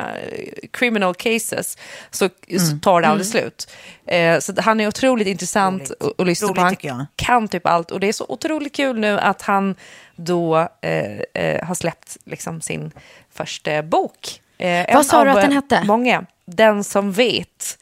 criminal 0.70 1.14
cases 1.14 1.78
så, 2.10 2.28
så 2.58 2.78
tar 2.82 3.00
det 3.00 3.08
aldrig 3.08 3.26
slut. 3.26 3.70
Eh, 4.06 4.38
så 4.38 4.52
han 4.60 4.80
är 4.80 4.88
otroligt 4.88 5.26
intressant 5.28 5.90
att- 6.18 6.26
lyssna 6.26 6.48
på. 6.48 6.60
Han 6.60 7.06
kan 7.16 7.48
typ 7.48 7.66
allt 7.66 7.90
och 7.90 8.00
det 8.00 8.08
är 8.08 8.12
så 8.12 8.26
otroligt 8.28 8.74
kul 8.76 8.98
nu 8.98 9.18
att 9.18 9.42
han 9.42 9.74
då 10.16 10.68
eh, 10.80 11.18
eh, 11.34 11.66
har 11.66 11.74
släppt 11.74 12.16
liksom 12.24 12.60
sin 12.60 12.90
första 13.34 13.82
bok. 13.82 14.40
Eh, 14.58 14.68
en 14.94 15.04
sa 15.04 15.24
du 15.24 15.30
att 15.30 15.42
den 15.42 15.52
hette? 15.52 15.82
Många. 15.84 16.24
Den 16.46 16.84
som 16.84 17.12
vet. 17.12 17.78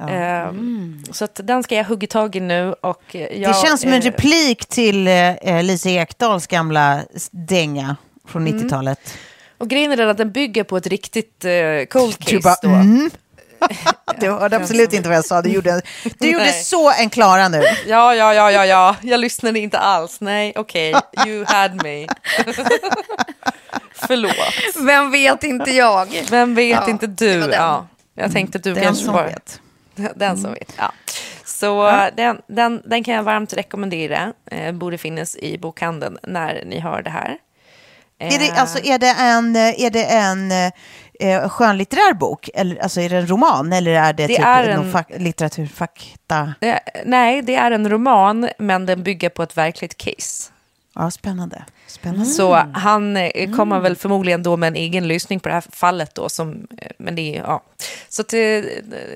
Eh, 0.00 0.48
Mm. 0.48 1.02
Så 1.12 1.24
att 1.24 1.40
den 1.44 1.62
ska 1.62 1.74
jag 1.74 1.84
hugga 1.84 2.06
tag 2.06 2.36
i 2.36 2.40
nu. 2.40 2.72
Och 2.80 3.16
eh, 3.16 3.28
Det 3.30 3.36
jag, 3.36 3.56
känns 3.66 3.80
som 3.80 3.92
en 3.92 4.00
eh, 4.00 4.04
replik 4.04 4.66
till 4.66 5.06
eh, 5.08 5.62
Lisa 5.62 5.90
Ekdahls 5.90 6.46
gamla 6.46 7.00
dänga 7.30 7.96
från 8.28 8.46
Mm. 8.46 8.60
90-talet. 8.62 9.18
Och 9.58 9.68
grejen 9.68 9.92
är 9.92 9.96
den 9.96 10.08
att 10.08 10.16
den 10.16 10.32
bygger 10.32 10.64
på 10.64 10.76
ett 10.76 10.86
riktigt 10.86 11.44
eh, 11.44 11.84
cold 11.90 12.18
case 12.18 12.30
Du 12.36 12.40
bara, 12.40 12.56
då. 12.62 12.68
mm. 12.68 13.10
Du 14.20 14.30
hörde 14.30 14.56
absolut 14.56 14.92
inte 14.92 15.08
vad 15.08 15.18
jag 15.18 15.24
sa. 15.24 15.42
Du 15.42 15.50
gjorde, 15.50 15.80
du 16.18 16.30
gjorde 16.30 16.52
så 16.52 16.92
en 16.92 17.10
Klara 17.10 17.48
nu. 17.48 17.62
Ja, 17.86 18.14
ja, 18.14 18.34
ja, 18.34 18.50
ja, 18.52 18.66
ja. 18.66 18.96
Jag 19.02 19.20
lyssnade 19.20 19.58
inte 19.60 19.78
alls. 19.78 20.20
Nej, 20.20 20.52
okej. 20.56 20.94
You 21.26 21.44
had 21.48 21.82
me. 21.82 22.06
Förlåt. 23.94 24.32
Vem 24.86 25.10
vet 25.10 25.44
inte 25.44 25.70
jag? 25.70 26.26
Vem 26.30 26.54
vet 26.54 26.70
Ja, 26.84 26.90
inte 26.90 27.06
du? 27.06 27.40
var. 27.40 27.48
Ja. 27.48 27.86
Jag 28.14 28.32
tänkte 28.32 28.58
att 28.58 28.64
du 28.64 28.74
Den 28.74 28.84
kanske 28.84 29.06
bara... 29.06 29.26
vet. 29.26 29.60
Den 30.16 30.36
som 30.38 30.52
vet, 30.52 30.74
ja. 30.78 30.92
Så 31.44 31.90
Den, 32.16 32.40
den, 32.46 32.82
den 32.84 33.04
kan 33.04 33.14
jag 33.14 33.22
varmt 33.22 33.52
rekommendera. 33.52 34.32
Eh, 34.50 34.72
borde 34.72 34.98
finnas 34.98 35.36
i 35.36 35.58
bokhandeln 35.58 36.18
när 36.22 36.62
ni 36.66 36.80
hör 36.80 37.02
det 37.02 37.10
här. 37.10 37.38
Är 38.18 38.38
det, 38.38 38.48
Eh, 38.48 38.60
alltså, 38.60 38.78
är 38.84 38.98
det 38.98 39.14
en, 39.18 39.56
eh, 39.56 39.80
är 39.84 39.90
det 39.90 40.04
en 40.04 40.52
eh, 41.20 41.48
skönlitterär 41.48 42.14
bok? 42.14 42.50
Eller, 42.54 42.76
alltså, 42.82 43.00
är 43.00 43.08
det 43.08 43.16
en 43.16 43.26
roman 43.26 43.72
eller 43.72 43.90
är 43.90 44.12
det, 44.12 44.26
Det 44.26 44.36
typ 44.36 44.46
är 44.46 44.76
någon 44.76 44.86
en- 44.86 44.92
fack, 44.92 45.10
litteraturfakta? 45.18 46.54
eh, 46.60 46.74
nej, 47.04 47.42
det 47.42 47.54
är 47.54 47.70
en 47.70 47.88
roman, 47.88 48.48
men 48.58 48.86
den 48.86 49.02
bygger 49.02 49.28
på 49.28 49.42
ett 49.42 49.56
verkligt 49.56 49.96
case. 49.96 50.50
Ja, 50.94 51.10
spännande. 51.10 51.64
spännande. 51.86 52.26
Så 52.26 52.54
han 52.72 53.16
eh, 53.16 53.56
kommer 53.56 53.80
väl 53.80 53.96
förmodligen 53.96 54.42
då 54.42 54.56
med 54.56 54.66
en 54.66 54.76
egen 54.76 55.08
lösning 55.08 55.40
på 55.40 55.48
det 55.48 55.54
här 55.54 55.64
fallet 55.70 56.14
då. 56.14 56.28
Som, 56.28 56.66
eh, 56.78 56.90
men 56.98 57.14
det 57.14 57.36
är, 57.36 57.40
ja. 57.42 57.62
Så 58.08 58.22
att, 58.22 58.32
eh, 58.32 58.40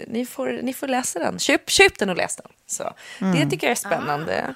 ni, 0.07 0.27
får, 0.31 0.59
ni 0.63 0.73
får 0.73 0.89
läsa 0.89 1.19
den. 1.19 1.39
Köp, 1.39 1.71
köp 1.71 1.99
den 1.99 2.11
och 2.11 2.17
läs 2.17 2.37
den. 2.37 2.47
Så, 2.67 2.93
Det 3.19 3.51
tycker 3.51 3.67
jag 3.67 3.73
är 3.73 3.75
spännande. 3.75 4.55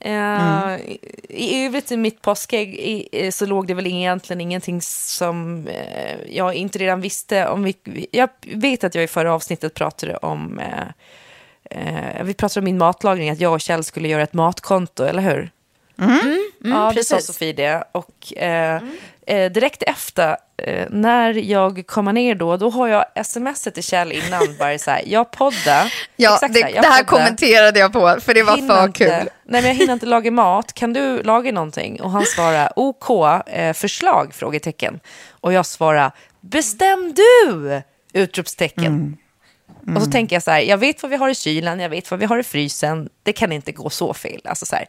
Eh, 0.00 0.80
i, 0.80 0.98
I 1.28 1.66
övrigt 1.66 1.92
i 1.92 1.96
mitt 1.96 2.22
påskägg 2.22 2.74
i, 2.74 3.32
så 3.32 3.46
låg 3.46 3.66
det 3.66 3.74
väl 3.74 3.86
egentligen 3.86 4.40
ingenting 4.40 4.82
som 4.82 5.66
eh, 5.68 6.16
jag 6.28 6.54
inte 6.54 6.78
redan 6.78 7.00
visste. 7.00 7.48
Om 7.48 7.62
vi, 7.62 8.06
jag 8.12 8.28
vet 8.54 8.84
att 8.84 8.94
jag 8.94 9.04
i 9.04 9.06
förra 9.06 9.34
avsnittet 9.34 9.74
pratade 9.74 10.16
om 10.16 10.58
eh, 10.58 12.24
vi 12.24 12.34
pratade 12.34 12.60
om 12.60 12.64
min 12.64 12.78
matlagning, 12.78 13.30
att 13.30 13.40
jag 13.40 13.52
och 13.52 13.60
Kjell 13.60 13.84
skulle 13.84 14.08
göra 14.08 14.22
ett 14.22 14.32
matkonto, 14.32 15.04
eller 15.04 15.22
hur? 15.22 15.50
Ja, 16.64 16.92
det 16.94 17.04
sa 17.04 17.14
precis. 17.16 17.26
Sofie 17.26 17.52
det. 17.52 17.84
Och 17.92 18.36
eh, 18.38 18.82
eh, 19.26 19.52
direkt 19.52 19.82
efter, 19.82 20.36
eh, 20.56 20.86
när 20.90 21.34
jag 21.34 21.86
kommer 21.86 22.12
ner 22.12 22.34
då, 22.34 22.56
då 22.56 22.70
har 22.70 22.88
jag 22.88 23.26
smsat 23.26 23.74
till 23.74 23.82
Kjell 23.82 24.12
innan, 24.12 24.40
bara 24.58 24.78
så 24.78 24.90
här, 24.90 25.02
jag 25.06 25.30
poddar. 25.30 25.92
Ja, 26.16 26.34
Exakt 26.34 26.54
det, 26.54 26.62
här, 26.62 26.70
jag 26.70 26.82
det 26.84 26.88
här 26.88 27.04
poddar. 27.04 27.18
kommenterade 27.24 27.78
jag 27.80 27.92
på, 27.92 28.16
för 28.20 28.34
det 28.34 28.42
var 28.42 28.56
Hinner 28.56 28.76
för 28.76 28.84
inte- 28.86 28.98
kul. 29.04 29.08
Nej, 29.44 29.62
men 29.62 29.64
jag 29.64 29.74
hinner 29.74 29.92
inte 29.92 30.06
laga 30.16 30.30
mat. 30.30 30.72
Kan 30.72 30.92
du 30.92 31.22
laga 31.22 31.52
någonting? 31.52 32.00
Och 32.02 32.10
han 32.10 32.26
svarar 32.26 32.72
OK, 32.76 33.10
eh, 33.46 33.72
förslag? 33.72 34.34
Frågetecken. 34.34 35.00
Och 35.30 35.52
jag 35.52 35.66
svarar 35.66 36.12
bestäm 36.40 37.14
du! 37.16 37.82
Utropstecken. 38.12 39.16
Och 39.96 40.02
så 40.02 40.10
tänker 40.10 40.36
jag 40.36 40.42
så 40.42 40.50
här, 40.50 40.60
jag 40.60 40.78
vet 40.78 41.02
vad 41.02 41.10
vi 41.10 41.16
har 41.16 41.28
i 41.28 41.34
kylen, 41.34 41.80
jag 41.80 41.88
vet 41.88 42.10
vad 42.10 42.20
vi 42.20 42.26
har 42.26 42.38
i 42.38 42.42
frysen. 42.42 43.08
Det 43.22 43.32
kan 43.32 43.52
inte 43.52 43.72
gå 43.72 43.90
så 43.90 44.14
fel. 44.14 44.40
Alltså 44.44 44.66
så 44.66 44.76
här, 44.76 44.86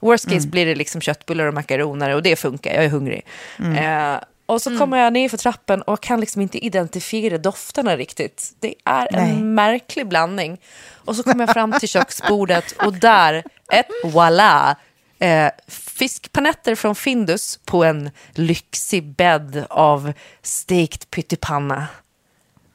worst 0.00 0.30
case 0.30 0.48
blir 0.48 0.66
det 0.66 0.74
liksom 0.74 1.00
köttbullar 1.00 1.46
och 1.46 1.54
makaroner 1.54 2.14
och 2.14 2.22
det 2.22 2.36
funkar, 2.36 2.74
jag 2.74 2.84
är 2.84 2.88
hungrig. 2.88 3.26
Eh, 3.58 4.16
och 4.46 4.62
så 4.62 4.78
kommer 4.78 4.98
jag 4.98 5.12
ner 5.12 5.28
för 5.28 5.36
trappen 5.36 5.82
och 5.82 6.02
kan 6.02 6.20
liksom 6.20 6.42
inte 6.42 6.58
identifiera 6.58 7.38
dofterna 7.38 7.96
riktigt. 7.96 8.52
Det 8.60 8.74
är 8.84 9.16
en 9.16 9.28
Nej. 9.28 9.42
märklig 9.42 10.08
blandning. 10.08 10.60
Och 10.94 11.16
så 11.16 11.22
kommer 11.22 11.46
jag 11.46 11.54
fram 11.54 11.72
till 11.72 11.88
köksbordet 11.88 12.72
och 12.72 12.92
där, 12.92 13.44
ett 13.72 13.88
voilà, 14.04 14.76
eh, 15.18 15.50
fiskpanetter 15.68 16.74
från 16.74 16.94
Findus 16.94 17.58
på 17.64 17.84
en 17.84 18.10
lyxig 18.32 19.04
bädd 19.04 19.66
av 19.70 20.12
stekt 20.42 21.10
pyttipanna. 21.10 21.86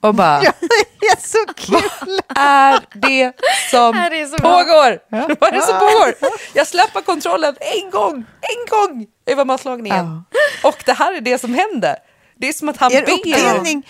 Och 0.01 0.15
bara, 0.15 0.43
Ja, 0.43 0.51
det 0.99 1.05
är 1.05 1.27
så 1.27 1.53
kul! 1.53 2.19
är 2.35 2.79
det 2.93 3.33
som 3.71 3.95
Är 3.97 4.09
det 4.09 4.27
så 4.27 4.37
pågår? 4.37 4.99
Vad 5.39 5.49
är 5.49 5.51
det 5.51 5.61
som 5.61 5.79
pågår? 5.79 6.13
Jag 6.53 6.67
släpper 6.67 7.01
kontrollen 7.01 7.55
en 7.83 7.89
gång, 7.89 8.15
en 8.41 8.65
gång 8.69 9.07
över 9.25 9.45
matlagningen. 9.45 10.23
Och 10.63 10.83
det 10.85 10.93
här 10.93 11.13
är 11.17 11.21
det 11.21 11.37
som 11.41 11.53
händer. 11.53 11.95
Det 12.37 12.49
är 12.49 12.53
som 12.53 12.69
att 12.69 12.77
han 12.77 12.91
Er 12.91 13.05
ber. 13.05 13.11
uppdelning, 13.13 13.87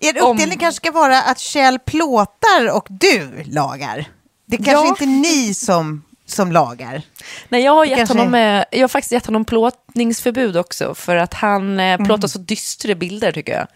er 0.00 0.22
om- 0.22 0.30
uppdelning 0.32 0.58
kanske 0.58 0.76
ska 0.76 0.90
vara 0.90 1.22
att 1.22 1.38
Kjell 1.38 1.78
plåtar 1.78 2.70
och 2.76 2.86
du 2.90 3.42
lagar. 3.46 4.04
Det 4.46 4.56
är 4.56 4.64
kanske 4.64 4.84
Ja. 4.84 4.88
inte 4.88 5.06
ni 5.06 5.54
som, 5.54 6.02
som 6.26 6.52
lagar. 6.52 7.02
Nej, 7.48 7.62
jag 7.62 7.72
har, 7.72 7.84
gett 7.84 7.96
kanske- 7.96 8.18
honom, 8.18 8.34
eh, 8.34 8.64
jag 8.70 8.80
har 8.80 8.88
faktiskt 8.88 9.12
gett 9.12 9.26
honom 9.26 9.44
plåtningsförbud 9.44 10.56
också 10.56 10.94
för 10.94 11.16
att 11.16 11.34
han 11.34 11.80
eh, 11.80 11.86
Mm. 11.86 12.06
plåtar 12.06 12.28
så 12.28 12.38
dystra 12.38 12.94
bilder 12.94 13.32
tycker 13.32 13.52
jag. 13.52 13.66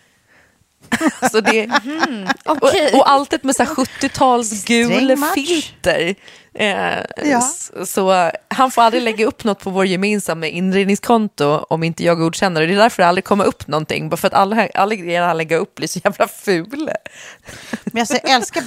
så 1.33 1.41
det, 1.41 1.71
Okej. 2.45 2.91
och, 2.93 2.99
och 3.01 3.11
alltid 3.11 3.45
med 3.45 3.57
så 3.57 3.63
här 3.65 3.75
70-tals 3.75 4.65
gul 4.65 5.17
filter. 5.35 6.15
Eh, 6.59 6.99
Ja. 7.25 7.39
s- 7.39 7.71
Så 7.93 8.31
han 8.49 8.71
får 8.71 8.83
aldrig 8.83 9.03
lägga 9.03 9.27
upp 9.27 9.45
något 9.45 9.61
på 9.61 9.71
vår 9.71 9.87
gemensamma 9.87 10.47
inredningskonto 10.47 11.45
om 11.71 11.83
inte 11.83 12.05
jag 12.05 12.19
godkänner 12.19 12.61
det. 12.61 12.67
Det 12.67 12.73
är 12.73 12.77
därför 12.77 13.03
det 13.03 13.09
aldrig 13.09 13.25
kommer 13.25 13.45
upp 13.45 13.67
någonting. 13.67 14.09
Bara 14.09 14.17
för 14.17 14.27
att 14.29 14.35
alla, 14.35 14.69
alla 14.75 14.95
grejer 14.95 15.23
han 15.23 15.37
lägger 15.37 15.59
upp 15.59 15.75
blir 15.75 15.89
så 15.89 16.01
jävla 16.05 16.29
fula. 16.29 16.93
Men 17.85 18.01
alltså, 18.01 18.15
jag 18.23 18.31
älskar 18.33 18.63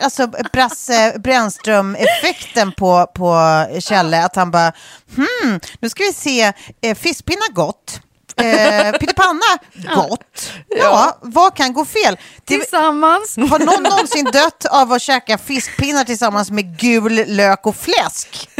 alltså, 0.00 0.26
Brasse 0.52 1.18
Brännström-effekten 1.18 2.72
på, 2.72 3.06
på 3.14 3.36
Kjelle. 3.80 4.24
Att 4.24 4.36
han 4.36 4.50
bara, 4.50 4.72
hmm, 5.16 5.60
nu 5.80 5.88
ska 5.90 6.02
vi 6.04 6.12
se, 6.12 6.52
eh, 6.80 6.94
fiskpinnar 6.96 7.52
gott. 7.52 8.00
Eh, 8.38 8.92
pyttipanna, 8.92 9.58
gott. 9.94 10.52
Ja, 10.68 11.18
vad 11.22 11.56
kan 11.56 11.72
gå 11.72 11.84
fel? 11.84 12.16
Tillsammans. 12.44 13.36
har 13.36 13.58
någon 13.58 13.82
någonsin 13.82 14.24
dött 14.24 14.64
av 14.70 14.92
att 14.92 15.02
käka 15.02 15.38
fiskpinnar 15.38 16.04
tillsammans 16.04 16.50
med 16.50 16.78
gul 16.78 17.24
lök 17.26 17.66
och 17.66 17.76
fläsk? 17.76 18.48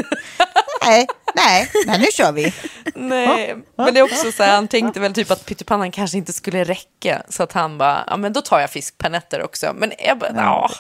Nej, 0.85 1.07
nej, 1.35 1.71
nej 1.87 1.99
nu 1.99 2.07
kör 2.13 2.33
vi. 2.33 2.55
Nej, 2.95 3.57
men 3.77 3.95
det 3.95 4.01
är 4.01 4.05
också 4.05 4.33
så 4.33 4.43
här, 4.43 4.55
han 4.55 4.69
tänkte 4.69 5.01
väl 5.01 5.15
typ 5.15 5.31
att 5.31 5.47
pyttipannan 5.47 5.91
kanske 5.91 6.19
inte 6.19 6.33
skulle 6.33 6.65
räcka. 6.65 7.23
Så 7.29 7.43
att 7.43 7.53
han 7.53 7.79
bara, 7.79 8.05
ja 8.07 8.17
men 8.17 8.33
då 8.33 8.41
tar 8.41 8.61
jag 8.61 8.71
fiskpanetter 8.71 9.43
också. 9.43 9.73
Men 9.75 9.93
jag 10.07 10.19
bara, 10.19 10.31
ja, 10.37 10.71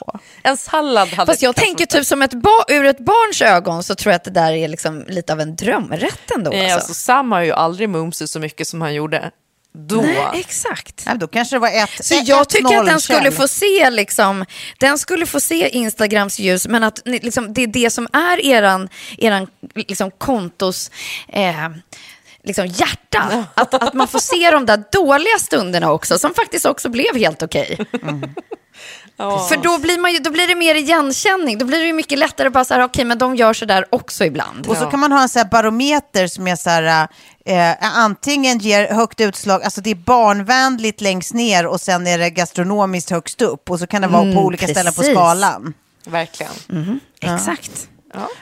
en 0.42 0.56
sallad 0.56 1.08
hade 1.08 1.32
Fast 1.32 1.42
jag 1.42 1.56
tänker 1.56 1.86
typ 1.86 2.06
som 2.06 2.22
ett 2.22 2.34
ba- 2.34 2.64
ur 2.68 2.84
ett 2.84 2.98
barns 3.00 3.42
ögon 3.42 3.82
så 3.82 3.94
tror 3.94 4.10
jag 4.12 4.16
att 4.16 4.24
det 4.24 4.30
där 4.30 4.52
är 4.52 4.68
liksom 4.68 5.04
lite 5.08 5.32
av 5.32 5.40
en 5.40 5.56
drömrätt 5.56 6.30
ändå. 6.36 6.50
Nej, 6.50 6.60
Alltså. 6.62 6.74
alltså, 6.76 6.94
Sam 6.94 7.32
har 7.32 7.40
ju 7.40 7.52
aldrig 7.52 7.88
mumsat 7.88 8.30
så 8.30 8.40
mycket 8.40 8.68
som 8.68 8.80
han 8.80 8.94
gjorde 8.94 9.30
då. 9.86 10.00
Nej, 10.00 10.26
exakt. 10.32 11.02
Nej, 11.06 11.18
då 11.18 11.26
kanske 11.26 11.56
det 11.56 11.60
var 11.60 11.68
ett 11.68 12.04
Så 12.04 12.14
jag 12.24 12.48
tycker 12.48 12.78
att 12.78 12.86
den 12.86 12.96
1-0 12.96 13.00
skulle 13.00 13.32
få 13.32 13.48
se 13.48 13.90
liksom, 13.90 14.44
den 14.78 14.98
skulle 14.98 15.26
få 15.26 15.40
se 15.40 15.68
Instagrams 15.68 16.38
ljus, 16.38 16.68
men 16.68 16.84
att 16.84 17.02
liksom, 17.04 17.52
det 17.52 17.62
är 17.62 17.66
det 17.66 17.90
som 17.90 18.08
är 18.12 18.46
eran, 18.46 18.88
eran 19.18 19.46
liksom, 19.74 20.10
kontos 20.10 20.90
eh, 21.28 21.68
liksom, 22.48 22.66
hjärta. 22.66 23.44
Att, 23.54 23.74
att 23.74 23.94
man 23.94 24.08
får 24.08 24.18
se 24.18 24.50
de 24.50 24.66
där 24.66 24.82
dåliga 24.92 25.38
stunderna 25.38 25.92
också, 25.92 26.18
som 26.18 26.34
faktiskt 26.34 26.66
också 26.66 26.88
blev 26.88 27.16
helt 27.16 27.42
okej. 27.42 27.78
För 29.48 29.62
då 29.62 29.78
blir, 29.78 29.98
man 29.98 30.12
ju, 30.12 30.18
då 30.18 30.30
blir 30.30 30.48
det 30.48 30.54
mer 30.54 30.74
igenkänning. 30.74 31.58
Då 31.58 31.64
blir 31.66 31.78
det 31.78 31.86
ju 31.86 31.92
mycket 31.92 32.18
lättare 32.18 32.46
att 32.46 32.52
bara 32.52 32.64
säga, 32.64 32.84
okej, 32.84 33.04
men 33.04 33.18
de 33.18 33.36
gör 33.36 33.52
så 33.52 33.64
där 33.64 33.84
också 33.90 34.24
ibland. 34.24 34.66
Och 34.66 34.76
så 34.76 34.86
kan 34.86 35.00
man 35.00 35.12
ha 35.12 35.22
en 35.22 35.28
så 35.28 35.38
här 35.38 35.46
barometer 35.46 36.26
som 36.26 36.48
är 36.48 36.56
så 36.56 36.70
här, 36.70 37.08
eh, 37.44 37.98
antingen 37.98 38.58
ger 38.58 38.94
högt 38.94 39.20
utslag, 39.20 39.62
alltså 39.62 39.80
det 39.80 39.90
är 39.90 39.94
barnvänligt 39.94 41.00
längst 41.00 41.34
ner 41.34 41.66
och 41.66 41.80
sen 41.80 42.06
är 42.06 42.18
det 42.18 42.30
gastronomiskt 42.30 43.10
högst 43.10 43.42
upp. 43.42 43.70
Och 43.70 43.78
så 43.78 43.86
kan 43.86 44.02
det 44.02 44.08
vara 44.08 44.22
på 44.22 44.28
Mm, 44.28 44.38
olika 44.38 44.68
ställen 44.68 44.92
på 44.92 45.00
precis. 45.00 45.14
skalan. 45.14 45.74
Verkligen. 46.06 46.52
Exakt. 47.20 47.88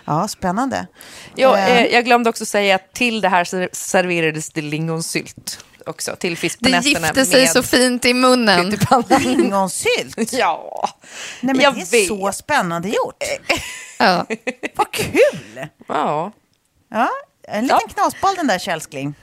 Ja, 0.04 0.28
spännande. 0.28 0.86
Ja, 1.34 1.58
Eh, 1.58 1.76
eh, 1.78 1.86
jag 1.86 2.04
glömde 2.04 2.30
också 2.30 2.46
säga 2.46 2.74
att 2.74 2.92
till 2.92 3.20
det 3.20 3.28
här 3.28 3.68
serverades 3.72 4.50
det 4.50 4.62
lingonsylt 4.62 5.58
också. 5.86 6.16
Till 6.16 6.36
Det 6.58 6.78
gifte 6.84 7.26
sig 7.26 7.46
så 7.46 7.62
fint 7.62 8.04
i 8.04 8.14
munnen. 8.14 8.70
Lingonsylt. 9.20 10.32
Ja, 10.32 10.88
Nej, 11.40 11.54
men 11.54 11.64
jag 11.64 11.74
det 11.74 11.80
är 11.80 11.90
vet. 11.90 12.08
så 12.08 12.32
spännande 12.32 12.88
gjort. 12.88 13.22
Ja. 13.98 14.26
Vad 14.76 14.90
kul! 14.92 15.66
Ja. 15.88 16.32
Ja, 16.90 17.08
en 17.48 17.62
liten 17.62 17.88
knasboll 17.94 18.34
den 18.36 18.46
där 18.46 18.58
kälskling. 18.58 19.14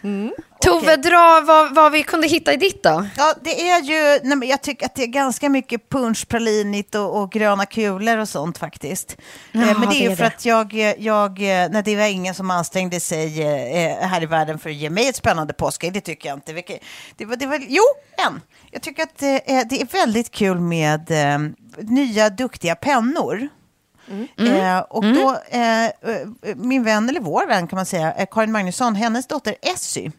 Tove, 0.61 0.95
dra 0.95 1.43
vad, 1.47 1.75
vad 1.75 1.91
vi 1.91 2.03
kunde 2.03 2.27
hitta 2.27 2.53
i 2.53 2.57
ditt 2.57 2.83
då. 2.83 3.07
Ja, 3.17 3.33
det 3.41 3.69
är 3.69 3.81
ju, 3.81 4.19
nej, 4.23 4.37
men 4.37 4.47
jag 4.47 4.61
tycker 4.61 4.85
att 4.85 4.95
det 4.95 5.03
är 5.03 5.07
ganska 5.07 5.49
mycket 5.49 5.89
punschpralinigt 5.89 6.95
och, 6.95 7.21
och 7.21 7.31
gröna 7.31 7.65
kulor 7.65 8.17
och 8.17 8.29
sånt 8.29 8.57
faktiskt. 8.57 9.17
Eh, 9.51 9.79
men 9.79 9.89
det 9.89 9.95
är 9.95 10.09
ju 10.09 10.15
för 10.15 10.23
det. 10.23 10.27
att 10.27 10.45
jag, 10.45 10.73
jag, 10.97 11.29
eh, 11.29 11.69
när 11.69 11.81
det 11.81 11.95
var 11.95 12.05
ingen 12.05 12.35
som 12.35 12.51
ansträngde 12.51 12.99
sig 12.99 13.41
eh, 13.41 14.07
här 14.07 14.23
i 14.23 14.25
världen 14.25 14.59
för 14.59 14.69
att 14.69 14.75
ge 14.75 14.89
mig 14.89 15.07
ett 15.07 15.15
spännande 15.15 15.53
påskägg, 15.53 15.93
det 15.93 16.01
tycker 16.01 16.29
jag 16.29 16.37
inte. 16.37 16.53
Det 17.17 17.25
var, 17.25 17.35
det 17.35 17.45
var, 17.45 17.59
jo, 17.67 17.83
en. 18.27 18.41
Jag 18.71 18.81
tycker 18.81 19.03
att 19.03 19.21
eh, 19.21 19.27
det 19.69 19.81
är 19.81 20.05
väldigt 20.05 20.31
kul 20.31 20.59
med 20.59 21.11
eh, 21.11 21.39
nya 21.77 22.29
duktiga 22.29 22.75
pennor. 22.75 23.49
Eh, 24.37 24.79
och 24.79 25.03
då, 25.03 25.39
eh, 25.49 25.85
eh, 25.85 25.91
min 26.55 26.83
vän, 26.83 27.09
eller 27.09 27.19
vår 27.19 27.47
vän 27.47 27.67
kan 27.67 27.77
man 27.77 27.85
säga, 27.85 28.13
eh, 28.13 28.25
Karin 28.31 28.51
Magnusson, 28.51 28.95
hennes 28.95 29.27
dotter 29.27 29.55
Essy, 29.61 30.11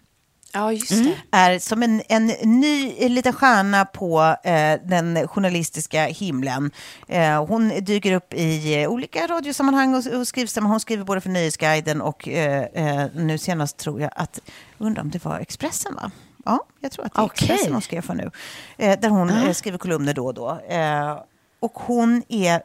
ja, 0.53 0.71
det. 0.71 1.17
är 1.31 1.59
som 1.59 1.83
en, 1.83 2.03
en 2.09 2.27
ny 2.43 2.95
en 2.99 3.15
liten 3.15 3.33
stjärna 3.33 3.85
på 3.85 4.37
eh, 4.45 4.81
den 4.85 5.29
journalistiska 5.29 6.05
himlen. 6.05 6.71
Eh, 7.09 7.47
hon 7.47 7.69
dyker 7.69 8.13
upp 8.13 8.35
i 8.35 8.83
eh, 8.83 8.91
olika 8.91 9.27
radiosammanhang 9.27 9.95
och, 9.95 10.07
och 10.07 10.29
skrivsammanhang. 10.29 10.73
Hon 10.73 10.81
skriver 10.81 11.05
både 11.05 11.21
för 11.21 11.31
Nöjesguiden 11.31 12.01
och 12.01 12.29
eh, 12.29 13.07
nu 13.15 13.39
senast 13.39 13.77
tror 13.77 14.01
jag 14.01 14.11
att, 14.17 14.41
undrar 14.79 15.03
om 15.03 15.11
det 15.11 15.25
var 15.25 15.39
Expressen 15.39 15.95
va? 15.95 16.11
Ja, 16.45 16.65
jag 16.81 16.93
tror 16.93 17.07
att 17.07 17.15
det 17.15 17.21
är 17.21 17.25
Okej. 17.25 17.45
Expressen 17.45 17.73
hon 17.73 17.83
skrev 17.83 18.01
för 18.01 18.15
nu. 18.15 18.31
Där 18.77 19.09
hon 19.09 19.31
eh, 19.31 19.53
skriver 19.53 19.79
kolumner 19.79 20.15
då 20.15 20.27
och 20.27 20.35
då. 20.35 20.61
Och 21.61 21.73
hon 21.75 22.23
är 22.29 22.63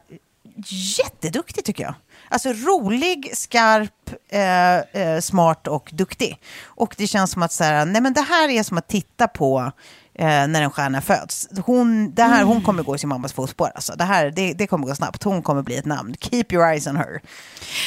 jätteduktig 0.98 1.64
tycker 1.64 1.82
jag. 1.84 1.94
Alltså 2.28 2.48
rolig, 2.52 3.30
skarp, 3.34 4.10
eh, 4.28 5.02
eh, 5.02 5.20
smart 5.20 5.66
och 5.66 5.90
duktig. 5.92 6.38
Och 6.64 6.94
det 6.98 7.06
känns 7.06 7.30
som 7.30 7.42
att 7.42 7.52
så 7.52 7.64
här, 7.64 7.84
nej 7.86 8.02
men 8.02 8.12
det 8.12 8.20
här 8.20 8.48
är 8.48 8.62
som 8.62 8.78
att 8.78 8.88
titta 8.88 9.28
på 9.28 9.72
eh, 10.14 10.26
när 10.26 10.62
en 10.62 10.70
stjärna 10.70 11.00
föds. 11.00 11.48
Hon, 11.66 12.14
det 12.14 12.22
här, 12.22 12.44
hon 12.44 12.62
kommer 12.62 12.82
gå 12.82 12.94
i 12.94 12.98
sin 12.98 13.08
mammas 13.08 13.32
fotspår. 13.32 13.70
Alltså. 13.74 13.92
Det, 13.96 14.04
här, 14.04 14.30
det, 14.30 14.52
det 14.52 14.66
kommer 14.66 14.86
gå 14.86 14.94
snabbt. 14.94 15.22
Hon 15.22 15.42
kommer 15.42 15.62
bli 15.62 15.76
ett 15.76 15.84
namn. 15.84 16.14
Keep 16.20 16.44
your 16.52 16.66
eyes 16.66 16.86
on 16.86 16.96
her. 16.96 17.20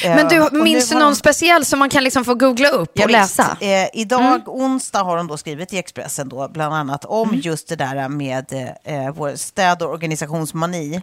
Men 0.04 0.18
Eh, 0.18 0.28
du, 0.28 0.48
nu 0.58 0.62
minns 0.64 0.88
du 0.88 0.94
någon 0.94 1.12
de- 1.12 1.16
speciell 1.16 1.64
som 1.64 1.78
man 1.78 1.88
kan 1.90 2.04
liksom 2.04 2.24
få 2.24 2.34
googla 2.34 2.68
upp 2.68 2.90
och 2.90 3.00
Ja, 3.00 3.06
läsa? 3.06 3.56
visst. 3.60 3.62
Eh, 3.94 4.00
idag, 4.00 4.42
onsdag, 4.48 5.02
har 5.02 5.16
de 5.16 5.26
då 5.26 5.36
skrivit 5.36 5.72
i 5.72 5.78
Expressen 5.78 6.28
då, 6.28 6.48
bland 6.48 6.74
annat 6.74 7.04
om 7.04 7.34
just 7.34 7.68
det 7.68 7.76
där 7.76 8.08
med 8.08 8.52
eh, 8.84 9.10
vår 9.14 9.36
städ 9.36 9.82
och 9.82 9.90
organisationsmani. 9.92 11.02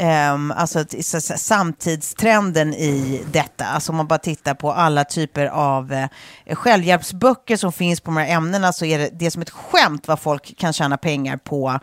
Um, 0.00 0.50
alltså 0.50 0.84
samtidstrenden 1.36 2.74
i 2.74 3.24
detta. 3.32 3.64
Alltså 3.64 3.92
om 3.92 3.96
man 3.96 4.06
bara 4.06 4.18
tittar 4.18 4.54
på 4.54 4.72
alla 4.72 5.04
typer 5.04 5.46
av 5.46 5.92
eh, 5.92 6.56
självhjälpsböcker 6.56 7.56
som 7.56 7.72
finns 7.72 8.00
på 8.00 8.10
de 8.10 8.16
här 8.16 8.36
ämnena 8.36 8.72
så 8.72 8.84
är 8.84 8.98
det, 8.98 9.10
det 9.12 9.26
är 9.26 9.30
som 9.30 9.42
ett 9.42 9.50
skämt 9.50 10.08
vad 10.08 10.20
folk 10.20 10.56
kan 10.56 10.72
tjäna 10.72 10.96
pengar 10.96 11.36
på 11.36 11.80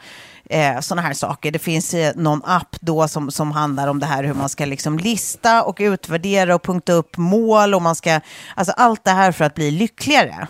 eh, 0.50 0.80
sådana 0.80 1.02
här 1.02 1.14
saker. 1.14 1.52
Det 1.52 1.60
finns 1.60 1.94
eh, 1.94 2.16
någon 2.16 2.42
app 2.46 2.76
då 2.80 3.08
som, 3.08 3.32
som 3.32 3.52
handlar 3.52 3.88
om 3.88 4.00
det 4.00 4.06
här 4.06 4.24
hur 4.24 4.34
man 4.34 4.50
ska 4.50 4.66
liksom 4.66 5.00
lista 5.00 5.64
och 5.64 5.78
utvärdera 5.80 6.56
och 6.56 6.64
punkta 6.64 6.94
upp 6.94 7.18
mål 7.18 7.74
och 7.74 7.82
man 7.82 7.96
ska, 7.96 8.20
alltså 8.56 8.74
allt 8.78 9.04
det 9.04 9.12
här 9.12 9.32
för 9.32 9.46
att 9.46 9.54
bli 9.56 9.72
lyckligare. 9.72 10.48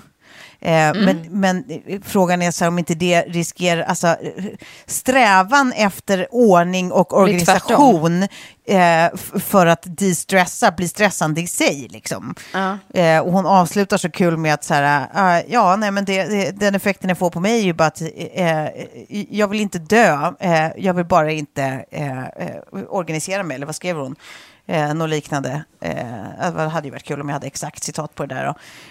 Eh, 0.61 0.93
men, 0.93 1.25
men 1.29 1.63
eh, 1.69 2.01
frågan 2.03 2.41
är 2.41 2.51
så 2.51 2.63
här, 2.63 2.69
om 2.69 2.79
inte 2.79 2.95
det 2.95 3.21
riskerar, 3.21 3.83
alltså 3.83 4.07
eh, 4.07 4.45
strävan 4.85 5.73
efter 5.75 6.27
ordning 6.31 6.91
och 6.91 7.17
organisation 7.17 8.27
för 9.39 9.65
att 9.65 9.83
distressa 9.83 10.71
blir 10.71 10.87
stressande 10.87 11.41
i 11.41 11.47
sig. 11.47 11.87
Liksom. 11.89 12.35
Eh, 12.93 13.19
och 13.19 13.31
hon 13.31 13.45
avslutar 13.45 13.97
så 13.97 14.11
kul 14.11 14.37
med 14.37 14.53
att 14.53 14.63
så 14.63 14.73
här, 14.73 15.43
ja, 15.47 15.75
nej, 15.75 15.91
men 15.91 16.05
det, 16.05 16.23
det, 16.23 16.51
den 16.51 16.75
effekten 16.75 17.09
jag 17.09 17.17
får 17.17 17.29
på 17.29 17.39
mig 17.39 17.59
är 17.59 17.63
ju 17.63 17.73
bara 17.73 17.87
att 17.87 18.01
eh, 18.33 18.67
jag 19.29 19.47
vill 19.47 19.61
inte 19.61 19.79
dö, 19.79 20.33
eh, 20.39 20.67
jag 20.77 20.93
vill 20.93 21.05
bara 21.05 21.31
inte 21.31 21.85
eh, 21.91 22.23
organisera 22.89 23.43
mig, 23.43 23.55
eller 23.55 23.65
vad 23.65 23.75
skrev 23.75 23.97
hon? 23.97 24.15
Eh, 24.67 24.93
något 24.93 25.09
liknande. 25.09 25.63
Eh, 25.81 26.51
det 26.55 26.61
hade 26.61 26.87
ju 26.87 26.91
varit 26.91 27.03
kul 27.03 27.21
om 27.21 27.29
jag 27.29 27.33
hade 27.33 27.47
exakt 27.47 27.83
citat 27.83 28.15
på 28.15 28.25
det 28.25 28.35
där. 28.35 28.45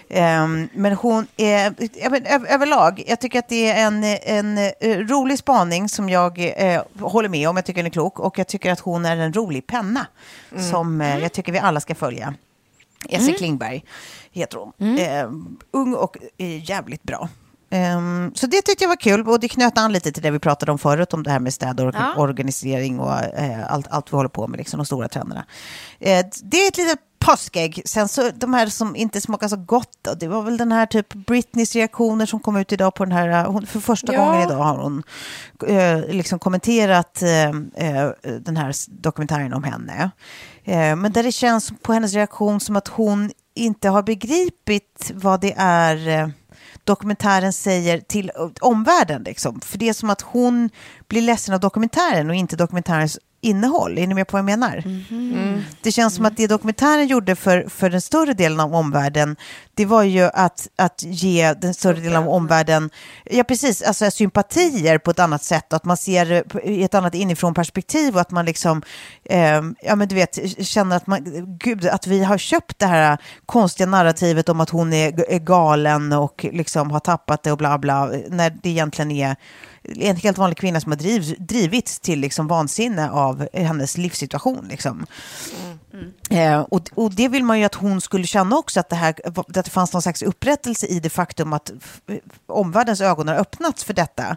Eh, 0.08 0.48
men 0.72 0.92
hon 0.92 1.26
är, 1.36 1.74
ja, 2.02 2.10
men, 2.10 2.26
ö- 2.26 2.46
överlag, 2.48 3.02
jag 3.06 3.20
tycker 3.20 3.38
att 3.38 3.48
det 3.48 3.70
är 3.70 3.86
en, 3.86 4.04
en 4.22 4.58
eh, 4.58 4.98
rolig 4.98 5.38
spaning 5.38 5.88
som 5.88 6.08
jag 6.08 6.38
eh, 6.56 6.82
håller 7.00 7.28
med 7.28 7.48
om. 7.48 7.56
Jag 7.56 7.64
tycker 7.64 7.78
den 7.82 7.86
är 7.86 7.90
klok 7.90 8.20
och 8.20 8.38
jag 8.38 8.46
tycker 8.46 8.72
att 8.72 8.80
hon 8.80 9.04
är 9.06 9.16
en 9.16 9.32
rolig 9.32 9.66
penna 9.66 10.06
som 10.70 11.00
eh, 11.00 11.18
jag 11.18 11.32
tycker 11.32 11.52
vi 11.52 11.58
alla 11.58 11.80
ska 11.80 11.94
följa. 11.94 12.34
Essie 13.08 13.34
Klingberg 13.38 13.84
heter 14.32 14.58
hon. 14.58 14.98
Eh, 14.98 15.30
ung 15.70 15.94
och 15.94 16.16
eh, 16.38 16.70
jävligt 16.70 17.02
bra. 17.02 17.28
Ehm, 17.74 18.32
så 18.34 18.46
det 18.46 18.62
tyckte 18.62 18.84
jag 18.84 18.88
var 18.88 18.96
kul 18.96 19.28
och 19.28 19.40
det 19.40 19.48
knöt 19.48 19.78
an 19.78 19.92
lite 19.92 20.12
till 20.12 20.22
det 20.22 20.30
vi 20.30 20.38
pratade 20.38 20.72
om 20.72 20.78
förut 20.78 21.14
om 21.14 21.22
det 21.22 21.30
här 21.30 21.40
med 21.40 21.54
städ 21.54 21.80
och 21.80 21.94
Ja. 21.94 22.14
organisering 22.16 23.00
och 23.00 23.20
eh, 23.22 23.72
allt, 23.72 23.86
allt 23.90 24.12
vi 24.12 24.16
håller 24.16 24.28
på 24.28 24.46
med, 24.46 24.58
liksom, 24.58 24.78
de 24.78 24.86
stora 24.86 25.08
trenderna. 25.08 25.44
Eh, 26.00 26.26
det 26.42 26.56
är 26.56 26.68
ett 26.68 26.76
litet 26.76 26.98
påskägg. 27.18 27.82
Sen 27.84 28.08
så 28.08 28.30
de 28.34 28.54
här 28.54 28.66
som 28.66 28.96
inte 28.96 29.20
smakar 29.20 29.48
så 29.48 29.56
gott, 29.56 29.98
då, 30.02 30.14
det 30.14 30.28
var 30.28 30.42
väl 30.42 30.56
den 30.56 30.72
här 30.72 30.86
typ 30.86 31.14
Britneys 31.14 31.74
reaktioner 31.74 32.26
som 32.26 32.40
kom 32.40 32.56
ut 32.56 32.72
idag 32.72 32.94
på 32.94 33.04
den 33.04 33.12
här, 33.12 33.28
eh, 33.28 33.52
hon, 33.52 33.66
för 33.66 33.80
första 33.80 34.12
Ja. 34.14 34.24
gången 34.24 34.42
idag 34.42 34.56
har 34.56 34.76
hon 34.76 35.02
eh, 35.66 36.06
liksom 36.14 36.38
kommenterat 36.38 37.22
eh, 37.22 38.10
den 38.40 38.56
här 38.56 38.74
dokumentären 39.02 39.52
om 39.54 39.64
henne. 39.64 40.10
Eh, 40.64 40.96
men 40.96 41.12
där 41.12 41.22
det 41.22 41.32
känns 41.32 41.72
på 41.82 41.92
hennes 41.92 42.14
reaktion 42.14 42.60
som 42.60 42.76
att 42.76 42.88
hon 42.88 43.30
inte 43.54 43.88
har 43.88 44.02
begripit 44.02 45.10
vad 45.14 45.40
det 45.40 45.54
är 45.56 46.32
dokumentären 46.84 47.52
säger 47.52 48.00
till 48.00 48.30
eh, 48.34 48.50
omvärlden. 48.60 49.22
Liksom. 49.22 49.60
För 49.60 49.78
det 49.78 49.88
är 49.88 49.92
som 49.92 50.10
att 50.10 50.20
hon 50.20 50.70
blir 51.08 51.22
ledsen 51.22 51.54
av 51.54 51.60
dokumentären 51.60 52.30
och 52.30 52.36
inte 52.36 52.56
dokumentärens 52.56 53.18
innehåll. 53.44 53.98
Är 53.98 54.06
ni 54.06 54.14
med 54.14 54.26
på 54.26 54.36
vad 54.36 54.38
jag 54.38 54.58
menar? 54.58 54.82
Det 55.82 55.92
känns 55.92 56.14
som 56.14 56.24
att 56.24 56.36
det 56.36 56.46
dokumentären 56.46 57.06
gjorde 57.06 57.36
för, 57.36 57.68
för 57.68 57.90
den 57.90 58.00
större 58.00 58.32
delen 58.32 58.60
av 58.60 58.74
omvärlden, 58.74 59.36
det 59.74 59.86
var 59.86 60.02
ju 60.02 60.22
att, 60.22 60.68
att 60.76 61.02
ge 61.02 61.54
den 61.54 61.74
större 61.74 62.00
delen 62.00 62.16
av 62.16 62.28
omvärlden, 62.28 62.90
ja 63.24 63.44
precis, 63.44 63.82
alltså 63.82 64.10
sympatier 64.10 64.98
på 64.98 65.10
ett 65.10 65.18
annat 65.18 65.42
sätt 65.42 65.72
och 65.72 65.76
att 65.76 65.84
man 65.84 65.96
ser 65.96 66.44
i 66.68 66.82
ett 66.82 66.94
annat 66.94 67.14
inifrån 67.14 67.54
perspektiv 67.54 68.14
och 68.14 68.20
att 68.20 68.30
man 68.30 68.44
liksom, 68.44 68.82
eh, 69.24 69.62
ja 69.82 69.96
men 69.96 70.08
du 70.08 70.14
vet, 70.14 70.66
känner 70.66 70.96
att 70.96 71.06
man, 71.06 71.24
gud, 71.58 71.86
att 71.86 72.06
vi 72.06 72.24
har 72.24 72.38
köpt 72.38 72.78
det 72.78 72.86
här 72.86 73.18
konstiga 73.46 73.86
narrativet 73.86 74.48
om 74.48 74.60
att 74.60 74.70
hon 74.70 74.92
är, 74.92 75.30
är 75.30 75.38
galen 75.38 76.12
och 76.12 76.46
liksom 76.52 76.90
har 76.90 77.00
tappat 77.00 77.42
det 77.42 77.52
och 77.52 77.58
bla 77.58 77.78
bla, 77.78 78.10
när 78.28 78.50
det 78.62 78.68
egentligen 78.68 79.10
är 79.10 79.36
en 79.88 80.16
helt 80.16 80.38
vanlig 80.38 80.56
kvinna 80.58 80.80
som 80.80 80.92
har 80.92 80.96
driv, 80.96 81.36
drivits 81.38 82.00
till 82.00 82.20
liksom 82.20 82.46
vansinne 82.46 83.10
av 83.10 83.48
hennes 83.52 83.96
livssituation. 83.96 84.66
Liksom. 84.68 85.06
Eh, 86.30 86.60
och, 86.60 86.90
och 86.94 87.12
det 87.14 87.28
vill 87.28 87.44
man 87.44 87.58
ju 87.58 87.64
att 87.64 87.74
hon 87.74 88.00
skulle 88.00 88.26
känna 88.26 88.56
också, 88.56 88.80
att 88.80 88.88
det, 88.88 88.96
här, 88.96 89.14
att 89.24 89.64
det 89.64 89.70
fanns 89.70 89.92
någon 89.92 90.02
slags 90.02 90.22
upprättelse 90.22 90.86
i 90.86 91.00
det 91.00 91.10
faktum 91.10 91.52
att 91.52 91.72
omvärldens 92.46 93.00
ögon 93.00 93.28
har 93.28 93.34
öppnats 93.34 93.84
för 93.84 93.94
detta. 93.94 94.36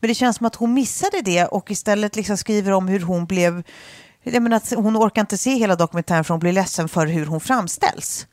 Men 0.00 0.08
det 0.08 0.14
känns 0.14 0.36
som 0.36 0.46
att 0.46 0.54
hon 0.54 0.74
missade 0.74 1.22
det 1.22 1.46
och 1.46 1.70
istället 1.70 2.16
liksom 2.16 2.36
skriver 2.36 2.72
om 2.72 2.88
hur 2.88 3.00
hon 3.00 3.26
blev... 3.26 3.62
Jag 4.22 4.42
menar 4.42 4.56
att 4.56 4.72
hon 4.76 4.96
orkar 4.96 5.20
inte 5.20 5.38
se 5.38 5.54
hela 5.54 5.76
dokumentären 5.76 6.24
för 6.24 6.34
hon 6.34 6.40
blir 6.40 6.52
ledsen 6.52 6.88
för 6.88 7.06
hur 7.06 7.26
hon 7.26 7.40
framställs. 7.40 8.26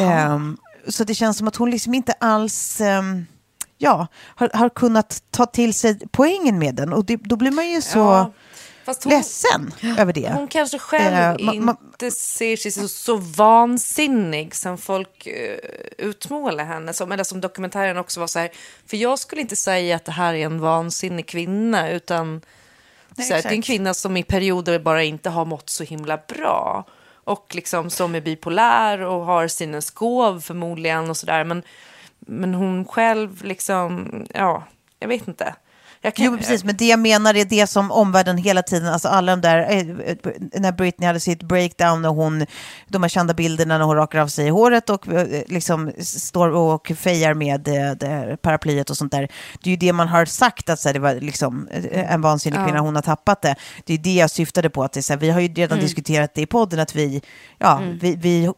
Ehm, 0.00 0.56
så 0.88 1.04
det 1.04 1.14
känns 1.14 1.38
som 1.38 1.48
att 1.48 1.56
hon 1.56 1.70
liksom 1.70 1.94
inte 1.94 2.12
alls 2.12 2.80
ehm, 2.80 3.26
ja, 3.80 4.06
har, 4.22 4.50
har 4.54 4.68
kunnat 4.68 5.22
ta 5.30 5.46
till 5.46 5.74
sig 5.74 5.98
poängen 6.10 6.58
med 6.58 6.74
den. 6.74 6.92
Och 6.92 7.04
det, 7.04 7.16
då 7.16 7.36
blir 7.36 7.50
man 7.50 7.70
ju 7.70 7.82
så... 7.82 7.98
Ja. 7.98 8.32
Fast 8.84 9.04
hon- 9.04 9.12
ledsen 9.12 9.72
över 9.98 10.12
det. 10.12 10.30
Hon 10.32 10.48
kanske 10.48 10.78
själv 10.78 11.14
ma- 11.38 11.76
inte 11.92 12.10
ser 12.10 12.56
sig 12.56 12.70
så, 12.70 12.88
så 12.88 13.16
vansinnig 13.16 14.54
som 14.54 14.78
folk 14.78 15.26
uh, 15.26 16.04
utmålar 16.06 16.64
henne 16.64 16.92
som. 16.92 17.12
Eller 17.12 17.24
som 17.24 17.40
dokumentären 17.40 17.98
också 17.98 18.20
var 18.20 18.26
så 18.26 18.38
här. 18.38 18.50
För 18.86 18.96
jag 18.96 19.18
skulle 19.18 19.42
inte 19.42 19.56
säga 19.56 19.96
att 19.96 20.04
det 20.04 20.12
här 20.12 20.34
är 20.34 20.46
en 20.46 20.60
vansinnig 20.60 21.26
kvinna, 21.26 21.90
utan 21.90 22.40
så 23.16 23.34
här, 23.34 23.42
det 23.42 23.48
är 23.48 23.52
en 23.52 23.62
kvinna 23.62 23.94
som 23.94 24.16
i 24.16 24.22
perioder 24.22 24.78
bara 24.78 25.02
inte 25.02 25.30
har 25.30 25.44
mått 25.44 25.70
så 25.70 25.84
himla 25.84 26.18
bra. 26.28 26.84
Och 27.24 27.54
liksom 27.54 27.90
som 27.90 28.14
är 28.14 28.20
bipolär 28.20 29.00
och 29.00 29.24
har 29.24 29.48
sina 29.48 29.80
skov 29.80 30.40
förmodligen 30.40 31.10
och 31.10 31.16
sådär. 31.16 31.44
Men, 31.44 31.62
men 32.20 32.54
hon 32.54 32.84
själv 32.84 33.44
liksom, 33.44 34.08
ja, 34.34 34.64
jag 34.98 35.08
vet 35.08 35.28
inte. 35.28 35.54
Jag 36.02 36.14
kan, 36.14 36.24
Jo, 36.24 36.36
precis. 36.36 36.64
Men 36.64 36.76
det 36.76 36.86
jag 36.86 36.98
menar 36.98 37.34
är 37.36 37.44
det 37.44 37.66
som 37.66 37.90
omvärlden 37.90 38.36
hela 38.36 38.62
tiden, 38.62 38.88
alltså 38.92 39.08
alla 39.08 39.36
de 39.36 39.40
där, 39.40 39.58
eh, 39.70 39.84
när 40.60 40.72
Britney 40.72 41.06
hade 41.06 41.20
sitt 41.20 41.42
breakdown 41.42 42.04
och 42.04 42.14
hon, 42.14 42.46
de 42.88 43.02
här 43.02 43.08
kända 43.08 43.34
bilderna 43.34 43.78
när 43.78 43.84
hon 43.84 43.96
rakar 43.96 44.18
av 44.18 44.28
sig 44.28 44.50
håret 44.50 44.90
och 44.90 45.08
eh, 45.08 45.42
liksom 45.46 45.92
står 45.98 46.48
och 46.48 46.92
fejar 46.96 47.34
med 47.34 47.68
eh, 47.68 48.36
paraplyet 48.36 48.90
och 48.90 48.96
sånt 48.96 49.12
där. 49.12 49.28
Det 49.62 49.68
är 49.68 49.70
ju 49.70 49.76
det 49.76 49.92
man 49.92 50.08
har 50.08 50.24
sagt 50.24 50.70
att 50.70 50.80
så 50.80 50.88
här, 50.88 50.94
det 50.94 51.00
var 51.00 51.14
liksom 51.14 51.68
eh, 51.68 52.12
en 52.12 52.22
vansinnig 52.22 52.64
kvinna, 52.64 52.80
hon 52.80 52.94
har 52.94 53.02
tappat 53.02 53.42
det. 53.42 53.54
Det 53.84 53.94
är 53.94 53.98
det 53.98 54.14
jag 54.14 54.30
syftade 54.30 54.70
på, 54.70 54.82
att 54.82 54.92
det 54.92 55.02
så 55.02 55.12
här, 55.12 55.20
vi 55.20 55.30
har 55.30 55.40
ju 55.40 55.48
redan 55.48 55.78
diskuterat 55.78 56.34
det 56.34 56.42
i 56.42 56.46
podden, 56.46 56.80
att 56.80 56.94
vi, 56.94 57.22
ja, 57.58 57.82
vi, 58.00 58.16
vi 58.16 58.52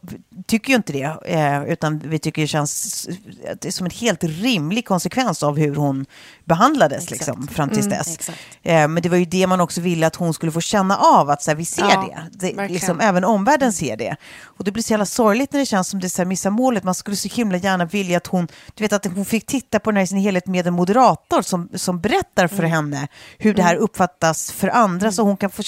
tycker 0.47 0.69
ju 0.69 0.75
inte 0.75 0.93
det, 0.93 1.17
eh, 1.25 1.63
utan 1.63 1.99
vi 1.99 2.19
tycker 2.19 2.41
det 2.41 2.47
känns 2.47 3.07
att 3.51 3.61
det 3.61 3.67
är 3.67 3.71
som 3.71 3.85
en 3.85 3.91
helt 3.91 4.23
rimlig 4.23 4.87
konsekvens 4.87 5.43
av 5.43 5.57
hur 5.57 5.75
hon 5.75 6.05
behandlades 6.45 7.09
liksom, 7.11 7.32
fram 7.47 7.69
tills 7.69 7.87
dess. 7.87 8.29
Eh, 8.63 8.87
men 8.87 9.03
det 9.03 9.09
var 9.09 9.17
ju 9.17 9.25
det 9.25 9.47
man 9.47 9.61
också 9.61 9.81
ville 9.81 10.07
att 10.07 10.15
hon 10.15 10.33
skulle 10.33 10.51
få 10.51 10.61
känna 10.61 10.97
av, 10.97 11.29
att 11.29 11.41
så 11.41 11.51
här, 11.51 11.55
vi 11.55 11.65
ser 11.65 11.83
Ja, 11.83 12.27
det. 12.31 12.53
det 12.53 12.67
liksom, 12.67 12.99
även 12.99 13.23
omvärlden 13.23 13.73
ser 13.73 13.97
det. 13.97 14.15
Och 14.43 14.63
det 14.63 14.71
blir 14.71 14.83
så 14.83 14.93
jävla 14.93 15.05
sorgligt 15.05 15.53
när 15.53 15.59
det 15.59 15.65
känns 15.65 15.87
som 15.87 15.99
det 15.99 16.09
så 16.09 16.21
här, 16.21 16.25
missar 16.25 16.49
målet. 16.49 16.83
Man 16.83 16.95
skulle 16.95 17.17
så 17.17 17.29
himla 17.29 17.57
gärna 17.57 17.85
vilja 17.85 18.17
att 18.17 18.27
hon, 18.27 18.47
du 18.73 18.83
vet 18.83 18.93
att 18.93 19.05
hon 19.05 19.25
fick 19.25 19.45
titta 19.45 19.79
på 19.79 19.91
den 19.91 19.97
här 19.97 20.03
i 20.03 20.07
sin 20.07 20.17
helhet 20.17 20.47
med 20.47 20.67
en 20.67 20.73
moderator 20.73 21.41
som, 21.41 21.69
som 21.75 21.99
berättar 21.99 22.47
för 22.47 22.63
henne 22.63 23.07
hur 23.37 23.53
det 23.53 23.63
här 23.63 23.75
uppfattas 23.75 24.51
för 24.51 24.67
andra 24.67 25.11
så 25.11 25.23
hon 25.23 25.37
kan 25.37 25.49
få, 25.49 25.63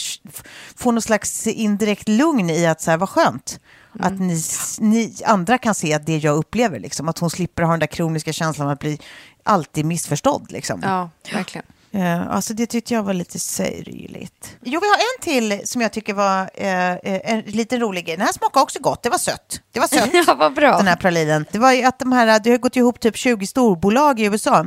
få 0.75 0.91
någon 0.91 1.01
slags 1.01 1.47
indirekt 1.47 2.07
lugn 2.07 2.49
i 2.49 2.65
att 2.65 2.81
så 2.81 2.91
här, 2.91 2.97
vad 2.97 3.09
skönt. 3.09 3.59
Att 3.99 4.19
ni, 4.19 4.41
ni 4.79 5.15
andra 5.25 5.57
kan 5.57 5.75
se 5.75 5.93
att 5.93 6.05
det 6.05 6.17
jag 6.17 6.35
upplever, 6.35 6.79
liksom, 6.79 7.09
att 7.09 7.19
hon 7.19 7.29
slipper 7.29 7.63
ha 7.63 7.71
den 7.71 7.79
där 7.79 7.87
kroniska 7.87 8.33
känslan 8.33 8.69
att 8.69 8.79
bli 8.79 8.99
alltid 9.45 9.85
missförstådd. 9.85 10.51
Liksom. 10.51 10.79
Ja, 10.83 11.09
verkligen. 11.33 11.65
Eh, 11.91 12.27
alltså 12.27 12.53
det 12.53 12.65
tyckte 12.65 12.93
jag 12.93 13.03
var 13.03 13.13
lite 13.13 13.39
sorgligt. 13.39 14.57
Jo, 14.63 14.79
vi 14.79 14.87
har 14.87 14.95
en 14.97 15.21
till 15.21 15.67
som 15.67 15.81
jag 15.81 15.91
tycker 15.91 16.13
var 16.13 16.49
eh, 16.53 16.91
eh, 16.91 16.97
en 17.23 17.39
liten 17.41 17.79
rolig 17.79 18.05
grej. 18.05 18.17
Den 18.17 18.25
här 18.25 18.33
smakade 18.33 18.63
också 18.63 18.79
gott, 18.79 19.03
det 19.03 19.09
var 19.09 19.17
sött. 19.17 19.61
Det 19.71 19.79
var 19.79 19.87
sött, 19.87 20.09
Ja, 20.27 20.35
vad 20.35 20.53
bra. 20.53 20.77
den 20.77 20.87
här 20.87 20.95
pralinen. 20.95 21.45
Det 21.51 21.59
var 21.59 21.71
ju 21.71 21.83
att 21.83 21.99
de 21.99 22.11
här, 22.11 22.39
det 22.39 22.49
har 22.51 22.57
gått 22.57 22.75
ihop 22.75 22.99
typ 22.99 23.17
20 23.17 23.47
storbolag 23.47 24.19
i 24.19 24.23
USA, 24.25 24.65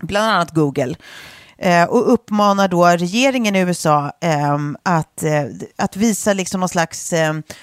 bland 0.00 0.30
annat 0.30 0.50
Google. 0.50 0.94
Eh, 1.58 1.84
och 1.84 2.12
uppmanar 2.12 2.68
då 2.68 2.86
regeringen 2.86 3.56
i 3.56 3.60
USA 3.60 4.12
ehm, 4.20 4.76
att, 4.82 5.22
eh, 5.22 5.44
att 5.76 5.96
visa 5.96 6.32
liksom 6.32 6.60
någon 6.60 6.68
slags, 6.68 7.12
f- 7.12 7.56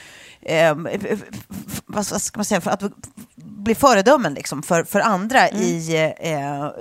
vad 1.86 2.06
ska 2.06 2.38
man 2.40 2.46
säga, 2.46 2.62
för 2.62 2.72
att 2.72 2.84
bli 3.64 3.76
föredömen 3.76 4.34
liksom 4.34 4.64
för, 4.64 4.84
för 4.84 5.00
andra 5.00 5.50
i 5.50 6.14
eh, 6.20 6.72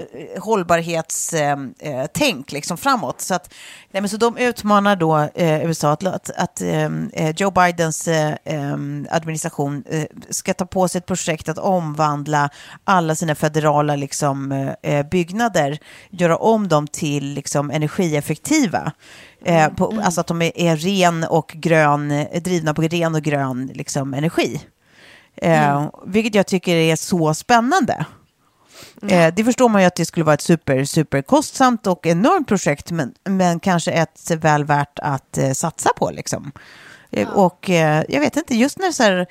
hållbarhetstänk 0.42 2.48
eh, 2.48 2.54
liksom 2.54 2.76
framåt. 2.76 3.20
Så, 3.20 3.34
att, 3.34 3.54
nej, 3.90 4.00
men 4.00 4.08
så 4.08 4.16
de 4.16 4.36
utmanar 4.36 4.96
då 4.96 5.28
eh, 5.34 5.66
USA 5.66 5.92
att, 5.92 6.06
att, 6.06 6.30
att 6.30 6.60
eh, 6.60 6.90
Joe 7.36 7.50
Bidens 7.50 8.08
eh, 8.08 8.34
eh, 8.44 8.76
administration 9.10 9.84
ska 10.30 10.54
ta 10.54 10.66
på 10.66 10.88
sig 10.88 10.98
ett 10.98 11.06
projekt 11.06 11.48
att 11.48 11.58
omvandla 11.58 12.50
alla 12.84 13.14
sina 13.14 13.34
federala 13.34 13.96
liksom, 13.96 14.72
byggnader, 15.10 15.78
göra 16.10 16.36
om 16.36 16.68
dem 16.68 16.86
till 16.86 17.24
liksom, 17.24 17.70
energieffektiva. 17.70 18.92
Eh, 19.44 19.68
på, 19.68 20.00
Alltså 20.02 20.20
att 20.20 20.26
de 20.26 20.42
är, 20.42 20.58
är 20.58 20.76
ren 20.76 21.24
och 21.24 21.52
grön, 21.54 22.26
drivna 22.40 22.74
på 22.74 22.82
ren 22.82 23.14
och 23.14 23.22
grön 23.22 23.70
liksom, 23.74 24.14
energi. 24.14 24.60
Eh, 25.36 25.90
vilket 26.06 26.34
jag 26.34 26.46
tycker 26.46 26.76
är 26.76 26.96
så 26.96 27.34
spännande. 27.34 28.06
Eh, 29.08 29.34
det 29.34 29.44
förstår 29.44 29.68
man 29.68 29.80
ju 29.82 29.86
att 29.86 29.96
det 29.96 30.04
skulle 30.04 30.24
vara 30.24 30.34
ett 30.34 30.40
super, 30.40 30.84
super 30.84 31.22
kostsamt 31.22 31.86
och 31.86 32.06
enormt 32.06 32.48
projekt, 32.48 32.90
men, 32.90 33.14
men 33.24 33.60
kanske 33.60 33.92
ett 33.92 34.30
väl 34.30 34.64
värt 34.64 34.98
att 34.98 35.38
eh, 35.38 35.52
satsa 35.52 35.90
på. 35.96 36.10
Liksom. 36.10 36.52
Eh, 37.10 37.28
Och 37.28 37.70
eh, 37.70 38.04
jag 38.08 38.20
vet 38.20 38.36
inte, 38.36 38.56
just 38.56 38.78
när 38.78 38.92
så 38.92 39.02
här, 39.02 39.26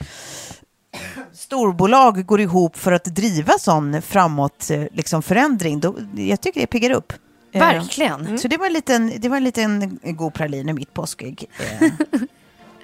storbolag 1.34 2.26
går 2.26 2.41
ihop 2.41 2.78
för 2.78 2.91
att 2.91 3.06
driva 3.06 3.54
sån 3.60 4.02
framåt 4.02 4.70
eh, 4.72 4.84
liksom 4.91 5.24
förändring, 5.24 5.80
då, 5.80 5.95
jag 6.16 6.41
tycker 6.41 6.62
det 6.62 6.68
piggar 6.68 6.91
upp. 6.91 7.14
Verkligen. 7.54 8.39
Så 8.39 8.47
det 8.47 8.58
var 8.58 8.66
en 8.68 8.74
liten, 8.74 9.14
det 9.18 9.30
var 9.30 9.38
en 9.38 9.43
liten 9.43 9.99
god 10.04 10.34
pralin 10.34 10.70
i 10.70 10.74
mitt 10.74 10.93
påskägg. 10.93 11.49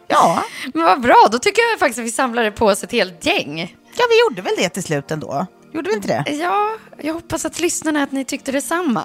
Ja. 0.08 0.44
Men 0.74 0.84
vad 0.86 1.02
bra, 1.02 1.28
då 1.32 1.40
tycker 1.40 1.62
jag 1.62 1.80
faktiskt 1.80 2.00
att 2.00 2.06
vi 2.06 2.12
samlade 2.12 2.52
på 2.52 2.66
oss 2.66 2.84
ett 2.84 2.92
helt 2.92 3.26
gäng. 3.26 3.76
ja, 3.98 4.04
vi 4.10 4.20
gjorde 4.20 4.42
väl 4.42 4.54
det 4.58 4.70
till 4.70 4.84
slut 4.84 5.12
ändå. 5.12 5.46
Gjorde 5.74 5.90
vi 5.90 5.96
inte 5.96 6.08
det? 6.08 6.32
Ja, 6.32 6.70
jag 7.02 7.14
hoppas 7.14 7.46
att 7.46 7.60
lyssnarna 7.60 8.04
att 8.04 8.12
ni 8.12 8.26
tyckte 8.26 8.52
detsamma. 8.52 9.04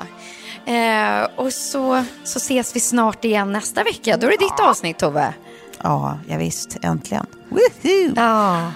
Eh, 0.66 1.28
och 1.36 1.52
så, 1.52 2.04
så 2.24 2.36
ses 2.36 2.76
vi 2.76 2.80
snart 2.80 3.24
igen 3.24 3.52
nästa 3.52 3.82
vecka. 3.84 4.16
Då 4.16 4.26
är 4.26 4.30
det 4.30 4.36
ditt 4.36 4.60
avsnitt, 4.60 4.98
Tove. 4.98 5.34
Ja, 5.82 6.18
ja 6.28 6.36
visst, 6.36 6.76
äntligen. 6.82 7.26
Woohoo! 7.48 8.12
Ja. 8.16 8.72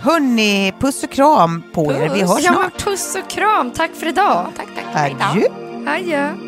Hörni, 0.00 0.74
puss 0.80 1.02
och 1.02 1.10
kram 1.10 1.62
på 1.74 1.92
er. 1.92 2.08
Vi 2.08 2.20
hörs 2.20 2.40
ja, 2.44 2.52
snart. 2.52 2.84
puss 2.84 3.16
och 3.16 3.30
kram. 3.30 3.70
Tack 3.70 3.90
för 3.94 4.06
idag. 4.06 4.46
Tack, 4.56 4.68
tack. 4.92 5.14
Adjö. 5.20 5.48
Adjö. 5.86 6.47